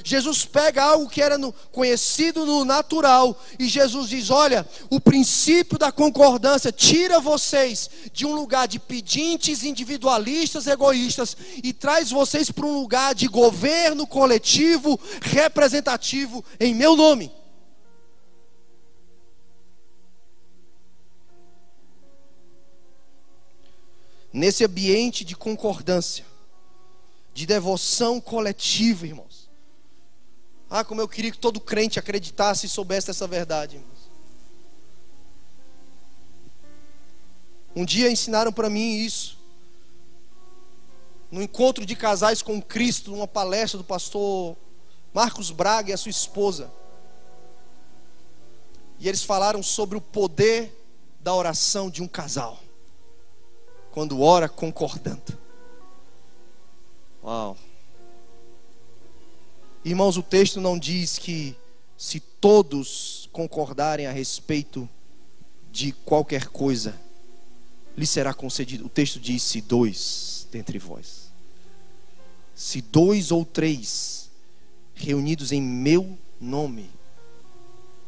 Jesus 0.06 0.44
pega 0.44 0.84
algo 0.84 1.10
que 1.10 1.20
era 1.20 1.36
no, 1.36 1.52
conhecido 1.72 2.46
no 2.46 2.64
natural 2.64 3.36
e 3.58 3.66
Jesus 3.66 4.08
diz: 4.08 4.30
Olha, 4.30 4.64
o 4.88 5.00
princípio 5.00 5.76
da 5.76 5.90
concordância 5.90 6.70
tira 6.70 7.18
vocês 7.18 7.90
de 8.12 8.24
um 8.24 8.32
lugar 8.32 8.68
de 8.68 8.78
pedintes 8.78 9.64
individualistas, 9.64 10.68
egoístas 10.68 11.36
e 11.60 11.72
traz 11.72 12.12
vocês 12.12 12.52
para 12.52 12.64
um 12.64 12.82
lugar 12.82 13.16
de 13.16 13.26
governo 13.26 14.06
coletivo, 14.06 14.96
representativo 15.20 16.44
em 16.60 16.72
meu 16.72 16.94
nome. 16.94 17.32
Nesse 24.32 24.64
ambiente 24.64 25.24
de 25.24 25.34
concordância, 25.34 26.24
de 27.34 27.44
devoção 27.44 28.20
coletiva, 28.20 29.04
irmãos 29.04 29.25
ah, 30.80 30.84
como 30.84 31.00
eu 31.00 31.08
queria 31.08 31.30
que 31.30 31.38
todo 31.38 31.58
crente 31.58 31.98
acreditasse 31.98 32.66
e 32.66 32.68
soubesse 32.68 33.06
dessa 33.06 33.26
verdade. 33.26 33.80
Um 37.74 37.84
dia 37.84 38.10
ensinaram 38.10 38.52
para 38.52 38.68
mim 38.68 38.96
isso. 38.96 39.38
No 41.30 41.42
encontro 41.42 41.84
de 41.84 41.96
casais 41.96 42.42
com 42.42 42.60
Cristo, 42.60 43.10
numa 43.10 43.26
palestra 43.26 43.78
do 43.78 43.84
pastor 43.84 44.56
Marcos 45.12 45.50
Braga 45.50 45.90
e 45.90 45.92
a 45.94 45.96
sua 45.96 46.10
esposa. 46.10 46.70
E 48.98 49.08
eles 49.08 49.22
falaram 49.22 49.62
sobre 49.62 49.96
o 49.96 50.00
poder 50.00 50.72
da 51.20 51.34
oração 51.34 51.90
de 51.90 52.02
um 52.02 52.08
casal. 52.08 52.60
Quando 53.92 54.20
ora 54.20 54.48
concordando. 54.48 55.38
Uau. 57.22 57.56
Irmãos, 59.86 60.16
o 60.16 60.22
texto 60.22 60.60
não 60.60 60.76
diz 60.76 61.16
que 61.16 61.54
se 61.96 62.18
todos 62.18 63.28
concordarem 63.30 64.08
a 64.08 64.10
respeito 64.10 64.88
de 65.70 65.92
qualquer 65.92 66.48
coisa, 66.48 67.00
lhe 67.96 68.04
será 68.04 68.34
concedido. 68.34 68.84
O 68.84 68.88
texto 68.88 69.20
diz: 69.20 69.44
se 69.44 69.60
dois 69.60 70.48
dentre 70.50 70.76
vós, 70.76 71.30
se 72.52 72.80
dois 72.80 73.30
ou 73.30 73.44
três 73.44 74.28
reunidos 74.92 75.52
em 75.52 75.62
meu 75.62 76.18
nome, 76.40 76.90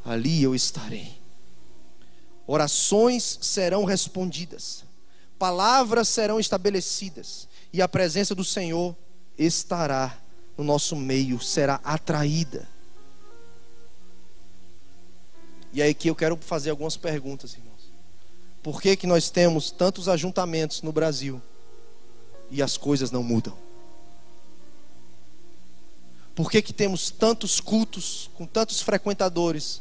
ali 0.05 0.43
eu 0.43 0.57
estarei. 0.57 1.17
Orações 2.45 3.39
serão 3.41 3.85
respondidas, 3.85 4.83
palavras 5.39 6.09
serão 6.09 6.41
estabelecidas, 6.41 7.47
e 7.73 7.81
a 7.81 7.87
presença 7.87 8.35
do 8.35 8.43
Senhor 8.43 8.97
estará 9.39 10.21
no 10.59 10.65
nosso 10.65 10.97
meio 10.97 11.41
será 11.41 11.81
atraída. 11.85 12.69
E 15.73 15.81
aí 15.81 15.95
que 15.95 16.11
eu 16.11 16.17
quero 16.17 16.37
fazer 16.37 16.71
algumas 16.71 16.97
perguntas, 16.97 17.55
irmãos. 17.55 17.93
Por 18.61 18.83
que 18.83 18.97
que 18.97 19.07
nós 19.07 19.31
temos 19.31 19.71
tantos 19.71 20.09
ajuntamentos 20.09 20.83
no 20.83 20.91
Brasil 20.91 21.41
e 22.51 22.61
as 22.61 22.77
coisas 22.77 23.13
não 23.13 23.23
mudam? 23.23 23.57
Por 26.35 26.51
que 26.51 26.61
que 26.61 26.73
temos 26.73 27.11
tantos 27.11 27.61
cultos 27.61 28.29
com 28.35 28.45
tantos 28.45 28.81
frequentadores 28.81 29.81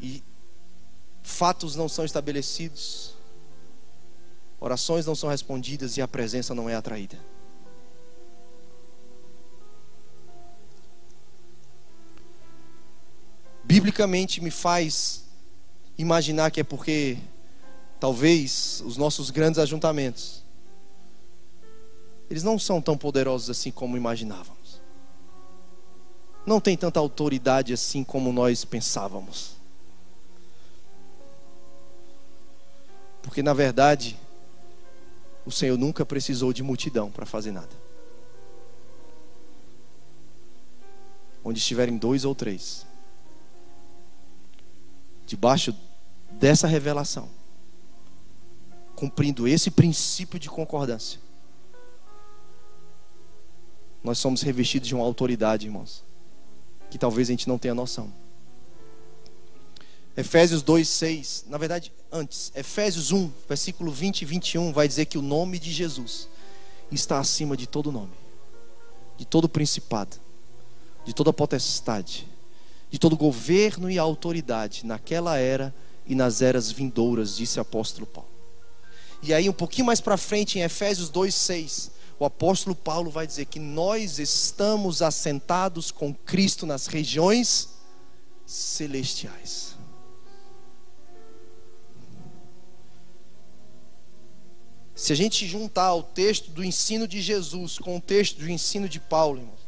e 0.00 0.22
fatos 1.22 1.76
não 1.76 1.88
são 1.88 2.04
estabelecidos? 2.04 3.11
Orações 4.62 5.04
não 5.04 5.16
são 5.16 5.28
respondidas 5.28 5.96
e 5.96 6.00
a 6.00 6.06
presença 6.06 6.54
não 6.54 6.70
é 6.70 6.76
atraída. 6.76 7.18
Biblicamente 13.64 14.40
me 14.40 14.52
faz 14.52 15.24
imaginar 15.98 16.52
que 16.52 16.60
é 16.60 16.64
porque 16.64 17.18
talvez 17.98 18.80
os 18.86 18.96
nossos 18.96 19.30
grandes 19.30 19.58
ajuntamentos 19.58 20.44
eles 22.30 22.44
não 22.44 22.56
são 22.56 22.80
tão 22.80 22.96
poderosos 22.96 23.50
assim 23.50 23.72
como 23.72 23.96
imaginávamos. 23.96 24.80
Não 26.46 26.60
tem 26.60 26.76
tanta 26.76 27.00
autoridade 27.00 27.72
assim 27.72 28.04
como 28.04 28.32
nós 28.32 28.64
pensávamos. 28.64 29.56
Porque 33.22 33.42
na 33.42 33.52
verdade, 33.52 34.16
o 35.44 35.50
Senhor 35.50 35.76
nunca 35.76 36.04
precisou 36.04 36.52
de 36.52 36.62
multidão 36.62 37.10
para 37.10 37.26
fazer 37.26 37.50
nada. 37.50 37.70
Onde 41.44 41.58
estiverem 41.58 41.96
dois 41.96 42.24
ou 42.24 42.34
três, 42.34 42.86
debaixo 45.26 45.74
dessa 46.30 46.66
revelação, 46.66 47.28
cumprindo 48.94 49.48
esse 49.48 49.70
princípio 49.70 50.38
de 50.38 50.48
concordância, 50.48 51.18
nós 54.02 54.18
somos 54.18 54.42
revestidos 54.42 54.88
de 54.88 54.94
uma 54.94 55.04
autoridade, 55.04 55.66
irmãos, 55.66 56.04
que 56.90 56.98
talvez 56.98 57.28
a 57.28 57.32
gente 57.32 57.48
não 57.48 57.58
tenha 57.58 57.74
noção. 57.74 58.12
Efésios 60.16 60.62
2, 60.62 60.88
6, 60.88 61.46
na 61.48 61.56
verdade, 61.56 61.92
antes, 62.12 62.52
Efésios 62.54 63.10
1, 63.10 63.30
versículo 63.48 63.90
20 63.90 64.22
e 64.22 64.24
21, 64.26 64.72
vai 64.72 64.86
dizer 64.86 65.06
que 65.06 65.16
o 65.16 65.22
nome 65.22 65.58
de 65.58 65.72
Jesus 65.72 66.28
está 66.90 67.18
acima 67.18 67.56
de 67.56 67.66
todo 67.66 67.90
nome, 67.90 68.12
de 69.16 69.24
todo 69.24 69.48
principado, 69.48 70.16
de 71.04 71.14
toda 71.14 71.32
potestade, 71.32 72.28
de 72.90 72.98
todo 72.98 73.16
governo 73.16 73.90
e 73.90 73.98
autoridade 73.98 74.84
naquela 74.84 75.38
era 75.38 75.74
e 76.06 76.14
nas 76.14 76.42
eras 76.42 76.70
vindouras, 76.70 77.36
disse 77.36 77.58
o 77.58 77.62
apóstolo 77.62 78.06
Paulo. 78.06 78.28
E 79.22 79.32
aí, 79.32 79.48
um 79.48 79.52
pouquinho 79.52 79.86
mais 79.86 80.00
para 80.00 80.16
frente, 80.16 80.58
em 80.58 80.62
Efésios 80.62 81.08
2, 81.08 81.34
6, 81.34 81.90
o 82.18 82.24
apóstolo 82.24 82.74
Paulo 82.76 83.10
vai 83.10 83.26
dizer 83.26 83.46
que 83.46 83.58
nós 83.58 84.18
estamos 84.18 85.00
assentados 85.00 85.90
com 85.90 86.12
Cristo 86.12 86.66
nas 86.66 86.86
regiões 86.86 87.70
celestiais. 88.44 89.71
Se 94.94 95.12
a 95.12 95.16
gente 95.16 95.46
juntar 95.46 95.94
o 95.94 96.02
texto 96.02 96.50
do 96.50 96.62
ensino 96.62 97.08
de 97.08 97.20
Jesus 97.20 97.78
com 97.78 97.96
o 97.96 98.00
texto 98.00 98.38
do 98.38 98.50
ensino 98.50 98.88
de 98.88 99.00
Paulo, 99.00 99.38
irmãos, 99.38 99.62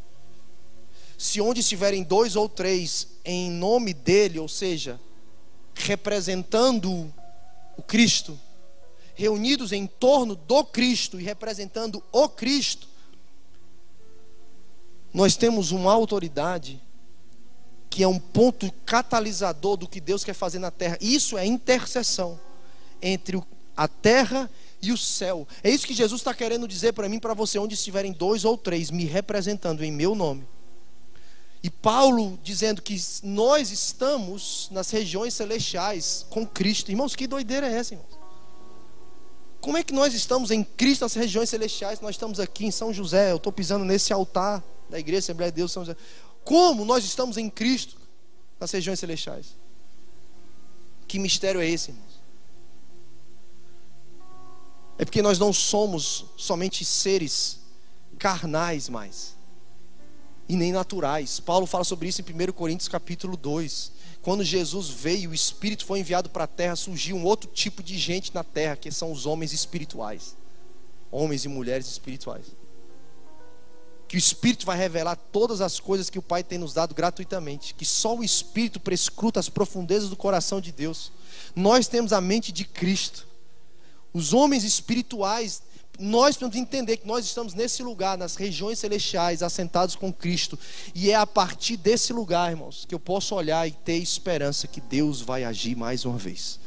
se 1.17 1.41
onde 1.41 1.61
estiverem 1.61 2.03
dois 2.03 2.37
ou 2.37 2.49
três 2.49 3.09
em 3.25 3.51
nome 3.51 3.95
dele, 3.95 4.39
ou 4.39 4.49
seja, 4.49 5.01
representando 5.75 7.13
o 7.77 7.83
Cristo, 7.83 8.39
reunidos 9.15 9.73
em 9.73 9.87
torno 9.87 10.35
do 10.35 10.65
Cristo 10.65 11.21
e 11.21 11.25
representando 11.25 12.03
o 12.13 12.29
Cristo, 12.29 12.89
nós 15.13 15.37
temos 15.37 15.71
uma 15.71 15.93
autoridade 15.93 16.83
que 17.89 18.03
é 18.03 18.09
um 18.09 18.19
ponto 18.19 18.73
catalisador 18.85 19.77
do 19.77 19.89
que 19.89 20.01
Deus 20.01 20.25
quer 20.25 20.35
fazer 20.35 20.59
na 20.59 20.73
terra. 20.73 20.99
Isso 21.01 21.39
é 21.39 21.47
intercessão 21.47 22.41
entre 23.01 23.41
a 23.77 23.87
terra 23.87 24.51
e 24.51 24.64
o 24.93 24.99
céu. 24.99 25.47
É 25.63 25.71
isso 25.71 25.87
que 25.87 25.95
Jesus 25.95 26.21
está 26.21 26.35
querendo 26.35 26.67
dizer 26.69 26.93
para 26.93 27.09
mim, 27.09 27.19
para 27.19 27.35
você, 27.35 27.59
onde 27.59 27.75
estiverem 27.75 28.13
dois 28.13 28.45
ou 28.45 28.57
três 28.57 28.91
me 28.91 29.05
representando 29.05 29.83
em 29.85 29.93
meu 29.93 30.15
nome. 30.15 30.47
E 31.63 31.71
Paulo 31.71 32.39
dizendo 32.43 32.83
que 32.83 32.95
nós 33.23 33.71
estamos 33.71 34.69
nas 34.71 34.91
regiões 34.91 35.33
celestiais 35.33 36.27
com 36.29 36.47
Cristo. 36.47 36.91
Irmãos, 36.91 37.17
que 37.17 37.27
doideira 37.27 37.67
é 37.67 37.75
essa, 37.75 37.95
irmãos? 37.95 38.19
Como 39.63 39.79
é 39.79 39.83
que 39.83 39.95
nós 39.95 40.13
estamos 40.13 40.51
em 40.51 40.63
Cristo 40.63 41.01
nas 41.01 41.15
regiões 41.15 41.49
celestiais? 41.49 42.01
Nós 42.01 42.17
estamos 42.17 42.39
aqui 42.39 42.67
em 42.67 42.71
São 42.71 42.93
José, 42.93 43.31
eu 43.31 43.37
estou 43.37 43.51
pisando 43.51 43.83
nesse 43.83 44.13
altar 44.13 44.63
da 44.91 44.99
igreja 44.99 45.21
Assembleia 45.21 45.51
de 45.51 45.57
Deus 45.57 45.73
São 45.73 45.87
José. 45.87 45.97
Como 46.45 46.85
nós 46.85 47.03
estamos 47.03 47.39
em 47.39 47.49
Cristo 47.49 47.97
nas 48.61 48.71
regiões 48.71 49.01
celestiais? 49.01 49.57
Que 51.09 51.19
mistério 51.19 51.63
é 51.63 51.67
esse, 51.67 51.93
irmãos? 51.93 52.14
É 54.99 55.05
porque 55.05 55.23
nós 55.23 55.39
não 55.39 55.53
somos 55.53 56.27
somente 56.37 56.85
seres 56.85 57.61
carnais 58.19 58.89
mais 58.89 59.35
e 60.49 60.57
nem 60.57 60.73
naturais. 60.73 61.41
Paulo 61.41 61.67
fala 61.67 61.85
sobre 61.85 62.09
isso 62.09 62.21
em 62.21 62.25
1 62.25 62.53
Coríntios 62.53 62.89
capítulo 62.89 63.37
2. 63.37 63.93
Quando 64.23 64.45
Jesus 64.45 64.89
veio, 64.89 65.31
o 65.31 65.35
Espírito 65.35 65.85
foi 65.85 66.01
enviado 66.01 66.31
para 66.31 66.45
a 66.45 66.49
terra, 66.49 66.77
surgiu 66.77 67.17
um 67.17 67.25
outro 67.25 67.51
tipo 67.51 67.83
de 67.83 67.99
gente 67.99 68.35
na 68.35 68.43
terra, 68.43 68.77
que 68.77 68.91
são 68.91 69.13
os 69.13 69.27
homens 69.27 69.53
espirituais. 69.53 70.37
Homens 71.11 71.45
e 71.45 71.49
mulheres 71.49 71.87
espirituais. 71.87 72.47
Que 74.09 74.17
o 74.17 74.19
Espírito 74.19 74.65
vai 74.65 74.77
revelar 74.77 75.17
todas 75.17 75.61
as 75.61 75.81
coisas 75.81 76.09
que 76.09 76.19
o 76.19 76.23
Pai 76.23 76.43
tem 76.43 76.59
nos 76.59 76.73
dado 76.73 76.95
gratuitamente. 76.95 77.75
Que 77.75 77.85
só 77.85 78.17
o 78.17 78.25
Espírito 78.25 78.81
prescruta 78.81 79.41
as 79.41 79.49
profundezas 79.49 80.09
do 80.09 80.17
coração 80.17 80.61
de 80.61 80.73
Deus. 80.73 81.13
Nós 81.55 81.89
temos 81.89 82.13
a 82.13 82.21
mente 82.21 82.53
de 82.53 82.65
Cristo. 82.65 83.27
Os 84.15 84.33
homens 84.33 84.63
espirituais, 84.63 85.61
nós 85.99 86.37
precisamos 86.37 86.57
entender 86.57 86.99
que 86.99 87.07
nós 87.07 87.25
estamos 87.25 87.53
nesse 87.53 87.83
lugar, 87.83 88.17
nas 88.17 88.37
regiões 88.37 88.79
celestiais, 88.79 89.43
assentados 89.43 89.97
com 89.97 90.13
Cristo. 90.13 90.57
E 90.95 91.11
é 91.11 91.17
a 91.17 91.27
partir 91.27 91.77
desse 91.77 92.13
lugar, 92.13 92.53
irmãos, 92.53 92.85
que 92.89 92.95
eu 92.95 93.01
posso 93.01 93.35
olhar 93.35 93.67
e 93.67 93.73
ter 93.73 93.97
esperança 93.97 94.69
que 94.69 94.81
Deus 94.81 95.21
vai 95.21 95.43
agir 95.43 95.77
mais 95.77 96.05
uma 96.05 96.17
vez. 96.17 96.61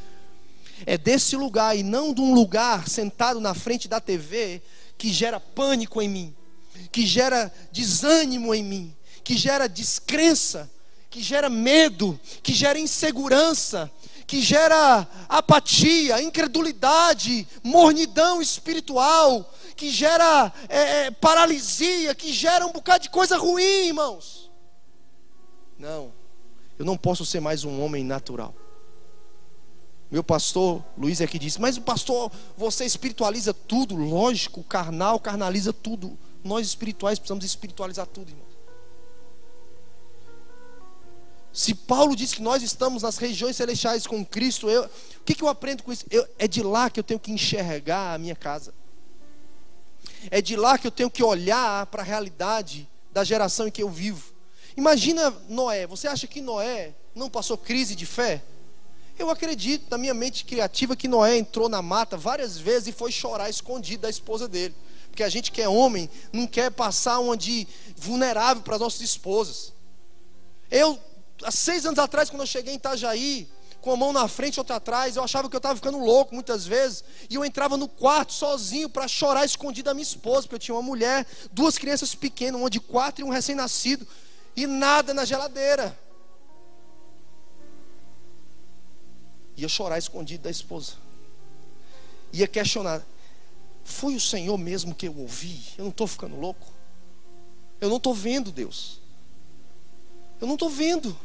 É 0.86 0.98
desse 0.98 1.38
lugar 1.38 1.76
e 1.76 1.84
não 1.84 2.14
de 2.14 2.20
um 2.20 2.34
lugar 2.34 2.88
sentado 2.88 3.40
na 3.40 3.54
frente 3.54 3.88
da 3.88 4.02
TV 4.02 4.62
que 4.98 5.12
gera 5.12 5.40
pânico 5.40 6.02
em 6.02 6.10
mim, 6.10 6.36
que 6.92 7.06
gera 7.06 7.52
desânimo 7.72 8.54
em 8.54 8.64
mim, 8.64 8.96
que 9.24 9.38
gera 9.38 9.68
descrença, 9.68 10.70
que 11.10 11.22
gera 11.22 11.50
medo, 11.50 12.20
que 12.44 12.54
gera 12.54 12.78
insegurança, 12.78 13.90
que 14.28 14.42
gera 14.42 15.08
apatia, 15.30 16.22
incredulidade, 16.22 17.48
mornidão 17.64 18.42
espiritual, 18.42 19.50
que 19.74 19.90
gera 19.90 20.54
é, 20.68 21.06
é, 21.06 21.12
paralisia, 21.12 22.14
que 22.14 22.34
gera 22.34 22.68
um 22.68 22.74
bocado 22.74 23.04
de 23.04 23.10
coisa 23.10 23.38
ruim, 23.38 23.88
irmãos. 23.88 24.52
Não, 25.80 26.14
eu 26.78 26.86
não 26.86 26.98
posso 26.98 27.26
ser 27.26 27.40
mais 27.40 27.64
um 27.64 27.82
homem 27.82 28.04
natural. 28.04 28.54
Meu 30.12 30.24
pastor 30.24 30.84
Luiz 30.98 31.22
aqui 31.22 31.40
disse: 31.40 31.60
Mas 31.62 31.78
o 31.78 31.82
pastor, 31.82 32.30
você 32.58 32.84
espiritualiza 32.84 33.54
tudo, 33.54 33.96
lógico, 33.96 34.62
carnal 34.64 35.20
carnaliza 35.22 35.72
tudo. 35.72 36.18
Nós 36.44 36.68
espirituais 36.68 37.18
precisamos 37.18 37.46
espiritualizar 37.46 38.06
tudo, 38.08 38.30
irmão. 38.30 38.47
Se 41.58 41.74
Paulo 41.74 42.16
diz 42.16 42.36
que 42.36 42.42
nós 42.44 42.62
estamos 42.62 43.02
nas 43.02 43.18
regiões 43.18 43.56
celestiais 43.56 44.06
com 44.06 44.24
Cristo, 44.24 44.70
eu, 44.70 44.84
o 44.84 45.24
que, 45.26 45.34
que 45.34 45.44
eu 45.44 45.48
aprendo 45.48 45.82
com 45.82 45.92
isso? 45.92 46.06
Eu, 46.12 46.24
é 46.38 46.48
de 46.48 46.62
lá 46.62 46.88
que 46.88 47.00
eu 47.00 47.04
tenho 47.04 47.20
que 47.20 47.32
enxergar 47.32 48.14
a 48.14 48.18
minha 48.20 48.36
casa. 48.36 48.72
É 50.30 50.40
de 50.40 50.56
lá 50.56 50.78
que 50.78 50.86
eu 50.86 50.92
tenho 50.92 51.10
que 51.10 51.24
olhar 51.24 51.88
para 51.88 52.04
a 52.04 52.06
realidade 52.06 52.88
da 53.12 53.24
geração 53.24 53.68
em 53.68 53.72
que 53.72 53.82
eu 53.82 53.90
vivo. 53.90 54.36
Imagina 54.78 55.32
Noé. 55.50 55.88
Você 55.88 56.08
acha 56.08 56.28
que 56.28 56.42
Noé 56.42 56.94
não 57.16 57.28
passou 57.28 57.58
crise 57.58 57.96
de 57.96 58.06
fé? 58.06 58.44
Eu 59.18 59.32
acredito, 59.32 59.90
na 59.90 59.98
minha 59.98 60.14
mente 60.14 60.46
criativa, 60.46 60.96
que 60.96 61.08
Noé 61.08 61.38
entrou 61.38 61.68
na 61.68 61.82
mata 61.82 62.16
várias 62.16 62.60
vezes 62.60 62.90
e 62.90 62.92
foi 62.92 63.12
chorar 63.12 63.50
escondido 63.50 64.04
da 64.04 64.12
esposa 64.12 64.48
dele. 64.48 64.76
Porque 65.10 65.24
a 65.24 65.30
gente 65.30 65.52
que 65.52 65.64
é 65.64 65.68
homem 65.68 66.08
não 66.32 66.46
quer 66.46 66.70
passar 66.70 67.18
uma 67.18 67.36
de 67.36 67.68
vulnerável 67.96 68.62
para 68.62 68.76
as 68.76 68.82
nossas 68.82 69.02
esposas. 69.02 69.74
Eu 70.70 71.00
há 71.44 71.52
seis 71.52 71.86
anos 71.86 72.00
atrás, 72.00 72.30
quando 72.30 72.42
eu 72.42 72.48
cheguei 72.48 72.74
em 72.74 72.78
Itajaí, 72.78 73.48
com 73.82 73.92
a 73.92 73.98
mão 73.98 74.12
na 74.12 74.28
frente 74.28 74.56
e 74.56 74.60
outra 74.60 74.78
atrás, 74.78 75.16
eu 75.16 75.24
achava 75.24 75.50
que 75.50 75.56
eu 75.56 75.60
estava 75.60 75.76
ficando 75.76 76.00
louco 76.00 76.34
muitas 76.34 76.66
vezes, 76.66 77.04
e 77.30 77.36
eu 77.36 77.46
entrava 77.46 77.78
no 77.78 77.88
quarto 77.88 78.34
sozinho 78.34 78.90
para 78.90 79.08
chorar 79.08 79.46
escondido 79.46 79.86
da 79.86 79.94
minha 79.94 80.04
esposa, 80.04 80.42
porque 80.42 80.56
eu 80.56 80.60
tinha 80.60 80.76
uma 80.76 80.82
mulher, 80.82 81.26
duas 81.52 81.78
crianças 81.78 82.14
pequenas, 82.16 82.60
uma 82.60 82.70
de 82.70 82.80
quatro 82.80 83.24
e 83.24 83.28
um 83.28 83.30
recém-nascido, 83.30 84.08
e 84.56 84.66
nada 84.66 85.14
na 85.14 85.24
geladeira. 85.24 85.98
Ia 89.56 89.68
chorar 89.68 89.98
escondido 89.98 90.44
da 90.44 90.52
esposa. 90.52 90.94
Ia 92.34 92.48
questionar: 92.48 93.02
foi 93.84 94.16
o 94.16 94.20
Senhor 94.20 94.58
mesmo 94.58 94.94
que 94.94 95.08
eu 95.08 95.18
ouvi? 95.18 95.64
Eu 95.78 95.86
não 95.86 95.92
estou 95.92 96.08
ficando 96.08 96.36
louco? 96.36 96.68
Eu 97.80 97.90
não 97.90 97.98
estou 97.98 98.14
vendo 98.14 98.52
Deus. 98.52 99.00
Eu 100.42 100.48
não 100.48 100.56
estou 100.56 100.70
vendo. 100.70 101.18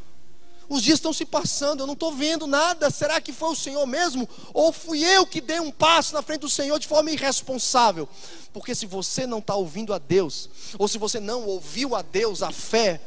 Os 0.73 0.83
dias 0.83 0.97
estão 0.97 1.13
se 1.13 1.27
passando, 1.27 1.81
eu 1.81 1.87
não 1.87 1.93
estou 1.93 2.15
vendo 2.15 2.47
nada. 2.47 2.89
Será 2.89 3.21
que 3.21 3.31
foi 3.31 3.51
o 3.51 3.55
Senhor 3.55 3.87
mesmo? 3.87 4.27
Ou 4.55 4.73
fui 4.73 5.05
eu 5.05 5.27
que 5.27 5.39
dei 5.39 5.61
um 5.61 5.71
passo 5.71 6.15
na 6.15 6.23
frente 6.23 6.41
do 6.41 6.49
Senhor 6.49 6.79
de 6.79 6.89
forma 6.89 7.11
irresponsável? 7.11 8.09
Porque 8.55 8.75
se 8.75 8.87
você 8.87 9.27
não 9.27 9.41
está 9.41 9.55
ouvindo 9.55 9.93
a 9.93 9.99
Deus, 9.99 10.49
ou 10.79 10.89
se 10.89 10.97
você 10.97 11.21
não 11.21 11.45
ouviu 11.45 11.95
a 11.95 12.01
Deus, 12.01 12.43
a 12.43 12.51
fé, 12.51 13.03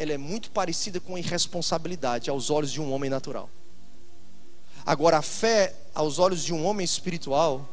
ela 0.00 0.12
é 0.12 0.18
muito 0.18 0.50
parecida 0.50 0.98
com 0.98 1.14
a 1.14 1.20
irresponsabilidade 1.20 2.28
aos 2.28 2.50
olhos 2.50 2.72
de 2.72 2.80
um 2.80 2.92
homem 2.92 3.08
natural. 3.08 3.48
Agora, 4.84 5.18
a 5.18 5.22
fé, 5.22 5.72
aos 5.94 6.18
olhos 6.18 6.42
de 6.42 6.52
um 6.52 6.66
homem 6.66 6.84
espiritual, 6.84 7.68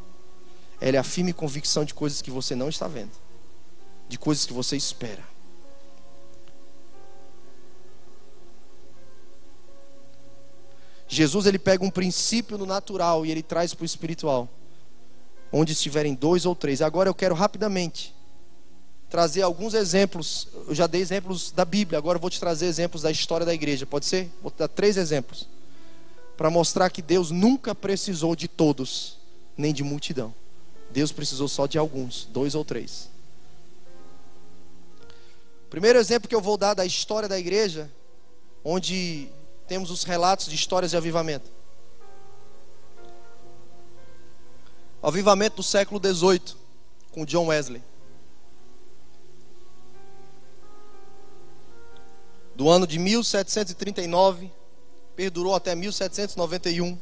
ela 0.80 0.96
é 0.96 1.00
a 1.00 1.04
firme 1.04 1.34
convicção 1.34 1.84
de 1.84 1.92
coisas 1.92 2.22
que 2.22 2.30
você 2.30 2.54
não 2.54 2.70
está 2.70 2.88
vendo, 2.88 3.14
de 4.08 4.20
coisas 4.20 4.46
que 4.46 4.54
você 4.54 4.78
espera. 4.78 5.24
Jesus 11.08 11.46
ele 11.46 11.58
pega 11.60 11.84
um 11.84 11.90
princípio 11.90 12.58
no 12.58 12.66
natural 12.66 13.26
e 13.26 13.32
ele 13.32 13.42
traz 13.42 13.74
para 13.74 13.84
o 13.84 13.86
espiritual. 13.86 14.50
onde 15.52 15.74
estiverem 15.74 16.14
dois 16.14 16.46
ou 16.46 16.56
três. 16.56 16.82
Agora 16.82 17.10
eu 17.10 17.14
quero 17.14 17.34
rapidamente 17.34 18.14
trazer 19.10 19.42
alguns 19.42 19.74
exemplos. 19.74 20.48
Eu 20.68 20.76
já 20.76 20.88
dei 20.88 21.02
exemplos 21.02 21.52
da 21.52 21.66
Bíblia, 21.66 21.98
agora 21.98 22.18
eu 22.18 22.22
vou 22.22 22.30
te 22.30 22.40
trazer 22.40 22.66
exemplos 22.66 23.02
da 23.02 23.12
história 23.12 23.46
da 23.46 23.54
igreja. 23.54 23.86
Pode 23.86 24.06
ser? 24.06 24.30
Vou 24.42 24.52
te 24.52 24.58
dar 24.58 24.68
três 24.68 24.98
exemplos. 24.98 25.48
Para 26.36 26.50
mostrar 26.50 26.90
que 26.90 27.02
Deus 27.02 27.32
nunca 27.32 27.74
precisou 27.74 28.36
de 28.36 28.48
todos, 28.48 29.18
nem 29.58 29.74
de 29.74 29.84
multidão. 29.84 30.34
Deus 30.92 31.12
precisou 31.12 31.48
só 31.48 31.66
de 31.66 31.78
alguns, 31.78 32.28
dois 32.32 32.54
ou 32.54 32.64
três. 32.64 33.10
Primeiro 35.70 36.00
exemplo 36.00 36.30
que 36.30 36.36
eu 36.36 36.42
vou 36.42 36.58
dar 36.58 36.74
da 36.74 36.86
história 36.86 37.28
da 37.28 37.38
igreja, 37.38 37.90
onde 38.64 39.30
temos 39.68 39.92
os 39.92 40.04
relatos 40.04 40.48
de 40.48 40.56
histórias 40.56 40.92
de 40.92 40.98
avivamento. 40.98 41.52
O 45.02 45.08
avivamento 45.08 45.58
do 45.58 45.64
século 45.64 46.02
XVIII, 46.02 46.56
com 47.12 47.26
John 47.26 47.48
Wesley. 47.48 47.84
Do 52.56 52.70
ano 52.70 52.88
de 52.88 52.98
1739, 52.98 54.52
perdurou 55.16 55.54
até 55.54 55.76
1791. 55.76 56.98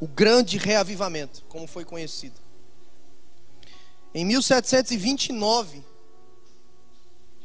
O 0.00 0.08
grande 0.08 0.58
reavivamento, 0.58 1.44
como 1.48 1.68
foi 1.68 1.84
conhecido. 1.84 2.40
Em 4.12 4.24
1729, 4.24 5.84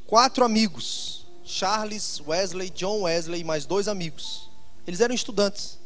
quatro 0.07 0.43
amigos, 0.43 1.27
Charles, 1.49 2.21
Wesley, 2.27 2.69
John 2.69 3.01
Wesley 3.01 3.41
e 3.41 3.43
mais 3.43 3.65
dois 3.65 3.87
amigos, 3.87 4.47
eles 4.85 4.99
eram 4.99 5.15
estudantes. 5.15 5.79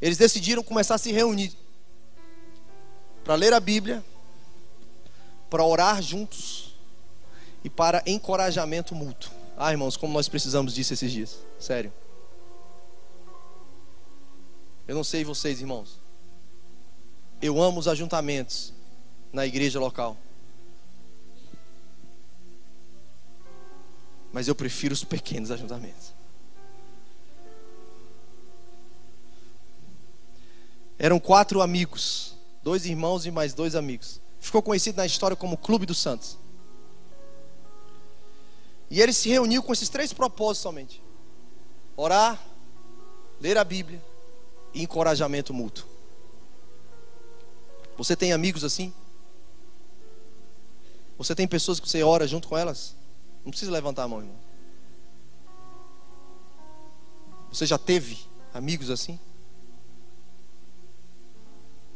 Eles 0.00 0.16
decidiram 0.16 0.62
começar 0.62 0.94
a 0.94 0.98
se 0.98 1.12
reunir 1.12 1.52
para 3.22 3.34
ler 3.34 3.52
a 3.52 3.60
Bíblia, 3.60 4.02
para 5.50 5.62
orar 5.62 6.00
juntos 6.00 6.74
e 7.62 7.68
para 7.68 8.02
encorajamento 8.06 8.94
mútuo. 8.94 9.30
Ah, 9.54 9.70
irmãos, 9.70 9.98
como 9.98 10.14
nós 10.14 10.30
precisamos 10.30 10.74
disso 10.74 10.94
esses 10.94 11.12
dias. 11.12 11.38
Sério. 11.60 11.92
Eu 14.88 14.94
não 14.94 15.04
sei 15.04 15.24
vocês, 15.24 15.60
irmãos. 15.60 16.00
Eu 17.40 17.60
amo 17.60 17.78
os 17.78 17.86
ajuntamentos 17.86 18.72
na 19.30 19.46
igreja 19.46 19.78
local. 19.78 20.16
Mas 24.32 24.48
eu 24.48 24.54
prefiro 24.54 24.94
os 24.94 25.04
pequenos 25.04 25.50
ajuntamentos. 25.50 26.12
Eram 30.98 31.18
quatro 31.18 31.60
amigos 31.60 32.32
Dois 32.62 32.86
irmãos 32.86 33.26
e 33.26 33.30
mais 33.30 33.52
dois 33.52 33.74
amigos. 33.74 34.20
Ficou 34.38 34.62
conhecido 34.62 34.96
na 34.96 35.06
história 35.06 35.36
como 35.36 35.56
Clube 35.56 35.84
dos 35.84 35.98
Santos. 35.98 36.38
E 38.88 39.00
ele 39.00 39.12
se 39.12 39.28
reuniu 39.28 39.62
com 39.62 39.72
esses 39.72 39.88
três 39.88 40.12
propósitos 40.12 40.62
somente: 40.62 41.02
orar, 41.96 42.40
ler 43.40 43.58
a 43.58 43.64
Bíblia 43.64 44.02
e 44.72 44.82
encorajamento 44.82 45.52
mútuo. 45.52 45.86
Você 47.96 48.14
tem 48.14 48.32
amigos 48.32 48.62
assim? 48.62 48.92
Você 51.18 51.34
tem 51.34 51.46
pessoas 51.46 51.78
que 51.80 51.88
você 51.88 52.02
ora 52.02 52.26
junto 52.26 52.48
com 52.48 52.56
elas? 52.56 52.94
Não 53.44 53.50
precisa 53.50 53.70
levantar 53.70 54.04
a 54.04 54.08
mão, 54.08 54.20
irmão. 54.20 54.36
Você 57.50 57.66
já 57.66 57.76
teve 57.76 58.18
amigos 58.54 58.90
assim? 58.90 59.18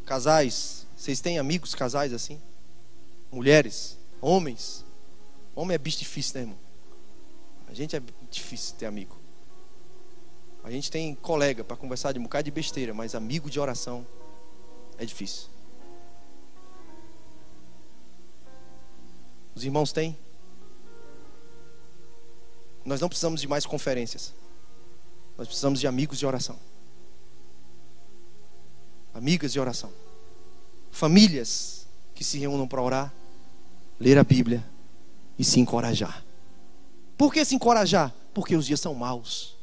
Casais, 0.04 0.86
vocês 0.96 1.20
têm 1.20 1.38
amigos 1.38 1.74
casais 1.74 2.12
assim? 2.12 2.40
Mulheres, 3.30 3.98
homens. 4.20 4.84
Homem 5.54 5.74
é 5.74 5.78
bicho 5.78 5.98
difícil, 5.98 6.34
né, 6.34 6.40
irmão? 6.42 6.58
A 7.68 7.74
gente 7.74 7.96
é 7.96 8.02
difícil 8.30 8.76
ter 8.76 8.86
amigo. 8.86 9.16
A 10.62 10.70
gente 10.70 10.90
tem 10.90 11.14
colega 11.14 11.62
para 11.62 11.76
conversar 11.76 12.12
de 12.12 12.18
um 12.18 12.24
bocado 12.24 12.44
de 12.44 12.50
besteira, 12.50 12.92
mas 12.92 13.14
amigo 13.14 13.48
de 13.48 13.60
oração 13.60 14.06
é 14.98 15.04
difícil. 15.04 15.48
Os 19.54 19.64
irmãos 19.64 19.92
têm? 19.92 20.16
Nós 22.86 23.00
não 23.00 23.08
precisamos 23.08 23.40
de 23.40 23.48
mais 23.48 23.66
conferências. 23.66 24.32
Nós 25.36 25.46
precisamos 25.46 25.80
de 25.80 25.86
amigos 25.86 26.18
de 26.18 26.24
oração 26.24 26.56
amigas 29.16 29.50
de 29.52 29.58
oração, 29.58 29.90
famílias 30.90 31.86
que 32.14 32.22
se 32.22 32.38
reúnam 32.38 32.68
para 32.68 32.82
orar, 32.82 33.14
ler 33.98 34.18
a 34.18 34.24
Bíblia 34.24 34.64
e 35.38 35.44
se 35.44 35.58
encorajar. 35.58 36.22
Por 37.16 37.32
que 37.32 37.42
se 37.44 37.54
encorajar? 37.54 38.14
Porque 38.34 38.54
os 38.54 38.66
dias 38.66 38.78
são 38.78 38.94
maus. 38.94 39.56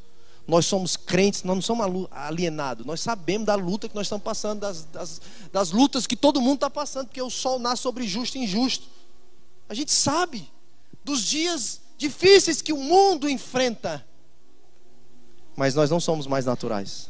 Nós 0.47 0.65
somos 0.65 0.97
crentes, 0.97 1.43
nós 1.43 1.55
não 1.55 1.61
somos 1.61 2.07
alienados. 2.11 2.83
Nós 2.85 2.99
sabemos 2.99 3.45
da 3.45 3.53
luta 3.53 3.87
que 3.87 3.95
nós 3.95 4.07
estamos 4.07 4.23
passando, 4.23 4.61
das, 4.61 4.85
das, 4.85 5.21
das 5.51 5.71
lutas 5.71 6.07
que 6.07 6.15
todo 6.15 6.41
mundo 6.41 6.55
está 6.55 6.69
passando, 6.69 7.05
porque 7.05 7.21
o 7.21 7.29
sol 7.29 7.59
nasce 7.59 7.83
sobre 7.83 8.07
justo 8.07 8.37
e 8.37 8.43
injusto. 8.43 8.87
A 9.69 9.75
gente 9.75 9.91
sabe 9.91 10.51
dos 11.05 11.23
dias 11.23 11.79
difíceis 12.03 12.61
que 12.61 12.73
o 12.73 12.77
mundo 12.77 13.29
enfrenta. 13.29 14.05
Mas 15.55 15.73
nós 15.73 15.89
não 15.89 15.99
somos 15.99 16.27
mais 16.27 16.45
naturais. 16.45 17.09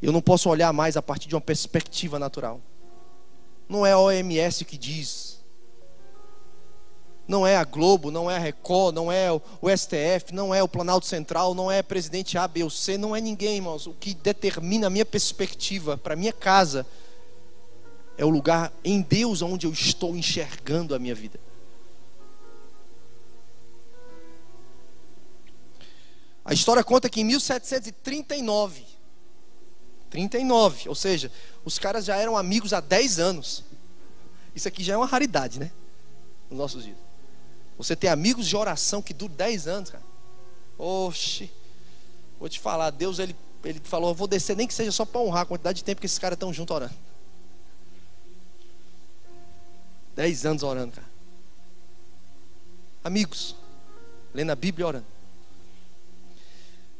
Eu 0.00 0.12
não 0.12 0.22
posso 0.22 0.48
olhar 0.48 0.72
mais 0.72 0.96
a 0.96 1.02
partir 1.02 1.28
de 1.28 1.34
uma 1.34 1.40
perspectiva 1.40 2.18
natural. 2.18 2.60
Não 3.68 3.84
é 3.84 3.92
a 3.92 3.98
OMS 3.98 4.64
que 4.64 4.78
diz. 4.78 5.40
Não 7.26 7.44
é 7.44 7.56
a 7.56 7.64
Globo, 7.64 8.12
não 8.12 8.30
é 8.30 8.36
a 8.36 8.38
Record, 8.38 8.94
não 8.94 9.10
é 9.10 9.32
o 9.32 9.42
STF, 9.76 10.32
não 10.32 10.54
é 10.54 10.62
o 10.62 10.68
Planalto 10.68 11.06
Central, 11.06 11.54
não 11.54 11.68
é 11.68 11.82
presidente 11.82 12.38
A, 12.38 12.46
B 12.46 12.62
ou 12.62 12.70
C, 12.70 12.96
não 12.96 13.16
é 13.16 13.20
ninguém, 13.20 13.56
irmãos. 13.56 13.88
O 13.88 13.94
que 13.94 14.14
determina 14.14 14.86
a 14.86 14.90
minha 14.90 15.04
perspectiva 15.04 15.96
para 15.96 16.14
minha 16.14 16.32
casa 16.32 16.86
é 18.16 18.24
o 18.24 18.30
lugar 18.30 18.72
em 18.84 19.00
Deus 19.00 19.42
onde 19.42 19.66
eu 19.66 19.72
estou 19.72 20.14
enxergando 20.14 20.94
a 20.94 20.98
minha 21.00 21.14
vida. 21.16 21.40
A 26.46 26.54
história 26.54 26.84
conta 26.84 27.10
que 27.10 27.20
em 27.20 27.24
1739, 27.24 28.84
39, 30.08 30.88
ou 30.88 30.94
seja, 30.94 31.30
os 31.64 31.76
caras 31.76 32.04
já 32.04 32.14
eram 32.14 32.36
amigos 32.36 32.72
há 32.72 32.78
10 32.78 33.18
anos. 33.18 33.64
Isso 34.54 34.68
aqui 34.68 34.84
já 34.84 34.94
é 34.94 34.96
uma 34.96 35.06
raridade, 35.06 35.58
né? 35.58 35.72
Nos 36.48 36.56
nossos 36.56 36.84
dias. 36.84 36.96
Você 37.76 37.96
tem 37.96 38.08
amigos 38.08 38.46
de 38.46 38.56
oração 38.56 39.02
que 39.02 39.12
duram 39.12 39.34
10 39.34 39.66
anos, 39.66 39.90
cara. 39.90 40.04
Oxi. 40.78 41.50
Vou 42.38 42.48
te 42.48 42.60
falar, 42.60 42.90
Deus 42.90 43.18
ele, 43.18 43.34
ele 43.64 43.80
falou, 43.82 44.10
eu 44.10 44.14
vou 44.14 44.28
descer 44.28 44.56
nem 44.56 44.68
que 44.68 44.74
seja 44.74 44.92
só 44.92 45.04
para 45.04 45.20
honrar 45.20 45.42
a 45.42 45.46
quantidade 45.46 45.78
de 45.78 45.84
tempo 45.84 46.00
que 46.00 46.06
esses 46.06 46.18
caras 46.18 46.36
estão 46.36 46.52
juntos 46.52 46.76
orando. 46.76 46.94
10 50.14 50.46
anos 50.46 50.62
orando, 50.62 50.92
cara. 50.92 51.08
Amigos, 53.02 53.56
lendo 54.32 54.50
a 54.50 54.56
Bíblia 54.56 54.86
orando. 54.86 55.15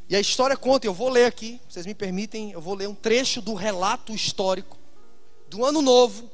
E 0.08 0.14
a 0.14 0.20
história 0.20 0.56
conta, 0.56 0.86
eu 0.86 0.94
vou 0.94 1.08
ler 1.08 1.24
aqui, 1.24 1.60
vocês 1.68 1.84
me 1.84 1.94
permitem, 1.94 2.52
eu 2.52 2.60
vou 2.60 2.74
ler 2.74 2.88
um 2.88 2.94
trecho 2.94 3.42
do 3.42 3.54
relato 3.54 4.14
histórico 4.14 4.76
do 5.48 5.64
ano 5.64 5.82
novo 5.82 6.30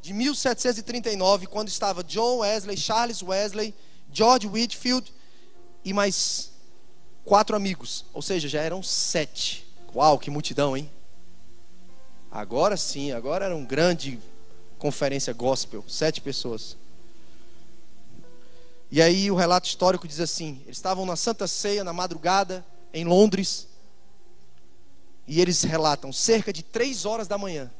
de 0.00 0.12
1739, 0.12 1.46
quando 1.46 1.68
estava 1.68 2.02
John 2.02 2.38
Wesley, 2.38 2.76
Charles 2.76 3.22
Wesley, 3.22 3.72
George 4.12 4.48
Whitfield 4.48 5.12
e 5.84 5.92
mais 5.92 6.50
quatro 7.24 7.54
amigos, 7.54 8.04
ou 8.12 8.20
seja, 8.20 8.48
já 8.48 8.60
eram 8.60 8.82
sete. 8.82 9.64
Uau, 9.94 10.18
que 10.18 10.28
multidão, 10.28 10.76
hein? 10.76 10.90
Agora 12.32 12.76
sim, 12.76 13.12
agora 13.12 13.44
era 13.44 13.54
uma 13.54 13.64
grande 13.64 14.18
conferência 14.76 15.32
gospel, 15.32 15.84
sete 15.86 16.20
pessoas. 16.20 16.76
E 18.90 19.00
aí 19.00 19.30
o 19.30 19.36
relato 19.36 19.68
histórico 19.68 20.08
diz 20.08 20.18
assim: 20.18 20.60
eles 20.64 20.78
estavam 20.78 21.06
na 21.06 21.14
Santa 21.14 21.46
Ceia 21.46 21.84
na 21.84 21.92
madrugada, 21.92 22.64
em 22.92 23.04
Londres. 23.04 23.68
E 25.26 25.40
eles 25.40 25.62
relatam, 25.62 26.12
cerca 26.12 26.52
de 26.52 26.62
três 26.62 27.06
horas 27.06 27.28
da 27.28 27.38
manhã. 27.38 27.70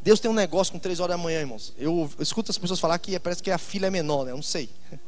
Deus 0.00 0.20
tem 0.20 0.30
um 0.30 0.34
negócio 0.34 0.72
com 0.72 0.78
três 0.78 1.00
horas 1.00 1.16
da 1.16 1.22
manhã, 1.22 1.40
irmãos. 1.40 1.74
Eu, 1.76 2.10
eu 2.16 2.22
escuto 2.22 2.50
as 2.50 2.58
pessoas 2.58 2.78
falar 2.78 2.98
que 2.98 3.18
parece 3.18 3.42
que 3.42 3.50
a 3.50 3.58
filha 3.58 3.86
é 3.86 3.90
menor, 3.90 4.24
né? 4.24 4.30
Eu 4.30 4.36
não 4.36 4.42
sei. 4.42 4.70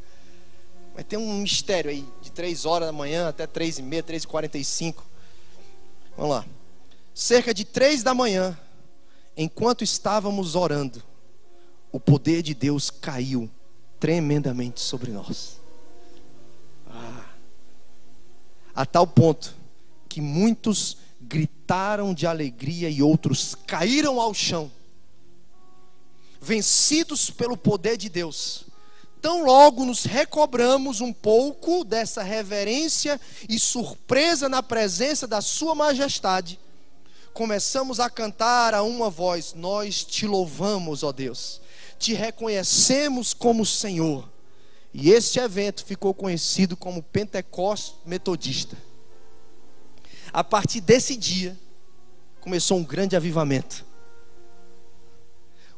Mas 0.95 1.05
tem 1.05 1.19
um 1.19 1.41
mistério 1.41 1.91
aí, 1.91 2.05
de 2.21 2.33
três 2.33 2.67
horas 2.67 2.89
da 2.89 2.93
manhã 2.93 3.29
até 3.29 3.47
três 3.47 3.79
e 3.79 3.83
meia, 3.83 4.03
três 4.03 4.25
e 4.25 4.27
quarenta 4.27 4.59
e 4.59 4.65
cinco. 4.65 5.07
Vamos 6.17 6.33
lá. 6.33 6.47
Cerca 7.15 7.55
de 7.55 7.65
três 7.65 8.03
da 8.03 8.13
manhã, 8.13 8.59
enquanto 9.37 9.85
estávamos 9.85 10.55
orando, 10.55 11.03
o 11.93 12.01
poder 12.01 12.43
de 12.43 12.55
Deus 12.55 12.91
caiu 12.91 13.49
tremendamente 13.99 14.81
sobre 14.81 15.13
nós. 15.13 15.60
A 18.75 18.87
tal 18.87 19.07
ponto 19.07 19.55
que 20.09 20.21
muitos 20.21 20.97
gritaram 21.21 22.13
de 22.13 22.27
alegria 22.27 22.91
e 22.91 23.03
outros 23.03 23.55
caíram 23.67 24.21
ao 24.21 24.35
chão, 24.35 24.71
vencidos 26.41 27.31
pelo 27.31 27.57
poder 27.57 27.97
de 27.97 28.09
Deus. 28.09 28.65
Tão 29.21 29.45
logo 29.45 29.85
nos 29.85 30.05
recobramos 30.05 31.01
um 31.01 31.13
pouco 31.13 31.85
dessa 31.85 32.23
reverência 32.23 33.21
e 33.49 33.59
surpresa 33.59 34.49
na 34.49 34.63
presença 34.63 35.27
da 35.27 35.41
Sua 35.41 35.75
Majestade, 35.75 36.59
começamos 37.33 38.01
a 38.01 38.11
cantar 38.11 38.75
a 38.75 38.83
uma 38.83 39.11
voz: 39.11 39.55
Nós 39.55 40.05
te 40.05 40.27
louvamos, 40.27 41.03
ó 41.03 41.13
Deus, 41.13 41.61
te 41.99 42.15
reconhecemos 42.15 43.35
como 43.35 43.65
Senhor. 43.65 44.29
E 44.93 45.11
este 45.11 45.39
evento 45.39 45.85
ficou 45.85 46.13
conhecido 46.13 46.77
como 46.77 47.03
Pentecostes 47.03 47.95
Metodista. 48.05 48.77
A 50.33 50.43
partir 50.43 50.81
desse 50.81 51.17
dia, 51.17 51.59
começou 52.41 52.79
um 52.79 52.85
grande 52.85 53.17
avivamento. 53.17 53.85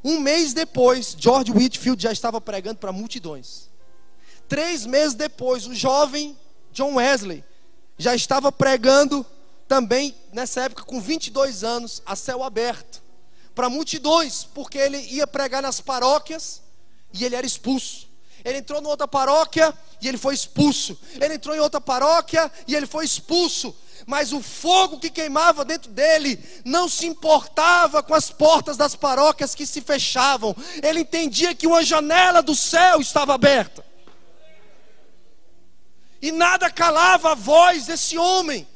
Um 0.04 0.18
mês 0.18 0.52
depois, 0.52 1.14
George 1.18 1.52
Whitfield 1.52 2.02
já 2.02 2.12
estava 2.12 2.40
pregando 2.40 2.78
para 2.78 2.92
multidões. 2.92 3.68
Três 4.48 4.84
meses 4.84 5.14
depois, 5.14 5.66
o 5.66 5.74
jovem 5.74 6.36
John 6.72 6.94
Wesley 6.94 7.44
já 7.98 8.14
estava 8.14 8.50
pregando 8.50 9.24
também 9.68 10.14
nessa 10.32 10.62
época 10.62 10.84
com 10.84 11.00
22 11.00 11.62
anos 11.62 12.02
a 12.04 12.16
céu 12.16 12.42
aberto 12.42 13.02
para 13.54 13.68
multidões, 13.68 14.44
porque 14.44 14.78
ele 14.78 14.98
ia 14.98 15.26
pregar 15.26 15.62
nas 15.62 15.80
paróquias 15.80 16.62
e 17.12 17.24
ele 17.24 17.36
era 17.36 17.46
expulso. 17.46 18.11
Ele 18.45 18.59
entrou 18.59 18.80
em 18.80 18.86
outra 18.86 19.07
paróquia 19.07 19.72
e 20.01 20.09
ele 20.09 20.18
foi 20.18 20.34
expulso. 20.34 20.99
Ele 21.20 21.34
entrou 21.34 21.55
em 21.55 21.61
outra 21.61 21.80
paróquia 21.80 22.51
e 22.66 22.74
ele 22.74 22.86
foi 22.86 23.05
expulso. 23.05 23.74
Mas 24.07 24.32
o 24.32 24.40
fogo 24.40 24.99
que 24.99 25.11
queimava 25.11 25.64
dentro 25.64 25.90
dele 25.90 26.43
não 26.64 26.88
se 26.88 27.07
importava 27.07 28.03
com 28.03 28.14
as 28.14 28.30
portas 28.30 28.76
das 28.76 28.97
paróquias 28.97 29.55
que 29.55 29.64
se 29.64 29.80
fechavam, 29.80 30.57
ele 30.82 31.01
entendia 31.01 31.55
que 31.55 31.66
uma 31.66 31.84
janela 31.84 32.43
do 32.43 32.55
céu 32.55 33.01
estava 33.01 33.34
aberta, 33.34 33.84
e 36.20 36.30
nada 36.30 36.70
calava 36.70 37.32
a 37.32 37.34
voz 37.34 37.86
desse 37.86 38.16
homem 38.16 38.66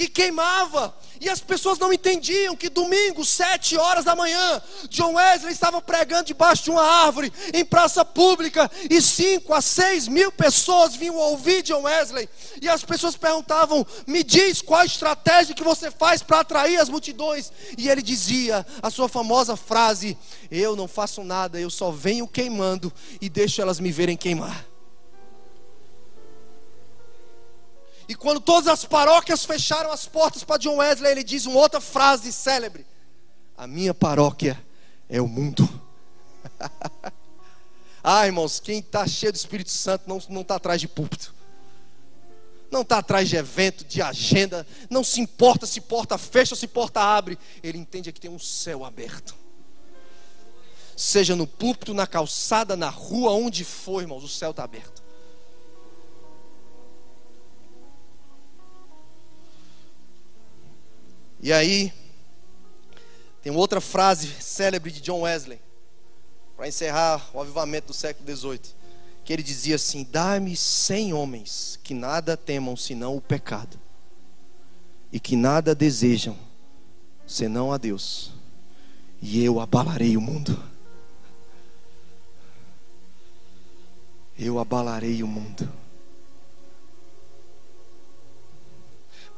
que 0.00 0.08
queimava, 0.08 0.96
e 1.20 1.28
as 1.28 1.40
pessoas 1.40 1.78
não 1.78 1.92
entendiam 1.92 2.56
que 2.56 2.70
domingo, 2.70 3.22
sete 3.22 3.76
horas 3.76 4.06
da 4.06 4.16
manhã, 4.16 4.62
John 4.88 5.12
Wesley 5.12 5.52
estava 5.52 5.82
pregando 5.82 6.24
debaixo 6.24 6.64
de 6.64 6.70
uma 6.70 6.82
árvore, 6.82 7.30
em 7.52 7.62
praça 7.66 8.02
pública, 8.02 8.70
e 8.88 9.02
cinco 9.02 9.52
a 9.52 9.60
seis 9.60 10.08
mil 10.08 10.32
pessoas 10.32 10.96
vinham 10.96 11.16
ouvir 11.16 11.62
John 11.62 11.82
Wesley. 11.82 12.26
E 12.62 12.66
as 12.66 12.82
pessoas 12.82 13.14
perguntavam: 13.14 13.86
Me 14.06 14.24
diz 14.24 14.62
qual 14.62 14.80
a 14.80 14.86
estratégia 14.86 15.54
que 15.54 15.62
você 15.62 15.90
faz 15.90 16.22
para 16.22 16.40
atrair 16.40 16.78
as 16.78 16.88
multidões. 16.88 17.52
E 17.76 17.90
ele 17.90 18.00
dizia 18.00 18.66
a 18.82 18.88
sua 18.88 19.08
famosa 19.08 19.54
frase: 19.54 20.16
Eu 20.50 20.74
não 20.74 20.88
faço 20.88 21.22
nada, 21.22 21.60
eu 21.60 21.68
só 21.68 21.90
venho 21.90 22.26
queimando 22.26 22.90
e 23.20 23.28
deixo 23.28 23.60
elas 23.60 23.78
me 23.78 23.92
verem 23.92 24.16
queimar. 24.16 24.64
E 28.10 28.14
quando 28.16 28.40
todas 28.40 28.66
as 28.66 28.84
paróquias 28.84 29.44
fecharam 29.44 29.92
as 29.92 30.04
portas 30.04 30.42
para 30.42 30.56
John 30.56 30.78
Wesley, 30.78 31.12
ele 31.12 31.22
diz 31.22 31.46
uma 31.46 31.60
outra 31.60 31.80
frase 31.80 32.32
célebre: 32.32 32.84
A 33.56 33.68
minha 33.68 33.94
paróquia 33.94 34.60
é 35.08 35.22
o 35.22 35.28
mundo. 35.28 35.62
ah, 38.02 38.26
irmãos, 38.26 38.58
quem 38.58 38.80
está 38.80 39.06
cheio 39.06 39.30
do 39.30 39.36
Espírito 39.36 39.70
Santo 39.70 40.08
não 40.08 40.40
está 40.40 40.56
atrás 40.56 40.80
de 40.80 40.88
púlpito. 40.88 41.32
Não 42.68 42.80
está 42.80 42.98
atrás 42.98 43.28
de 43.28 43.36
evento, 43.36 43.84
de 43.84 44.02
agenda. 44.02 44.66
Não 44.90 45.04
se 45.04 45.20
importa 45.20 45.64
se 45.64 45.80
porta 45.80 46.18
fecha 46.18 46.54
ou 46.54 46.58
se 46.58 46.66
porta 46.66 47.00
abre. 47.00 47.38
Ele 47.62 47.78
entende 47.78 48.10
que 48.10 48.20
tem 48.20 48.28
um 48.28 48.40
céu 48.40 48.84
aberto. 48.84 49.36
Seja 50.96 51.36
no 51.36 51.46
púlpito, 51.46 51.94
na 51.94 52.08
calçada, 52.08 52.74
na 52.74 52.88
rua, 52.88 53.30
onde 53.30 53.64
for, 53.64 54.02
irmãos, 54.02 54.24
o 54.24 54.28
céu 54.28 54.50
está 54.50 54.64
aberto. 54.64 55.00
E 61.42 61.52
aí, 61.52 61.92
tem 63.42 63.50
outra 63.50 63.80
frase 63.80 64.28
célebre 64.40 64.90
de 64.90 65.00
John 65.00 65.22
Wesley, 65.22 65.58
para 66.54 66.68
encerrar 66.68 67.30
o 67.32 67.40
avivamento 67.40 67.86
do 67.88 67.94
século 67.94 68.36
XVIII, 68.36 68.60
que 69.24 69.32
ele 69.32 69.42
dizia 69.42 69.76
assim: 69.76 70.06
Dá-me 70.10 70.54
cem 70.54 71.14
homens 71.14 71.78
que 71.82 71.94
nada 71.94 72.36
temam 72.36 72.76
senão 72.76 73.16
o 73.16 73.20
pecado, 73.20 73.80
e 75.10 75.18
que 75.18 75.34
nada 75.34 75.74
desejam 75.74 76.36
senão 77.26 77.72
a 77.72 77.78
Deus, 77.78 78.32
e 79.22 79.42
eu 79.42 79.60
abalarei 79.60 80.16
o 80.18 80.20
mundo. 80.20 80.62
Eu 84.38 84.58
abalarei 84.58 85.22
o 85.22 85.26
mundo. 85.26 85.79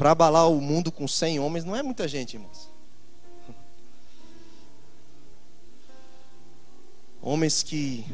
Para 0.02 0.10
abalar 0.10 0.50
o 0.50 0.60
mundo 0.60 0.90
com 0.90 1.06
100 1.06 1.38
homens 1.38 1.64
não 1.64 1.76
é 1.76 1.82
muita 1.82 2.08
gente, 2.08 2.34
irmãos. 2.34 2.68
Homens 7.22 7.62
que 7.62 8.04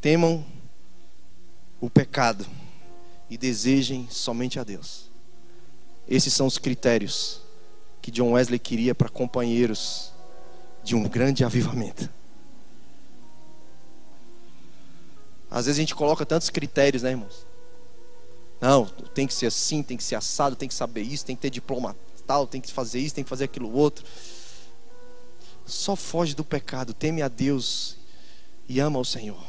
temam 0.00 0.44
o 1.80 1.88
pecado 1.88 2.44
e 3.30 3.38
desejem 3.38 4.08
somente 4.10 4.58
a 4.58 4.64
Deus. 4.64 5.08
Esses 6.08 6.34
são 6.34 6.48
os 6.48 6.58
critérios 6.58 7.40
que 8.02 8.10
John 8.10 8.32
Wesley 8.32 8.58
queria 8.58 8.96
para 8.96 9.08
companheiros 9.08 10.12
de 10.82 10.96
um 10.96 11.08
grande 11.08 11.44
avivamento. 11.44 12.10
Às 15.48 15.66
vezes 15.66 15.78
a 15.78 15.82
gente 15.82 15.94
coloca 15.94 16.26
tantos 16.26 16.50
critérios, 16.50 17.04
né, 17.04 17.10
irmãos? 17.10 17.43
Não, 18.64 18.86
tem 18.86 19.26
que 19.26 19.34
ser 19.34 19.44
assim, 19.44 19.82
tem 19.82 19.94
que 19.94 20.02
ser 20.02 20.14
assado, 20.14 20.56
tem 20.56 20.66
que 20.66 20.74
saber 20.74 21.02
isso, 21.02 21.26
tem 21.26 21.36
que 21.36 21.42
ter 21.42 21.50
diploma 21.50 21.94
tal, 22.26 22.46
tem 22.46 22.62
que 22.62 22.72
fazer 22.72 22.98
isso, 22.98 23.14
tem 23.14 23.22
que 23.22 23.28
fazer 23.28 23.44
aquilo 23.44 23.70
outro. 23.70 24.02
Só 25.66 25.94
foge 25.94 26.34
do 26.34 26.42
pecado, 26.42 26.94
teme 26.94 27.20
a 27.20 27.28
Deus 27.28 27.98
e 28.66 28.80
ama 28.80 28.98
o 28.98 29.04
Senhor. 29.04 29.44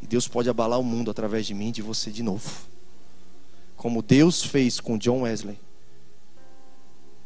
E 0.00 0.06
Deus 0.06 0.28
pode 0.28 0.48
abalar 0.48 0.78
o 0.78 0.84
mundo 0.84 1.10
através 1.10 1.44
de 1.44 1.52
mim 1.52 1.70
e 1.70 1.72
de 1.72 1.82
você 1.82 2.12
de 2.12 2.22
novo. 2.22 2.48
Como 3.76 4.00
Deus 4.00 4.44
fez 4.44 4.78
com 4.78 4.96
John 4.96 5.22
Wesley, 5.22 5.58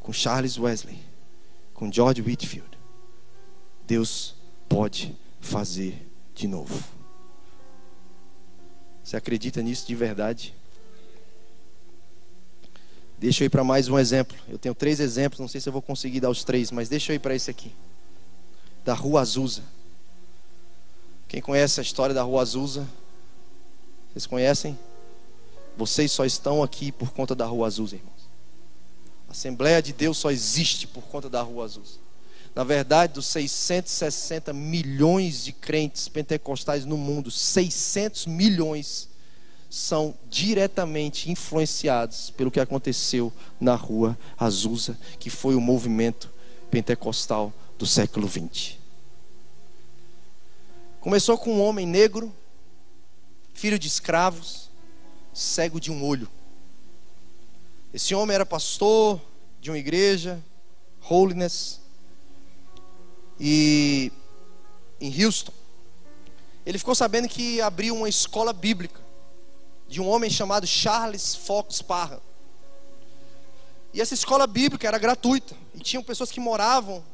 com 0.01 0.11
Charles 0.11 0.59
Wesley, 0.59 0.99
com 1.75 1.93
George 1.93 2.22
Whitfield. 2.22 2.79
Deus 3.87 4.37
pode 4.70 5.14
fazer 5.39 6.11
de 6.35 6.49
novo. 6.49 7.03
Você 9.05 9.16
acredita 9.16 9.61
nisso 9.61 9.86
de 9.86 9.94
verdade? 9.94 10.55
Deixa 13.18 13.44
eu 13.44 13.46
ir 13.46 13.50
para 13.50 13.62
mais 13.62 13.86
um 13.88 13.98
exemplo. 13.98 14.36
Eu 14.48 14.59
tenho 14.59 14.74
três 14.74 14.98
exemplos, 14.98 15.38
não 15.38 15.48
sei 15.48 15.61
se 15.61 15.68
eu 15.68 15.72
vou 15.72 15.82
conseguir 15.82 16.20
dar 16.20 16.30
os 16.30 16.42
três, 16.42 16.70
mas 16.70 16.88
deixa 16.88 17.12
eu 17.12 17.16
ir 17.16 17.18
para 17.18 17.34
esse 17.34 17.50
aqui. 17.50 17.70
Da 18.82 18.94
Rua 18.94 19.20
Azusa. 19.20 19.62
Quem 21.28 21.40
conhece 21.40 21.80
a 21.80 21.82
história 21.82 22.14
da 22.14 22.22
Rua 22.22 22.42
Azusa? 22.42 22.88
Vocês 24.11 24.26
conhecem? 24.26 24.78
Vocês 25.76 26.11
só 26.11 26.24
estão 26.24 26.62
aqui 26.62 26.90
por 26.90 27.12
conta 27.12 27.34
da 27.34 27.44
Rua 27.44 27.66
Azusa, 27.66 27.96
irmãos. 27.96 28.28
A 29.28 29.32
Assembleia 29.32 29.82
de 29.82 29.92
Deus 29.92 30.16
só 30.16 30.30
existe 30.30 30.86
por 30.86 31.02
conta 31.05 31.28
da 31.28 31.42
Rua 31.42 31.64
Azusa. 31.64 32.03
Na 32.55 32.62
verdade, 32.62 33.14
dos 33.14 33.26
660 33.26 34.52
milhões 34.52 35.44
de 35.44 35.52
crentes 35.52 36.07
pentecostais 36.09 36.84
no 36.84 36.96
mundo, 36.96 37.30
600 37.30 38.26
milhões 38.26 39.09
são 39.68 40.14
diretamente 40.30 41.32
influenciados 41.32 42.30
pelo 42.30 42.52
que 42.52 42.61
aconteceu 42.61 43.32
na 43.61 43.74
rua 43.74 44.16
Azusa, 44.38 44.96
que 45.18 45.28
foi 45.28 45.57
o 45.57 45.61
movimento 45.61 46.30
pentecostal 46.70 47.52
do 47.76 47.84
século 47.84 48.28
20. 48.28 48.78
Começou 51.00 51.36
com 51.36 51.55
um 51.55 51.61
homem 51.61 51.84
negro, 51.84 52.32
filho 53.52 53.80
de 53.80 53.88
escravos, 53.88 54.70
cego 55.32 55.80
de 55.80 55.90
um 55.90 56.05
olho. 56.05 56.28
Esse 57.92 58.14
homem 58.14 58.36
era 58.36 58.46
pastor 58.46 59.20
de 59.61 59.70
uma 59.70 59.78
igreja, 59.78 60.42
holiness, 61.11 61.80
e 63.39 64.12
em 65.01 65.24
Houston, 65.24 65.53
ele 66.64 66.78
ficou 66.78 66.95
sabendo 66.95 67.28
que 67.28 67.61
abriu 67.61 67.95
uma 67.95 68.09
escola 68.09 68.53
bíblica 68.53 69.01
de 69.89 70.01
um 70.01 70.09
homem 70.09 70.30
chamado 70.30 70.66
Charles 70.66 71.35
Fox 71.35 71.82
Parra. 71.82 72.20
E 73.93 74.01
essa 74.01 74.14
escola 74.14 74.47
bíblica 74.47 74.89
era 74.89 74.99
gratuita 74.99 75.55
e 75.74 75.78
tinham 75.78 76.03
pessoas 76.03 76.30
que 76.30 76.41
moravam 76.41 77.05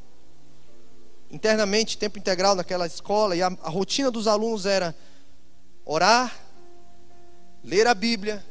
internamente, 1.30 1.98
tempo 1.98 2.18
integral 2.18 2.54
naquela 2.54 2.86
escola 2.86 3.36
e 3.36 3.42
a, 3.42 3.46
a 3.62 3.68
rotina 3.68 4.10
dos 4.10 4.26
alunos 4.26 4.66
era 4.66 4.94
orar, 5.84 6.34
ler 7.62 7.86
a 7.86 7.94
Bíblia 7.94 8.44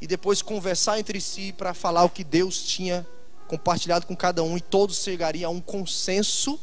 e 0.00 0.06
depois 0.06 0.42
conversar 0.42 0.98
entre 0.98 1.20
si 1.20 1.52
para 1.52 1.72
falar 1.72 2.04
o 2.04 2.10
que 2.10 2.24
Deus 2.24 2.62
tinha 2.64 3.06
compartilhado 3.46 4.06
com 4.06 4.16
cada 4.16 4.42
um 4.42 4.56
e 4.56 4.60
todos 4.60 5.02
chegariam 5.02 5.50
a 5.50 5.54
um 5.54 5.60
consenso 5.60 6.58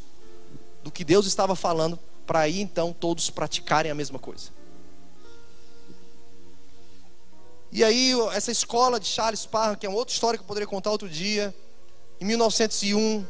do 0.84 0.92
que 0.92 1.04
Deus 1.04 1.26
estava 1.26 1.56
falando 1.56 1.98
para 2.26 2.40
aí 2.40 2.62
então 2.62 2.94
todos 2.94 3.30
praticarem 3.30 3.92
a 3.92 3.96
mesma 3.96 4.20
coisa. 4.20 4.50
E 7.72 7.84
aí 7.84 8.14
essa 8.34 8.52
escola 8.52 9.00
de 9.00 9.08
Charles 9.08 9.46
Parham, 9.46 9.76
que 9.76 9.86
é 9.86 9.90
uma 9.90 9.98
outra 9.98 10.14
história 10.14 10.38
que 10.38 10.44
eu 10.44 10.48
poderia 10.48 10.68
contar 10.68 10.92
outro 10.92 11.10
dia, 11.10 11.54
em 12.22 12.26
1901, 12.26 13.26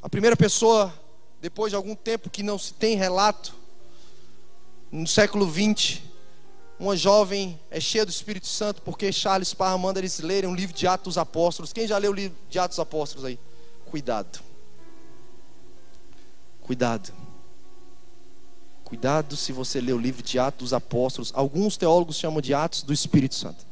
a 0.00 0.08
primeira 0.08 0.36
pessoa 0.36 0.94
depois 1.40 1.70
de 1.70 1.76
algum 1.76 1.94
tempo 1.94 2.30
que 2.30 2.42
não 2.42 2.58
se 2.58 2.72
tem 2.74 2.96
relato, 2.96 3.54
no 4.90 5.06
século 5.06 5.46
20, 5.46 6.02
uma 6.78 6.96
jovem 6.96 7.58
é 7.70 7.80
cheia 7.80 8.06
do 8.06 8.10
Espírito 8.10 8.46
Santo, 8.46 8.82
porque 8.82 9.12
Charles 9.12 9.52
Parham 9.52 9.78
manda 9.78 9.98
eles 10.00 10.20
lerem 10.20 10.48
um 10.48 10.54
livro 10.54 10.74
de 10.74 10.86
Atos 10.86 11.18
Apóstolos. 11.18 11.72
Quem 11.72 11.86
já 11.86 11.98
leu 11.98 12.12
o 12.12 12.14
livro 12.14 12.36
de 12.48 12.58
Atos 12.58 12.78
Apóstolos 12.78 13.24
aí? 13.24 13.38
Cuidado. 13.86 14.47
Cuidado. 16.68 17.14
Cuidado 18.84 19.38
se 19.38 19.52
você 19.52 19.80
ler 19.80 19.94
o 19.94 19.98
livro 19.98 20.22
de 20.22 20.38
Atos 20.38 20.58
dos 20.58 20.72
Apóstolos. 20.74 21.32
Alguns 21.34 21.78
teólogos 21.78 22.16
chamam 22.16 22.42
de 22.42 22.52
Atos 22.52 22.82
do 22.82 22.92
Espírito 22.92 23.36
Santo. 23.36 23.66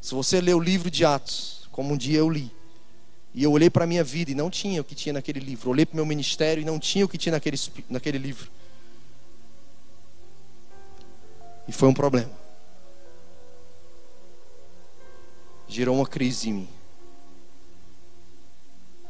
Se 0.00 0.14
você 0.14 0.40
ler 0.40 0.54
o 0.54 0.60
livro 0.60 0.88
de 0.88 1.04
Atos, 1.04 1.68
como 1.72 1.92
um 1.92 1.96
dia 1.96 2.20
eu 2.20 2.30
li, 2.30 2.48
e 3.34 3.42
eu 3.42 3.50
olhei 3.50 3.68
para 3.68 3.82
a 3.82 3.86
minha 3.88 4.04
vida 4.04 4.30
e 4.30 4.36
não 4.36 4.48
tinha 4.48 4.80
o 4.80 4.84
que 4.84 4.94
tinha 4.94 5.14
naquele 5.14 5.40
livro, 5.40 5.68
olhei 5.68 5.84
para 5.84 5.94
o 5.94 5.96
meu 5.96 6.06
ministério 6.06 6.60
e 6.60 6.64
não 6.64 6.78
tinha 6.78 7.04
o 7.04 7.08
que 7.08 7.18
tinha 7.18 7.32
naquele, 7.32 7.58
naquele 7.88 8.18
livro. 8.18 8.48
E 11.66 11.72
foi 11.72 11.88
um 11.88 11.94
problema. 11.94 12.30
Gerou 15.66 15.96
uma 15.96 16.06
crise 16.06 16.50
em 16.50 16.52
mim. 16.52 16.68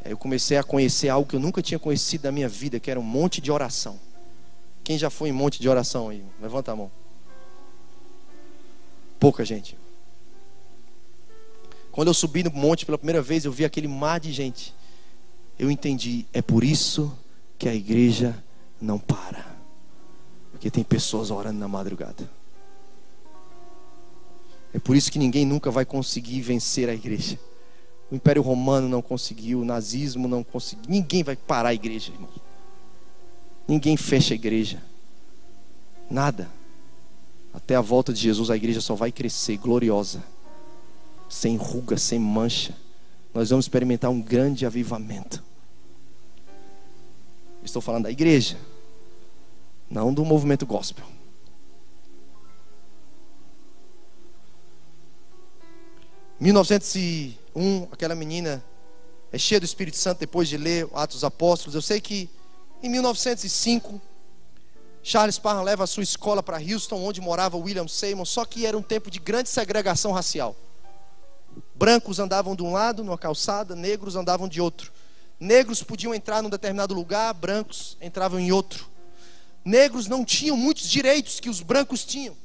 Eu 0.05 0.17
comecei 0.17 0.57
a 0.57 0.63
conhecer 0.63 1.09
algo 1.09 1.29
que 1.29 1.37
eu 1.37 1.41
nunca 1.41 1.61
tinha 1.61 1.79
conhecido 1.79 2.23
da 2.23 2.33
minha 2.33 2.49
vida, 2.49 2.81
que 2.81 2.91
era 2.91 2.99
um 2.99 3.03
monte 3.03 3.41
de 3.41 3.53
oração. 3.53 4.01
Quem 4.83 4.99
já 4.99 5.11
foi 5.11 5.29
em 5.29 5.33
monte 5.33 5.61
de 5.61 5.69
oração 5.69 6.09
aí? 6.09 6.25
Levanta 6.41 6.73
a 6.73 6.77
mão. 6.77 6.91
Pouca 9.19 9.45
gente. 9.45 9.77
Quando 11.93 12.09
eu 12.09 12.15
subi 12.15 12.43
no 12.43 12.51
monte 12.51 12.87
pela 12.87 12.97
primeira 12.97 13.21
vez, 13.21 13.45
eu 13.45 13.53
vi 13.53 13.65
aquele 13.65 13.89
mar 13.89 14.19
de 14.19 14.33
gente. 14.33 14.75
Eu 15.59 15.71
entendi, 15.71 16.25
é 16.33 16.41
por 16.41 16.65
isso 16.65 17.17
que 17.59 17.69
a 17.69 17.75
igreja 17.75 18.43
não 18.81 18.99
para. 18.99 19.45
Porque 20.51 20.71
tem 20.71 20.83
pessoas 20.83 21.31
orando 21.31 21.59
na 21.59 21.69
madrugada. 21.69 22.31
É 24.73 24.79
por 24.79 24.97
isso 24.97 25.11
que 25.11 25.19
ninguém 25.19 25.45
nunca 25.45 25.71
vai 25.71 25.85
conseguir 25.85 26.41
vencer 26.41 26.89
a 26.89 26.95
igreja. 26.95 27.39
O 28.11 28.15
Império 28.15 28.43
Romano 28.43 28.89
não 28.89 29.01
conseguiu, 29.01 29.61
o 29.61 29.65
nazismo 29.65 30.27
não 30.27 30.43
conseguiu. 30.43 30.85
Ninguém 30.89 31.23
vai 31.23 31.37
parar 31.37 31.69
a 31.69 31.75
igreja, 31.75 32.13
irmão. 32.13 32.31
Ninguém 33.69 33.97
fecha 33.97 34.35
a 34.35 34.37
igreja. 34.37 34.83
Nada. 36.11 36.51
Até 37.55 37.77
a 37.77 37.81
volta 37.81 38.13
de 38.13 38.21
Jesus, 38.21 38.51
a 38.51 38.57
igreja 38.57 38.81
só 38.81 38.95
vai 38.95 39.13
crescer 39.13 39.57
gloriosa, 39.57 40.23
sem 41.29 41.57
ruga, 41.57 41.97
sem 41.97 42.19
mancha. 42.19 42.75
Nós 43.33 43.51
vamos 43.51 43.65
experimentar 43.65 44.11
um 44.11 44.21
grande 44.21 44.67
avivamento. 44.67 45.43
Estou 47.63 47.83
falando 47.83 48.05
da 48.05 48.11
igreja, 48.11 48.57
não 49.89 50.13
do 50.13 50.25
movimento 50.25 50.67
gospel. 50.67 51.05
1901, 57.61 57.89
aquela 57.93 58.15
menina 58.15 58.65
é 59.31 59.39
cheia 59.39 59.61
do 59.61 59.67
Espírito 59.67 59.99
Santo 59.99 60.19
depois 60.19 60.49
de 60.49 60.57
ler 60.57 60.89
Atos 60.95 61.17
dos 61.17 61.25
Apóstolos. 61.25 61.75
Eu 61.75 61.83
sei 61.83 62.01
que 62.01 62.29
em 62.83 62.89
1905, 62.89 64.01
Charles 65.03 65.39
Parham 65.39 65.63
leva 65.63 65.85
a 65.85 65.87
sua 65.87 66.03
escola 66.03 66.43
para 66.43 66.57
Houston, 66.57 67.05
onde 67.05 67.21
morava 67.21 67.57
William 67.59 67.87
Seymour, 67.87 68.27
só 68.27 68.45
que 68.45 68.65
era 68.67 68.77
um 68.77 68.83
tempo 68.83 69.11
de 69.11 69.19
grande 69.19 69.51
segregação 69.51 70.13
racial. 70.13 70.57
Brancos 71.75 72.19
andavam 72.19 72.57
de 72.57 72.63
um 72.63 72.73
lado, 72.73 73.05
numa 73.05 73.19
calçada, 73.19 73.77
negros 73.77 74.17
andavam 74.17 74.49
de 74.49 74.61
outro. 74.61 74.91
Negros 75.39 75.83
podiam 75.83 76.15
entrar 76.15 76.43
num 76.43 76.51
determinado 76.51 76.95
lugar, 76.95 77.33
brancos 77.35 77.97
entravam 78.01 78.41
em 78.41 78.53
outro. 78.53 78.87
Negros 79.65 80.07
não 80.07 80.25
tinham 80.25 80.57
muitos 80.57 80.89
direitos 80.89 81.41
que 81.41 81.51
os 81.51 81.61
brancos 81.61 82.05
tinham. 82.05 82.37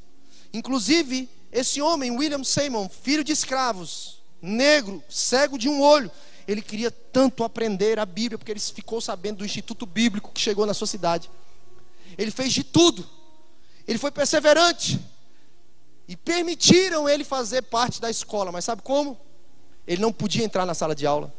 Inclusive, 0.53 1.30
esse 1.51 1.82
homem, 1.82 2.11
William 2.11 2.43
Seymour, 2.43 2.89
filho 2.89 3.24
de 3.24 3.32
escravos, 3.32 4.24
negro, 4.46 5.04
cego 5.10 5.58
de 5.58 5.68
um 5.68 5.82
olho, 5.82 6.12
ele 6.48 6.62
queria 6.62 6.91
tanto 6.91 7.43
aprender 7.43 8.00
a 8.00 8.06
Bíblia, 8.06 8.38
porque 8.38 8.52
ele 8.52 8.60
ficou 8.60 9.02
sabendo 9.02 9.38
do 9.38 9.46
instituto 9.46 9.86
bíblico 9.86 10.32
que 10.32 10.39
chegou 10.39 10.66
na 10.66 10.74
sua 10.74 10.88
cidade. 10.88 11.30
Ele 12.18 12.32
fez 12.32 12.54
de 12.54 12.64
tudo, 12.64 13.08
ele 13.88 13.98
foi 13.98 14.12
perseverante, 14.12 15.00
e 16.08 16.16
permitiram 16.16 17.10
ele 17.10 17.24
fazer 17.24 17.64
parte 17.64 18.00
da 18.00 18.10
escola, 18.10 18.52
mas 18.52 18.66
sabe 18.66 18.82
como? 18.84 19.20
Ele 19.88 20.02
não 20.02 20.14
podia 20.14 20.43
entrar 20.43 20.66
na 20.66 20.74
sala 20.74 20.96
de 20.96 21.06
aula, 21.06 21.34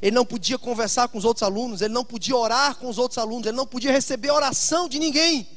ele 0.00 0.14
não 0.14 0.24
podia 0.24 0.58
conversar 0.58 1.08
com 1.08 1.18
os 1.18 1.24
outros 1.24 1.42
alunos, 1.42 1.80
ele 1.80 1.92
não 1.92 2.04
podia 2.04 2.36
orar 2.36 2.76
com 2.76 2.88
os 2.88 2.98
outros 2.98 3.18
alunos, 3.18 3.46
ele 3.46 3.56
não 3.56 3.66
podia 3.66 3.90
receber 3.90 4.30
oração 4.30 4.88
de 4.88 4.98
ninguém. 4.98 5.48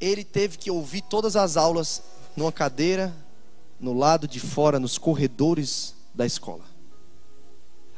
Ele 0.00 0.24
teve 0.24 0.56
que 0.56 0.70
ouvir 0.70 1.02
todas 1.02 1.36
as 1.36 1.56
aulas 1.56 2.02
numa 2.34 2.52
cadeira 2.52 3.14
no 3.80 3.94
lado 3.94 4.28
de 4.28 4.38
fora, 4.38 4.78
nos 4.78 4.98
corredores 4.98 5.94
da 6.14 6.26
escola. 6.26 6.64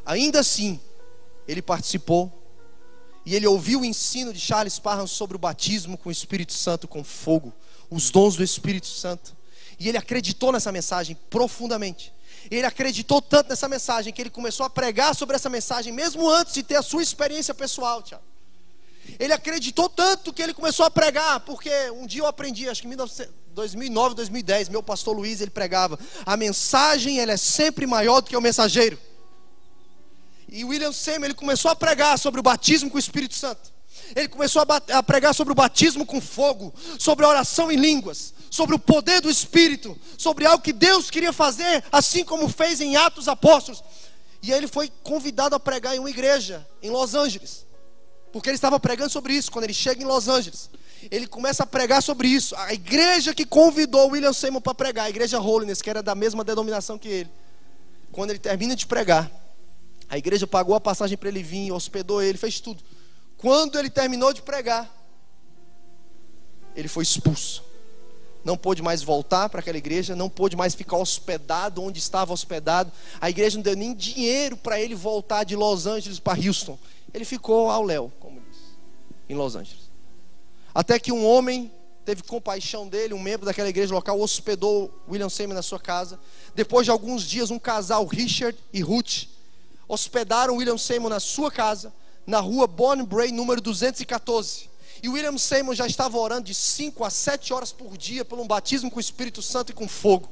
Ainda 0.04 0.40
assim, 0.40 0.80
ele 1.46 1.60
participou 1.60 2.32
e 3.26 3.34
ele 3.34 3.46
ouviu 3.46 3.80
o 3.80 3.84
ensino 3.84 4.32
de 4.32 4.40
Charles 4.40 4.78
Parham 4.78 5.06
sobre 5.06 5.36
o 5.36 5.38
batismo 5.38 5.98
com 5.98 6.08
o 6.08 6.12
Espírito 6.12 6.52
Santo 6.52 6.88
com 6.88 7.04
fogo, 7.04 7.52
os 7.90 8.10
dons 8.10 8.36
do 8.36 8.42
Espírito 8.42 8.86
Santo. 8.86 9.36
E 9.78 9.88
ele 9.88 9.98
acreditou 9.98 10.52
nessa 10.52 10.70
mensagem 10.70 11.16
profundamente. 11.28 12.12
Ele 12.50 12.66
acreditou 12.66 13.20
tanto 13.20 13.50
nessa 13.50 13.68
mensagem 13.68 14.12
que 14.12 14.20
ele 14.20 14.30
começou 14.30 14.66
a 14.66 14.70
pregar 14.70 15.14
sobre 15.14 15.36
essa 15.36 15.48
mensagem 15.48 15.92
mesmo 15.92 16.28
antes 16.28 16.54
de 16.54 16.62
ter 16.62 16.76
a 16.76 16.82
sua 16.82 17.02
experiência 17.02 17.54
pessoal, 17.54 18.02
Tiago. 18.02 18.24
Ele 19.18 19.32
acreditou 19.32 19.88
tanto 19.88 20.32
que 20.32 20.42
ele 20.42 20.54
começou 20.54 20.86
a 20.86 20.90
pregar, 20.90 21.40
porque 21.40 21.70
um 21.90 22.06
dia 22.06 22.22
eu 22.22 22.26
aprendi, 22.26 22.68
acho 22.68 22.82
que 22.82 22.86
em 22.86 22.90
2009, 23.52 24.14
2010, 24.14 24.68
meu 24.68 24.82
pastor 24.82 25.14
Luiz, 25.14 25.40
ele 25.40 25.50
pregava, 25.50 25.98
a 26.24 26.36
mensagem 26.36 27.20
ela 27.20 27.32
é 27.32 27.36
sempre 27.36 27.86
maior 27.86 28.20
do 28.20 28.30
que 28.30 28.36
o 28.36 28.40
mensageiro. 28.40 28.98
E 30.48 30.64
William 30.64 30.92
Seymour, 30.92 31.26
ele 31.26 31.34
começou 31.34 31.70
a 31.70 31.76
pregar 31.76 32.18
sobre 32.18 32.40
o 32.40 32.42
batismo 32.42 32.90
com 32.90 32.96
o 32.96 33.00
Espírito 33.00 33.34
Santo. 33.34 33.72
Ele 34.14 34.28
começou 34.28 34.62
a, 34.62 34.98
a 34.98 35.02
pregar 35.02 35.34
sobre 35.34 35.52
o 35.52 35.54
batismo 35.54 36.04
com 36.04 36.20
fogo, 36.20 36.74
sobre 36.98 37.24
a 37.24 37.28
oração 37.28 37.70
em 37.70 37.76
línguas, 37.76 38.34
sobre 38.50 38.74
o 38.74 38.78
poder 38.78 39.20
do 39.20 39.30
Espírito, 39.30 39.98
sobre 40.18 40.44
algo 40.44 40.62
que 40.62 40.72
Deus 40.72 41.10
queria 41.10 41.32
fazer, 41.32 41.84
assim 41.90 42.24
como 42.24 42.48
fez 42.48 42.80
em 42.80 42.96
Atos 42.96 43.28
Apóstolos. 43.28 43.82
E 44.42 44.52
aí 44.52 44.58
ele 44.58 44.68
foi 44.68 44.90
convidado 45.02 45.54
a 45.54 45.60
pregar 45.60 45.94
em 45.94 45.98
uma 45.98 46.10
igreja 46.10 46.66
em 46.82 46.90
Los 46.90 47.14
Angeles. 47.14 47.64
Porque 48.32 48.48
ele 48.48 48.56
estava 48.56 48.80
pregando 48.80 49.10
sobre 49.10 49.34
isso 49.34 49.50
quando 49.50 49.64
ele 49.64 49.74
chega 49.74 50.02
em 50.02 50.06
Los 50.06 50.26
Angeles. 50.26 50.68
Ele 51.10 51.26
começa 51.26 51.62
a 51.62 51.66
pregar 51.66 52.02
sobre 52.02 52.28
isso. 52.28 52.54
A 52.56 52.72
igreja 52.72 53.34
que 53.34 53.44
convidou 53.44 54.10
William 54.10 54.32
Seymour 54.32 54.60
para 54.60 54.74
pregar, 54.74 55.06
a 55.06 55.10
igreja 55.10 55.40
Holiness, 55.40 55.82
que 55.82 55.90
era 55.90 56.02
da 56.02 56.14
mesma 56.14 56.44
denominação 56.44 56.98
que 56.98 57.08
ele. 57.08 57.30
Quando 58.10 58.30
ele 58.30 58.38
termina 58.38 58.76
de 58.76 58.86
pregar, 58.86 59.30
a 60.08 60.18
igreja 60.18 60.46
pagou 60.46 60.74
a 60.74 60.80
passagem 60.80 61.16
para 61.16 61.28
ele 61.28 61.42
vir, 61.42 61.72
hospedou 61.72 62.22
ele, 62.22 62.36
fez 62.36 62.60
tudo. 62.60 62.82
Quando 63.38 63.78
ele 63.78 63.90
terminou 63.90 64.32
de 64.32 64.42
pregar, 64.42 64.90
ele 66.76 66.88
foi 66.88 67.02
expulso. 67.02 67.64
Não 68.44 68.56
pôde 68.56 68.82
mais 68.82 69.02
voltar 69.02 69.48
para 69.48 69.60
aquela 69.60 69.78
igreja, 69.78 70.16
não 70.16 70.28
pôde 70.28 70.56
mais 70.56 70.74
ficar 70.74 70.96
hospedado 70.96 71.82
onde 71.82 71.98
estava 71.98 72.32
hospedado. 72.32 72.92
A 73.20 73.30
igreja 73.30 73.56
não 73.56 73.62
deu 73.62 73.76
nem 73.76 73.94
dinheiro 73.94 74.56
para 74.56 74.80
ele 74.80 74.94
voltar 74.94 75.44
de 75.44 75.54
Los 75.54 75.86
Angeles 75.86 76.18
para 76.18 76.40
Houston. 76.40 76.78
Ele 77.14 77.24
ficou 77.24 77.70
ao 77.70 77.82
léu, 77.82 78.12
como 78.18 78.40
diz, 78.40 78.58
em 79.28 79.34
Los 79.34 79.54
Angeles. 79.54 79.81
Até 80.74 80.98
que 80.98 81.12
um 81.12 81.26
homem 81.26 81.70
teve 82.04 82.22
compaixão 82.22 82.88
dele, 82.88 83.14
um 83.14 83.20
membro 83.20 83.46
daquela 83.46 83.68
igreja 83.68 83.94
local, 83.94 84.20
hospedou 84.20 84.92
William 85.08 85.28
Seymour 85.28 85.54
na 85.54 85.62
sua 85.62 85.78
casa. 85.78 86.18
Depois 86.54 86.84
de 86.84 86.90
alguns 86.90 87.22
dias, 87.22 87.50
um 87.50 87.58
casal, 87.58 88.04
Richard 88.06 88.58
e 88.72 88.80
Ruth, 88.80 89.28
hospedaram 89.86 90.56
William 90.56 90.78
Seymour 90.78 91.10
na 91.10 91.20
sua 91.20 91.50
casa, 91.50 91.92
na 92.26 92.40
rua 92.40 92.66
Bonnie 92.66 93.06
Bray, 93.06 93.30
número 93.30 93.60
214. 93.60 94.70
E 95.02 95.08
William 95.08 95.36
Seymour 95.36 95.74
já 95.74 95.86
estava 95.86 96.16
orando 96.16 96.44
de 96.44 96.54
5 96.54 97.04
a 97.04 97.10
7 97.10 97.52
horas 97.52 97.72
por 97.72 97.96
dia 97.96 98.24
por 98.24 98.38
um 98.38 98.46
batismo 98.46 98.90
com 98.90 98.98
o 98.98 99.00
Espírito 99.00 99.42
Santo 99.42 99.70
e 99.70 99.74
com 99.74 99.88
fogo. 99.88 100.28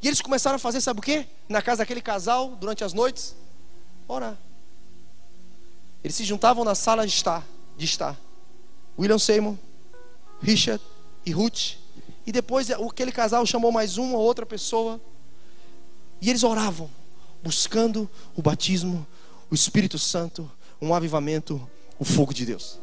E 0.00 0.06
eles 0.06 0.20
começaram 0.20 0.56
a 0.56 0.58
fazer, 0.58 0.80
sabe 0.80 1.00
o 1.00 1.02
que? 1.02 1.26
Na 1.48 1.60
casa 1.60 1.78
daquele 1.78 2.00
casal, 2.00 2.50
durante 2.56 2.84
as 2.84 2.92
noites, 2.92 3.34
orar. 4.06 4.36
Eles 6.04 6.16
se 6.16 6.24
juntavam 6.24 6.64
na 6.64 6.74
sala 6.74 7.06
de 7.06 7.12
estar, 7.12 7.44
de 7.76 7.84
estar. 7.84 8.16
William 8.98 9.18
Seymour, 9.18 9.56
Richard 10.42 10.82
e 11.24 11.30
Ruth. 11.32 11.76
E 12.26 12.32
depois 12.32 12.70
aquele 12.70 13.12
casal 13.12 13.44
chamou 13.46 13.70
mais 13.70 13.98
uma 13.98 14.18
outra 14.18 14.44
pessoa. 14.44 15.00
E 16.20 16.30
eles 16.30 16.42
oravam, 16.42 16.90
buscando 17.42 18.08
o 18.34 18.42
batismo, 18.42 19.06
o 19.50 19.54
Espírito 19.54 19.98
Santo, 19.98 20.50
um 20.80 20.94
avivamento, 20.94 21.68
o 21.98 22.04
fogo 22.04 22.32
de 22.32 22.46
Deus. 22.46 22.78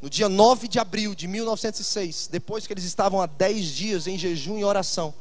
No 0.00 0.10
dia 0.10 0.28
9 0.28 0.68
de 0.68 0.78
abril 0.78 1.14
de 1.14 1.26
1906, 1.26 2.28
depois 2.30 2.66
que 2.66 2.72
eles 2.72 2.84
estavam 2.84 3.20
há 3.20 3.26
10 3.26 3.66
dias 3.66 4.06
em 4.06 4.18
jejum 4.18 4.58
e 4.58 4.64
oração, 4.64 5.14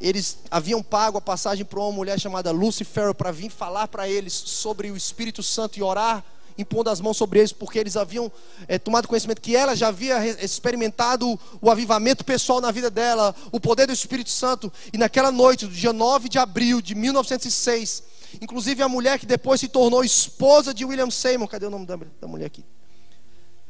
eles 0.00 0.38
haviam 0.50 0.82
pago 0.82 1.18
a 1.18 1.20
passagem 1.20 1.64
para 1.64 1.80
uma 1.80 1.90
mulher 1.90 2.20
chamada 2.20 2.52
Lucy 2.52 2.84
Farrell 2.84 3.14
para 3.14 3.32
vir 3.32 3.50
falar 3.50 3.88
para 3.88 4.08
eles 4.08 4.32
sobre 4.32 4.90
o 4.90 4.96
Espírito 4.96 5.42
Santo 5.42 5.78
e 5.78 5.82
orar 5.82 6.24
impondo 6.58 6.90
as 6.90 7.00
mãos 7.00 7.16
sobre 7.16 7.38
eles, 7.38 7.52
porque 7.52 7.78
eles 7.78 7.96
haviam 7.96 8.30
é, 8.66 8.78
tomado 8.78 9.06
conhecimento 9.06 9.40
que 9.40 9.54
ela 9.54 9.76
já 9.76 9.88
havia 9.88 10.18
experimentado 10.44 11.38
o 11.62 11.70
avivamento 11.70 12.24
pessoal 12.24 12.60
na 12.60 12.72
vida 12.72 12.90
dela, 12.90 13.34
o 13.52 13.60
poder 13.60 13.86
do 13.86 13.92
Espírito 13.92 14.30
Santo. 14.30 14.70
E 14.92 14.98
naquela 14.98 15.30
noite, 15.30 15.66
do 15.66 15.72
dia 15.72 15.92
9 15.92 16.28
de 16.28 16.38
abril 16.38 16.82
de 16.82 16.96
1906, 16.96 18.02
inclusive 18.42 18.82
a 18.82 18.88
mulher 18.88 19.20
que 19.20 19.26
depois 19.26 19.60
se 19.60 19.68
tornou 19.68 20.02
esposa 20.02 20.74
de 20.74 20.84
William 20.84 21.10
Seymour, 21.10 21.48
cadê 21.48 21.66
o 21.66 21.70
nome 21.70 21.86
da, 21.86 21.96
da 22.20 22.26
mulher 22.26 22.46
aqui? 22.46 22.64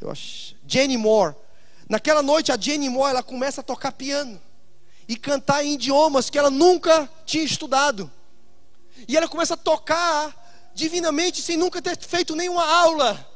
Eu 0.01 0.11
acho, 0.11 0.57
Jenny 0.66 0.97
Moore. 0.97 1.34
Naquela 1.89 2.22
noite, 2.22 2.51
a 2.51 2.57
Jenny 2.59 2.89
Moore 2.89 3.11
ela 3.11 3.22
começa 3.22 3.61
a 3.61 3.64
tocar 3.64 3.93
piano 3.93 4.41
e 5.07 5.16
cantar 5.16 5.64
em 5.64 5.74
idiomas 5.74 6.30
que 6.30 6.39
ela 6.39 6.51
nunca 6.51 7.09
tinha 7.26 7.45
estudado. 7.45 8.11
E 9.07 9.16
ela 9.16 9.28
começa 9.28 9.55
a 9.55 9.57
tocar 9.57 10.47
divinamente 10.79 11.43
sem 11.43 11.57
nunca 11.57 11.83
ter 11.83 11.99
feito 11.99 12.37
nenhuma 12.37 12.64
aula. 12.64 13.26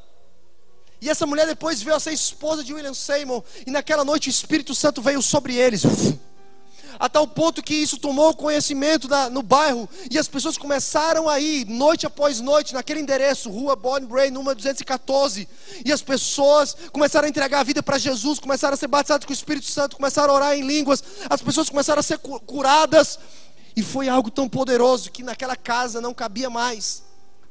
E 1.01 1.09
essa 1.09 1.25
mulher 1.25 1.45
depois 1.45 1.81
veio 1.81 1.97
a 1.97 1.99
ser 1.99 2.13
esposa 2.13 2.63
de 2.63 2.73
William 2.73 2.93
Seymour. 2.93 3.43
E 3.67 3.69
naquela 3.69 4.05
noite 4.05 4.29
o 4.29 4.31
Espírito 4.31 4.73
Santo 4.73 5.01
veio 5.01 5.21
sobre 5.21 5.53
eles. 5.53 5.83
A 6.97 7.09
tal 7.09 7.27
ponto 7.27 7.61
que 7.61 7.73
isso 7.73 7.97
tomou 7.97 8.33
conhecimento 8.33 9.05
da, 9.05 9.29
no 9.29 9.43
bairro. 9.43 9.89
E 10.09 10.17
as 10.17 10.29
pessoas 10.29 10.57
começaram 10.57 11.27
a 11.27 11.41
ir, 11.41 11.65
noite 11.65 12.05
após 12.05 12.39
noite, 12.39 12.73
naquele 12.73 13.01
endereço, 13.01 13.49
Rua 13.49 13.75
Born 13.75 14.07
Bray, 14.07 14.31
número 14.31 14.55
214. 14.55 15.45
E 15.83 15.91
as 15.91 16.01
pessoas 16.01 16.77
começaram 16.93 17.25
a 17.25 17.29
entregar 17.29 17.59
a 17.59 17.63
vida 17.63 17.83
para 17.83 17.97
Jesus, 17.97 18.39
começaram 18.39 18.75
a 18.75 18.77
ser 18.77 18.87
batizadas 18.87 19.25
com 19.25 19.33
o 19.33 19.35
Espírito 19.35 19.65
Santo, 19.65 19.97
começaram 19.97 20.33
a 20.33 20.37
orar 20.37 20.57
em 20.57 20.61
línguas. 20.61 21.03
As 21.29 21.41
pessoas 21.41 21.69
começaram 21.69 21.99
a 21.99 22.03
ser 22.03 22.17
curadas. 22.19 23.19
E 23.75 23.83
foi 23.83 24.07
algo 24.07 24.31
tão 24.31 24.47
poderoso 24.47 25.11
que 25.11 25.21
naquela 25.21 25.57
casa 25.57 25.99
não 25.99 26.13
cabia 26.13 26.49
mais 26.49 27.02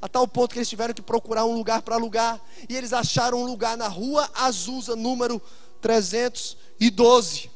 a 0.03 0.09
tal 0.09 0.27
ponto 0.27 0.53
que 0.53 0.59
eles 0.59 0.69
tiveram 0.69 0.93
que 0.93 1.01
procurar 1.01 1.45
um 1.45 1.55
lugar 1.55 1.81
para 1.81 1.95
alugar, 1.95 2.41
e 2.69 2.77
eles 2.77 2.93
acharam 2.93 3.41
um 3.41 3.47
lugar 3.47 3.77
na 3.77 3.87
rua 3.87 4.29
Azusa, 4.35 4.97
número 4.97 5.41
312. 5.81 7.49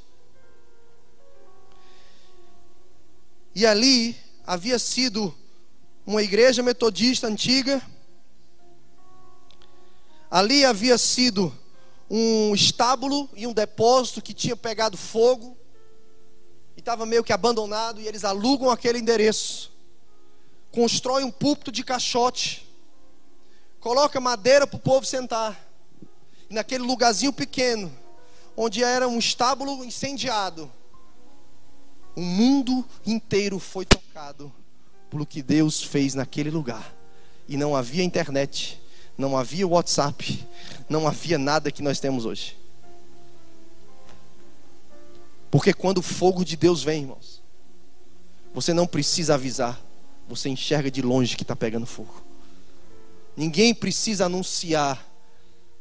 E 3.52 3.66
ali 3.66 4.16
havia 4.46 4.78
sido 4.78 5.34
uma 6.06 6.22
igreja 6.22 6.62
metodista 6.62 7.26
antiga, 7.26 7.82
ali 10.30 10.64
havia 10.64 10.96
sido 10.96 11.52
um 12.08 12.54
estábulo 12.54 13.28
e 13.34 13.44
um 13.44 13.52
depósito 13.52 14.22
que 14.22 14.32
tinha 14.32 14.56
pegado 14.56 14.96
fogo, 14.96 15.58
e 16.76 16.78
estava 16.78 17.04
meio 17.04 17.24
que 17.24 17.32
abandonado, 17.32 18.00
e 18.00 18.06
eles 18.06 18.22
alugam 18.22 18.70
aquele 18.70 19.00
endereço 19.00 19.74
constrói 20.76 21.24
um 21.24 21.30
púlpito 21.30 21.72
de 21.72 21.82
caixote, 21.82 22.68
coloca 23.80 24.20
madeira 24.20 24.66
para 24.66 24.76
o 24.76 24.78
povo 24.78 25.06
sentar, 25.06 25.58
naquele 26.50 26.84
lugarzinho 26.84 27.32
pequeno, 27.32 27.90
onde 28.54 28.84
era 28.84 29.08
um 29.08 29.18
estábulo 29.18 29.82
incendiado, 29.82 30.70
o 32.14 32.20
mundo 32.20 32.84
inteiro 33.06 33.58
foi 33.58 33.86
tocado 33.86 34.52
pelo 35.08 35.24
que 35.24 35.42
Deus 35.42 35.82
fez 35.82 36.12
naquele 36.12 36.50
lugar. 36.50 36.94
E 37.48 37.56
não 37.56 37.74
havia 37.74 38.04
internet, 38.04 38.78
não 39.16 39.34
havia 39.34 39.66
WhatsApp, 39.66 40.46
não 40.90 41.08
havia 41.08 41.38
nada 41.38 41.72
que 41.72 41.82
nós 41.82 42.00
temos 42.00 42.26
hoje. 42.26 42.54
Porque 45.50 45.72
quando 45.72 45.98
o 45.98 46.02
fogo 46.02 46.44
de 46.44 46.54
Deus 46.54 46.82
vem, 46.82 47.02
irmãos, 47.02 47.42
você 48.52 48.74
não 48.74 48.86
precisa 48.86 49.34
avisar 49.34 49.85
você 50.28 50.48
enxerga 50.48 50.90
de 50.90 51.02
longe 51.02 51.36
que 51.36 51.42
está 51.42 51.54
pegando 51.54 51.86
fogo. 51.86 52.22
Ninguém 53.36 53.74
precisa 53.74 54.26
anunciar. 54.26 55.04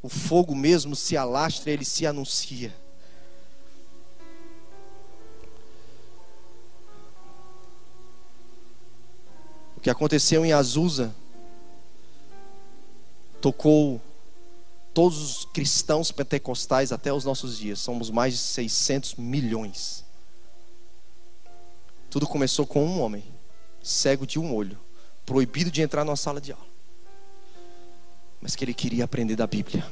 O 0.01 0.09
fogo 0.09 0.53
mesmo 0.53 0.95
se 0.95 1.17
alastra, 1.17 1.71
ele 1.71 1.85
se 1.85 2.05
anuncia. 2.05 2.75
O 9.75 9.79
que 9.79 9.89
aconteceu 9.89 10.45
em 10.45 10.53
Azusa 10.53 11.15
tocou 13.41 14.01
todos 14.93 15.17
os 15.17 15.45
cristãos 15.45 16.11
pentecostais 16.11 16.91
até 16.91 17.11
os 17.11 17.25
nossos 17.25 17.57
dias. 17.57 17.79
Somos 17.79 18.11
mais 18.11 18.33
de 18.33 18.39
600 18.39 19.15
milhões. 19.15 20.03
Tudo 22.09 22.27
começou 22.27 22.65
com 22.67 22.85
um 22.85 23.01
homem 23.01 23.34
cego 23.85 24.25
de 24.25 24.39
um 24.39 24.51
olho, 24.53 24.79
proibido 25.25 25.69
de 25.69 25.81
entrar 25.81 26.03
numa 26.03 26.15
sala 26.15 26.41
de 26.41 26.51
aula, 26.51 26.65
mas 28.41 28.55
que 28.55 28.65
ele 28.65 28.73
queria 28.73 29.05
aprender 29.05 29.35
da 29.35 29.45
Bíblia. 29.45 29.85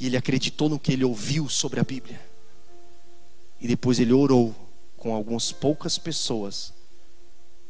E 0.00 0.06
ele 0.06 0.16
acreditou 0.16 0.68
no 0.68 0.78
que 0.78 0.92
ele 0.92 1.04
ouviu 1.04 1.48
sobre 1.48 1.78
a 1.78 1.84
Bíblia. 1.84 2.20
E 3.60 3.68
depois 3.68 4.00
ele 4.00 4.12
orou 4.12 4.54
com 4.96 5.14
algumas 5.14 5.52
poucas 5.52 5.98
pessoas 5.98 6.72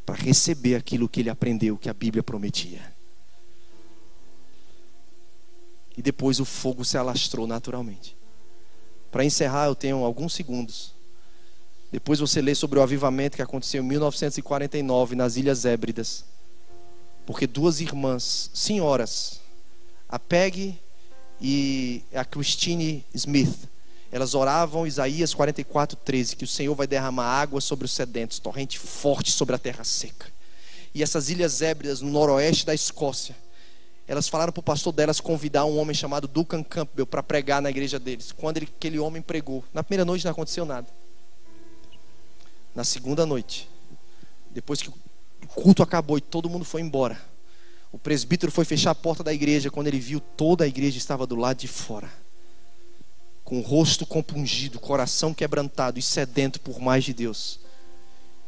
para 0.06 0.14
receber 0.14 0.76
aquilo 0.76 1.08
que 1.08 1.20
ele 1.20 1.30
aprendeu 1.30 1.76
que 1.76 1.88
a 1.88 1.94
Bíblia 1.94 2.22
prometia. 2.22 2.94
E 5.96 6.02
depois 6.02 6.40
o 6.40 6.44
fogo 6.44 6.84
se 6.84 6.96
alastrou 6.96 7.46
naturalmente. 7.46 8.16
Para 9.10 9.24
encerrar, 9.24 9.66
eu 9.66 9.74
tenho 9.74 10.04
alguns 10.04 10.32
segundos. 10.32 10.93
Depois 11.94 12.18
você 12.18 12.42
lê 12.42 12.56
sobre 12.56 12.80
o 12.80 12.82
avivamento 12.82 13.36
que 13.36 13.42
aconteceu 13.42 13.80
em 13.80 13.86
1949 13.86 15.14
nas 15.14 15.36
Ilhas 15.36 15.64
Hébridas. 15.64 16.24
Porque 17.24 17.46
duas 17.46 17.80
irmãs, 17.80 18.50
senhoras, 18.52 19.38
a 20.08 20.18
Peggy 20.18 20.76
e 21.40 22.02
a 22.12 22.24
Christine 22.24 23.06
Smith, 23.14 23.68
elas 24.10 24.34
oravam 24.34 24.88
Isaías 24.88 25.32
44, 25.34 25.96
13, 26.04 26.34
que 26.34 26.42
o 26.42 26.48
Senhor 26.48 26.74
vai 26.74 26.88
derramar 26.88 27.26
água 27.26 27.60
sobre 27.60 27.84
os 27.84 27.92
sedentos, 27.92 28.40
torrente 28.40 28.76
forte 28.76 29.30
sobre 29.30 29.54
a 29.54 29.58
terra 29.58 29.84
seca. 29.84 30.26
E 30.92 31.00
essas 31.00 31.30
ilhas 31.30 31.62
hébridas 31.62 32.00
no 32.00 32.10
noroeste 32.10 32.66
da 32.66 32.74
Escócia, 32.74 33.36
elas 34.08 34.26
falaram 34.26 34.52
para 34.52 34.58
o 34.58 34.64
pastor 34.64 34.92
delas 34.92 35.20
convidar 35.20 35.64
um 35.64 35.78
homem 35.78 35.94
chamado 35.94 36.26
Duncan 36.26 36.64
Campbell 36.64 37.06
para 37.06 37.22
pregar 37.22 37.62
na 37.62 37.70
igreja 37.70 38.00
deles. 38.00 38.32
Quando 38.32 38.56
ele, 38.56 38.68
aquele 38.76 38.98
homem 38.98 39.22
pregou, 39.22 39.62
na 39.72 39.84
primeira 39.84 40.04
noite 40.04 40.24
não 40.24 40.32
aconteceu 40.32 40.64
nada 40.64 40.88
na 42.74 42.82
segunda 42.82 43.24
noite, 43.24 43.68
depois 44.50 44.82
que 44.82 44.88
o 44.88 45.46
culto 45.46 45.82
acabou 45.82 46.18
e 46.18 46.20
todo 46.20 46.50
mundo 46.50 46.64
foi 46.64 46.80
embora, 46.80 47.20
o 47.92 47.98
presbítero 47.98 48.50
foi 48.50 48.64
fechar 48.64 48.90
a 48.90 48.94
porta 48.94 49.22
da 49.22 49.32
igreja 49.32 49.70
quando 49.70 49.86
ele 49.86 50.00
viu 50.00 50.18
toda 50.18 50.64
a 50.64 50.66
igreja 50.66 50.98
estava 50.98 51.26
do 51.26 51.36
lado 51.36 51.58
de 51.58 51.68
fora, 51.68 52.10
com 53.44 53.60
o 53.60 53.62
rosto 53.62 54.04
compungido, 54.04 54.80
coração 54.80 55.32
quebrantado 55.32 55.98
e 55.98 56.02
sedento 56.02 56.60
por 56.60 56.80
mais 56.80 57.04
de 57.04 57.14
Deus. 57.14 57.60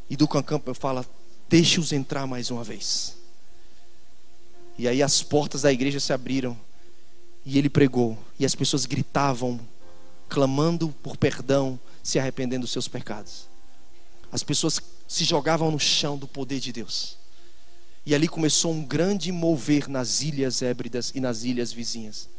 E 0.09 0.17
do 0.17 0.27
Campbell 0.27 0.73
fala: 0.73 1.05
Deixe-os 1.47 1.93
entrar 1.93 2.27
mais 2.27 2.51
uma 2.51 2.63
vez. 2.63 3.15
E 4.77 4.87
aí 4.87 5.01
as 5.01 5.23
portas 5.23 5.61
da 5.61 5.71
igreja 5.71 5.99
se 5.99 6.11
abriram 6.11 6.57
e 7.45 7.57
ele 7.57 7.69
pregou, 7.69 8.17
e 8.37 8.45
as 8.45 8.53
pessoas 8.53 8.85
gritavam, 8.85 9.59
clamando 10.27 10.89
por 11.01 11.15
perdão, 11.15 11.79
se 12.03 12.19
arrependendo 12.19 12.61
dos 12.61 12.71
seus 12.71 12.87
pecados 12.87 13.47
as 14.37 14.43
pessoas 14.43 14.79
se 15.07 15.23
jogavam 15.23 15.71
no 15.71 15.79
chão 15.79 16.15
do 16.15 16.27
poder 16.27 16.59
de 16.59 16.71
Deus. 16.71 17.17
E 18.05 18.13
ali 18.13 18.27
começou 18.27 18.71
um 18.71 18.85
grande 18.85 19.31
mover 19.31 19.89
nas 19.89 20.21
ilhas 20.21 20.61
hébridas 20.61 21.11
e 21.15 21.19
nas 21.19 21.43
ilhas 21.43 21.73
vizinhas. 21.73 22.29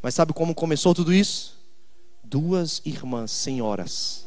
Mas 0.00 0.14
sabe 0.14 0.32
como 0.32 0.54
começou 0.54 0.94
tudo 0.94 1.12
isso? 1.12 1.58
Duas 2.22 2.80
irmãs 2.84 3.32
senhoras 3.32 4.24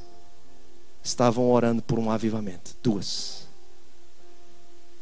estavam 1.02 1.50
orando 1.50 1.82
por 1.82 1.98
um 1.98 2.12
avivamento. 2.12 2.76
Duas. 2.84 3.48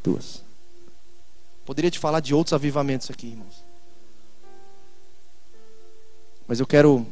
Duas. 0.04 0.44
Poderia 1.66 1.90
te 1.90 1.98
falar 1.98 2.20
de 2.20 2.36
outros 2.36 2.54
avivamentos 2.54 3.10
aqui, 3.10 3.28
irmãos. 3.28 3.64
Mas 6.48 6.60
eu 6.60 6.68
quero. 6.68 7.06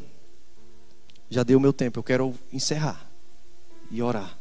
Já 1.32 1.42
deu 1.42 1.58
o 1.58 1.62
meu 1.62 1.74
tempo, 1.74 1.98
eu 1.98 2.04
quero 2.04 2.34
encerrar 2.54 3.10
e 3.90 4.02
orar 4.04 4.37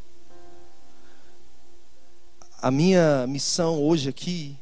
a 2.61 2.71
minha 2.71 3.27
missão 3.27 3.83
hoje 3.83 4.09
aqui 4.09 4.57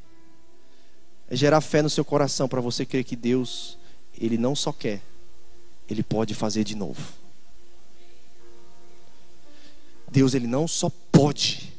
é 1.29 1.37
gerar 1.37 1.61
fé 1.61 1.81
no 1.83 1.91
seu 1.91 2.05
coração 2.05 2.49
para 2.49 2.61
você 2.61 2.85
crer 2.85 3.05
que 3.05 3.17
Deus, 3.17 3.79
Ele 4.19 4.37
não 4.37 4.55
só 4.55 4.73
quer, 4.73 5.01
Ele 5.89 6.03
pode 6.03 6.35
fazer 6.35 6.65
de 6.65 6.75
novo. 6.75 7.03
Deus, 10.11 10.35
Ele 10.35 10.47
não 10.47 10.69
só 10.69 10.91
pode, 11.11 11.73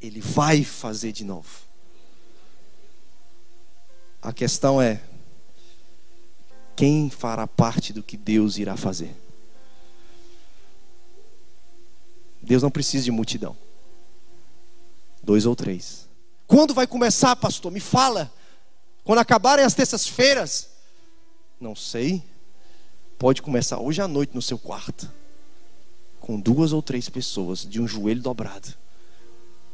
Ele 0.00 0.20
vai 0.20 0.64
fazer 0.64 1.12
de 1.12 1.24
novo. 1.24 1.48
A 4.22 4.32
questão 4.32 4.80
é: 4.80 5.00
quem 6.76 7.10
fará 7.10 7.46
parte 7.46 7.92
do 7.92 8.02
que 8.02 8.16
Deus 8.16 8.56
irá 8.58 8.76
fazer? 8.76 9.14
Deus 12.42 12.62
não 12.62 12.70
precisa 12.70 13.04
de 13.04 13.10
multidão. 13.10 13.56
Dois 15.22 15.46
ou 15.46 15.54
três. 15.54 16.08
Quando 16.46 16.74
vai 16.74 16.86
começar, 16.86 17.36
pastor? 17.36 17.70
Me 17.70 17.80
fala. 17.80 18.32
Quando 19.04 19.18
acabarem 19.18 19.64
as 19.64 19.74
terças-feiras? 19.74 20.68
Não 21.60 21.76
sei. 21.76 22.22
Pode 23.18 23.42
começar 23.42 23.78
hoje 23.78 24.00
à 24.00 24.08
noite 24.08 24.34
no 24.34 24.42
seu 24.42 24.58
quarto. 24.58 25.10
Com 26.18 26.40
duas 26.40 26.72
ou 26.72 26.82
três 26.82 27.08
pessoas, 27.08 27.66
de 27.66 27.80
um 27.80 27.86
joelho 27.86 28.22
dobrado. 28.22 28.74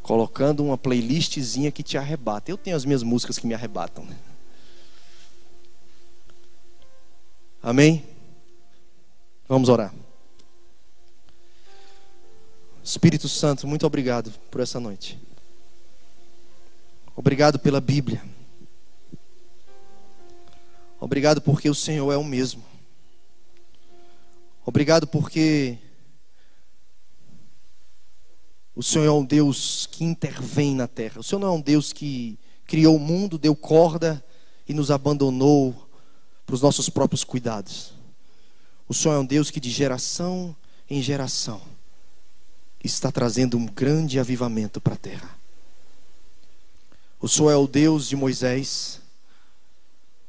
Colocando 0.02 0.64
uma 0.64 0.76
playlistzinha 0.76 1.70
que 1.70 1.82
te 1.82 1.96
arrebata. 1.96 2.50
Eu 2.50 2.58
tenho 2.58 2.76
as 2.76 2.84
minhas 2.84 3.02
músicas 3.02 3.38
que 3.38 3.46
me 3.46 3.54
arrebatam. 3.54 4.04
Né? 4.04 4.16
Amém? 7.62 8.04
Vamos 9.48 9.68
orar. 9.68 9.94
Espírito 12.82 13.28
Santo, 13.28 13.66
muito 13.66 13.84
obrigado 13.84 14.32
por 14.50 14.60
essa 14.60 14.78
noite. 14.78 15.18
Obrigado 17.16 17.58
pela 17.58 17.80
Bíblia. 17.80 18.22
Obrigado 21.00 21.40
porque 21.40 21.70
o 21.70 21.74
Senhor 21.74 22.12
é 22.12 22.16
o 22.16 22.22
mesmo. 22.22 22.62
Obrigado 24.66 25.06
porque 25.06 25.78
o 28.74 28.82
Senhor 28.82 29.06
é 29.06 29.10
um 29.10 29.24
Deus 29.24 29.86
que 29.86 30.04
intervém 30.04 30.74
na 30.74 30.86
terra. 30.86 31.20
O 31.20 31.22
Senhor 31.22 31.40
não 31.40 31.48
é 31.48 31.52
um 31.52 31.60
Deus 31.60 31.90
que 31.90 32.38
criou 32.66 32.96
o 32.96 33.00
mundo, 33.00 33.38
deu 33.38 33.56
corda 33.56 34.22
e 34.68 34.74
nos 34.74 34.90
abandonou 34.90 35.88
para 36.44 36.54
os 36.54 36.60
nossos 36.60 36.90
próprios 36.90 37.24
cuidados. 37.24 37.94
O 38.86 38.92
Senhor 38.92 39.14
é 39.14 39.18
um 39.18 39.24
Deus 39.26 39.50
que 39.50 39.58
de 39.58 39.70
geração 39.70 40.54
em 40.88 41.00
geração 41.00 41.62
está 42.84 43.10
trazendo 43.10 43.56
um 43.56 43.64
grande 43.64 44.20
avivamento 44.20 44.80
para 44.80 44.94
a 44.94 44.98
terra. 44.98 45.35
O 47.20 47.28
Senhor 47.28 47.50
é 47.50 47.56
o 47.56 47.66
Deus 47.66 48.08
de 48.08 48.16
Moisés, 48.16 49.00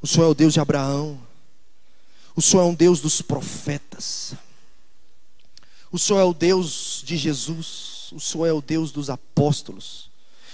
o 0.02 0.08
Senhor 0.08 0.28
é 0.28 0.30
o 0.30 0.36
Deus 0.36 0.54
de 0.54 0.60
Abraão, 0.60 1.20
o 2.36 2.42
Senhor 2.42 2.64
é 2.64 2.66
um 2.66 2.74
Deus 2.74 3.02
dos 3.02 3.22
profetas, 3.22 4.34
o 5.92 6.00
Senhor 6.00 6.20
é 6.20 6.24
o 6.24 6.34
Deus 6.34 7.02
de 7.06 7.18
Jesus, 7.18 8.10
o 8.12 8.20
Senhor 8.20 8.46
é 8.46 8.54
o 8.54 8.62
Deus 8.62 8.92
dos 8.92 9.10
apóstolos, 9.10 10.10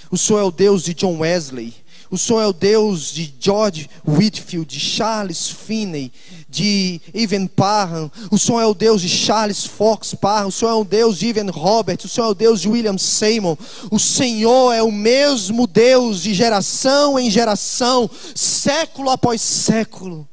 o 0.10 0.18
Senhor 0.18 0.40
é 0.40 0.44
o 0.44 0.52
Deus 0.52 0.84
de 0.84 0.94
John 0.94 1.20
Wesley, 1.20 1.83
o 2.10 2.18
Senhor 2.18 2.42
é 2.42 2.48
o 2.48 2.54
Deus 2.54 3.12
de 3.12 3.34
George 3.40 3.90
Whitfield, 4.08 4.68
de 4.68 4.80
Charles 4.80 5.50
Finney, 5.50 6.12
de 6.48 7.02
Evan 7.14 7.48
Parham. 7.48 8.12
O 8.32 8.38
Senhor 8.38 8.62
é 8.62 8.66
o 8.66 8.74
Deus 8.74 9.02
de 9.02 9.10
Charles 9.10 9.66
Fox 9.66 10.14
Parham. 10.14 10.50
O 10.50 10.52
Senhor 10.52 10.72
é 10.72 10.76
o 10.76 10.84
Deus 10.84 11.18
de 11.18 11.28
Evan 11.28 11.50
Robert. 11.52 11.98
O 12.04 12.08
Senhor 12.08 12.28
é 12.28 12.30
o 12.32 12.36
Deus 12.36 12.62
de 12.62 12.70
William 12.70 12.98
Seymour. 12.98 13.58
O 13.90 14.00
Senhor 14.00 14.74
é 14.74 14.84
o 14.84 14.92
mesmo 14.92 15.66
Deus 15.66 16.22
de 16.22 16.34
geração 16.34 17.20
em 17.20 17.32
geração, 17.32 18.10
século 18.36 19.10
após 19.10 19.42
século. 19.42 20.28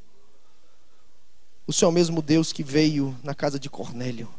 O 1.65 1.73
Senhor 1.73 1.89
é 1.89 1.91
o 1.91 1.95
mesmo 1.95 2.21
Deus 2.21 2.51
que 2.51 2.63
veio 2.63 3.15
na 3.23 3.33
casa 3.33 3.59
de 3.59 3.69
Cornélio. 3.69 4.29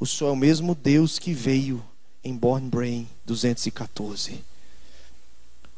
O 0.00 0.06
Senhor 0.06 0.30
é 0.30 0.32
o 0.32 0.36
mesmo 0.36 0.74
Deus 0.74 1.18
que 1.18 1.32
veio 1.32 1.84
em 2.22 2.34
Born 2.34 2.68
Brain 2.68 3.08
214. 3.26 4.44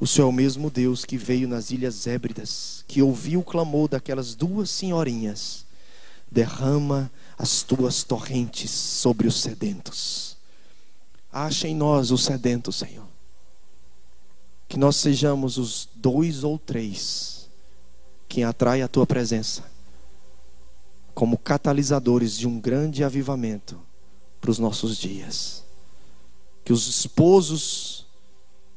O 0.01 0.07
Senhor 0.07 0.28
é 0.28 0.30
o 0.30 0.32
mesmo 0.32 0.70
Deus 0.70 1.05
que 1.05 1.18
veio 1.18 1.46
nas 1.46 1.70
Ilhas 1.70 2.07
Hébridas, 2.07 2.82
que 2.88 3.03
ouviu 3.03 3.40
o 3.40 3.44
clamor 3.44 3.86
daquelas 3.86 4.34
duas 4.34 4.70
senhorinhas. 4.70 5.66
Derrama 6.30 7.11
as 7.36 7.62
tuas 7.62 8.03
torrentes 8.03 8.70
sobre 8.70 9.28
os 9.28 9.38
sedentos. 9.42 10.38
Acha 11.30 11.68
em 11.68 11.74
nós 11.74 12.11
o 12.11 12.16
sedento, 12.16 12.72
Senhor. 12.72 13.07
Que 14.66 14.78
nós 14.78 14.96
sejamos 14.96 15.59
os 15.59 15.86
dois 15.94 16.44
ou 16.44 16.59
três 16.59 17.48
que 18.26 18.42
atrai 18.42 18.80
a 18.80 18.88
tua 18.88 19.07
presença 19.07 19.64
como 21.14 21.36
catalisadores 21.36 22.38
de 22.38 22.48
um 22.48 22.59
grande 22.59 23.05
avivamento 23.05 23.78
para 24.40 24.51
os 24.51 24.59
nossos 24.59 24.96
dias. 24.96 25.62
Que 26.64 26.72
os 26.72 26.86
esposos 26.86 28.07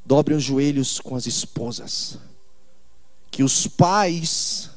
dobrem 0.06 0.38
os 0.38 0.44
joelhos 0.44 1.00
com 1.00 1.16
as 1.16 1.26
esposas. 1.26 2.18
Que 3.32 3.44
os 3.44 3.68
pais 3.68 4.70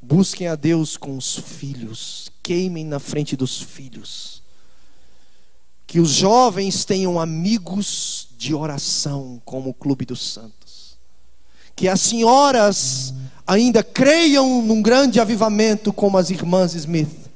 busquem 0.00 0.46
a 0.46 0.54
Deus 0.54 0.96
com 0.96 1.16
os 1.16 1.36
filhos, 1.36 2.30
queimem 2.42 2.84
na 2.84 2.98
frente 2.98 3.36
dos 3.36 3.60
filhos. 3.60 4.42
Que 5.86 6.00
os 6.00 6.10
jovens 6.10 6.84
tenham 6.84 7.18
amigos 7.18 8.28
de 8.36 8.54
oração, 8.54 9.40
como 9.44 9.70
o 9.70 9.74
Clube 9.74 10.04
dos 10.04 10.20
Santos. 10.32 10.96
Que 11.74 11.88
as 11.88 12.00
senhoras 12.00 13.14
ainda 13.46 13.82
creiam 13.82 14.62
num 14.62 14.82
grande 14.82 15.20
avivamento, 15.20 15.92
como 15.92 16.18
as 16.18 16.30
irmãs 16.30 16.74
Smith. 16.74 17.30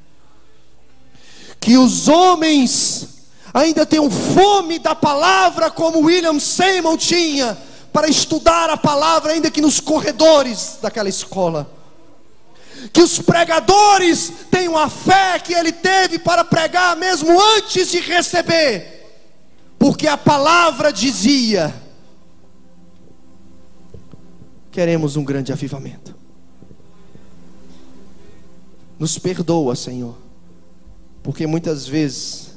Que 1.61 1.77
os 1.77 2.09
homens 2.09 3.20
ainda 3.53 3.85
tenham 3.85 4.11
fome 4.11 4.79
da 4.79 4.95
palavra, 4.95 5.71
como 5.71 6.01
William 6.01 6.39
Seymour 6.39 6.97
tinha, 6.97 7.57
para 7.93 8.09
estudar 8.09 8.71
a 8.71 8.77
palavra, 8.77 9.33
ainda 9.33 9.51
que 9.51 9.61
nos 9.61 9.81
corredores 9.81 10.79
daquela 10.81 11.09
escola. 11.09 11.71
Que 12.93 13.03
os 13.03 13.19
pregadores 13.19 14.33
tenham 14.51 14.77
a 14.79 14.89
fé 14.89 15.39
que 15.39 15.53
ele 15.53 15.73
teve 15.73 16.19
para 16.19 16.45
pregar, 16.45 16.97
mesmo 16.97 17.39
antes 17.57 17.91
de 17.91 18.01
receber, 18.01 19.01
porque 19.79 20.07
a 20.07 20.17
palavra 20.17 20.93
dizia: 20.93 21.75
queremos 24.71 25.17
um 25.17 25.25
grande 25.25 25.53
avivamento. 25.53 26.15
Nos 28.99 29.19
perdoa, 29.19 29.75
Senhor, 29.75 30.17
porque 31.23 31.47
muitas 31.47 31.87
vezes 31.87 32.50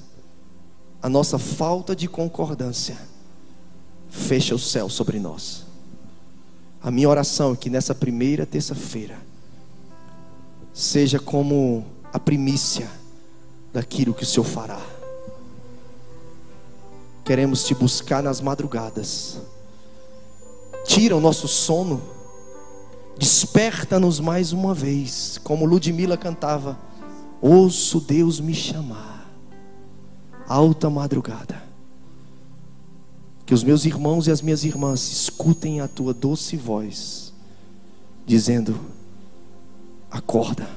a 1.03 1.09
nossa 1.09 1.37
falta 1.37 1.93
de 1.93 2.07
concordância 2.07 2.97
fecha 4.09 4.55
o 4.55 4.59
céu 4.59 4.87
sobre 4.87 5.19
nós. 5.19 5.65
A 6.81 6.89
minha 6.89 7.09
oração 7.09 7.51
é 7.51 7.55
que 7.57 7.69
nessa 7.69 7.93
primeira 7.93 8.45
terça-feira 8.45 9.17
seja 10.73 11.19
como 11.19 11.85
a 12.13 12.17
primícia 12.17 12.89
daquilo 13.73 14.13
que 14.13 14.23
o 14.23 14.25
Senhor 14.25 14.45
fará. 14.45 14.79
Queremos 17.25 17.65
te 17.65 17.75
buscar 17.75 18.23
nas 18.23 18.39
madrugadas. 18.39 19.39
Tira 20.85 21.17
o 21.17 21.21
nosso 21.21 21.49
sono. 21.49 22.01
Desperta-nos 23.17 24.21
mais 24.21 24.53
uma 24.53 24.73
vez, 24.73 25.37
como 25.43 25.65
Ludmila 25.65 26.17
cantava: 26.17 26.79
Ouço 27.41 27.99
Deus 27.99 28.39
me 28.39 28.53
chamar 28.53 29.12
alta 30.53 30.87
madrugada. 30.89 31.63
Que 33.45 33.53
os 33.53 33.63
meus 33.63 33.85
irmãos 33.85 34.27
e 34.27 34.31
as 34.31 34.41
minhas 34.41 34.63
irmãs 34.63 35.11
escutem 35.11 35.81
a 35.81 35.87
tua 35.87 36.13
doce 36.13 36.55
voz, 36.55 37.33
dizendo: 38.25 38.79
Acorda, 40.09 40.69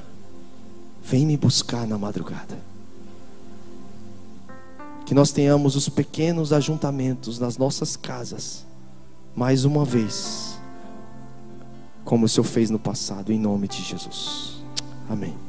vem 1.03 1.25
me 1.25 1.37
buscar 1.37 1.87
na 1.87 1.97
madrugada. 1.97 2.57
Que 5.05 5.13
nós 5.13 5.31
tenhamos 5.31 5.75
os 5.75 5.87
pequenos 5.87 6.51
ajuntamentos 6.51 7.39
nas 7.39 7.57
nossas 7.57 7.95
casas, 7.95 8.65
mais 9.33 9.63
uma 9.63 9.85
vez, 9.85 10.59
como 12.03 12.25
o 12.25 12.29
Senhor 12.29 12.43
fez 12.43 12.69
no 12.69 12.79
passado, 12.79 13.31
em 13.31 13.39
nome 13.39 13.69
de 13.69 13.81
Jesus. 13.81 14.61
Amém. 15.07 15.46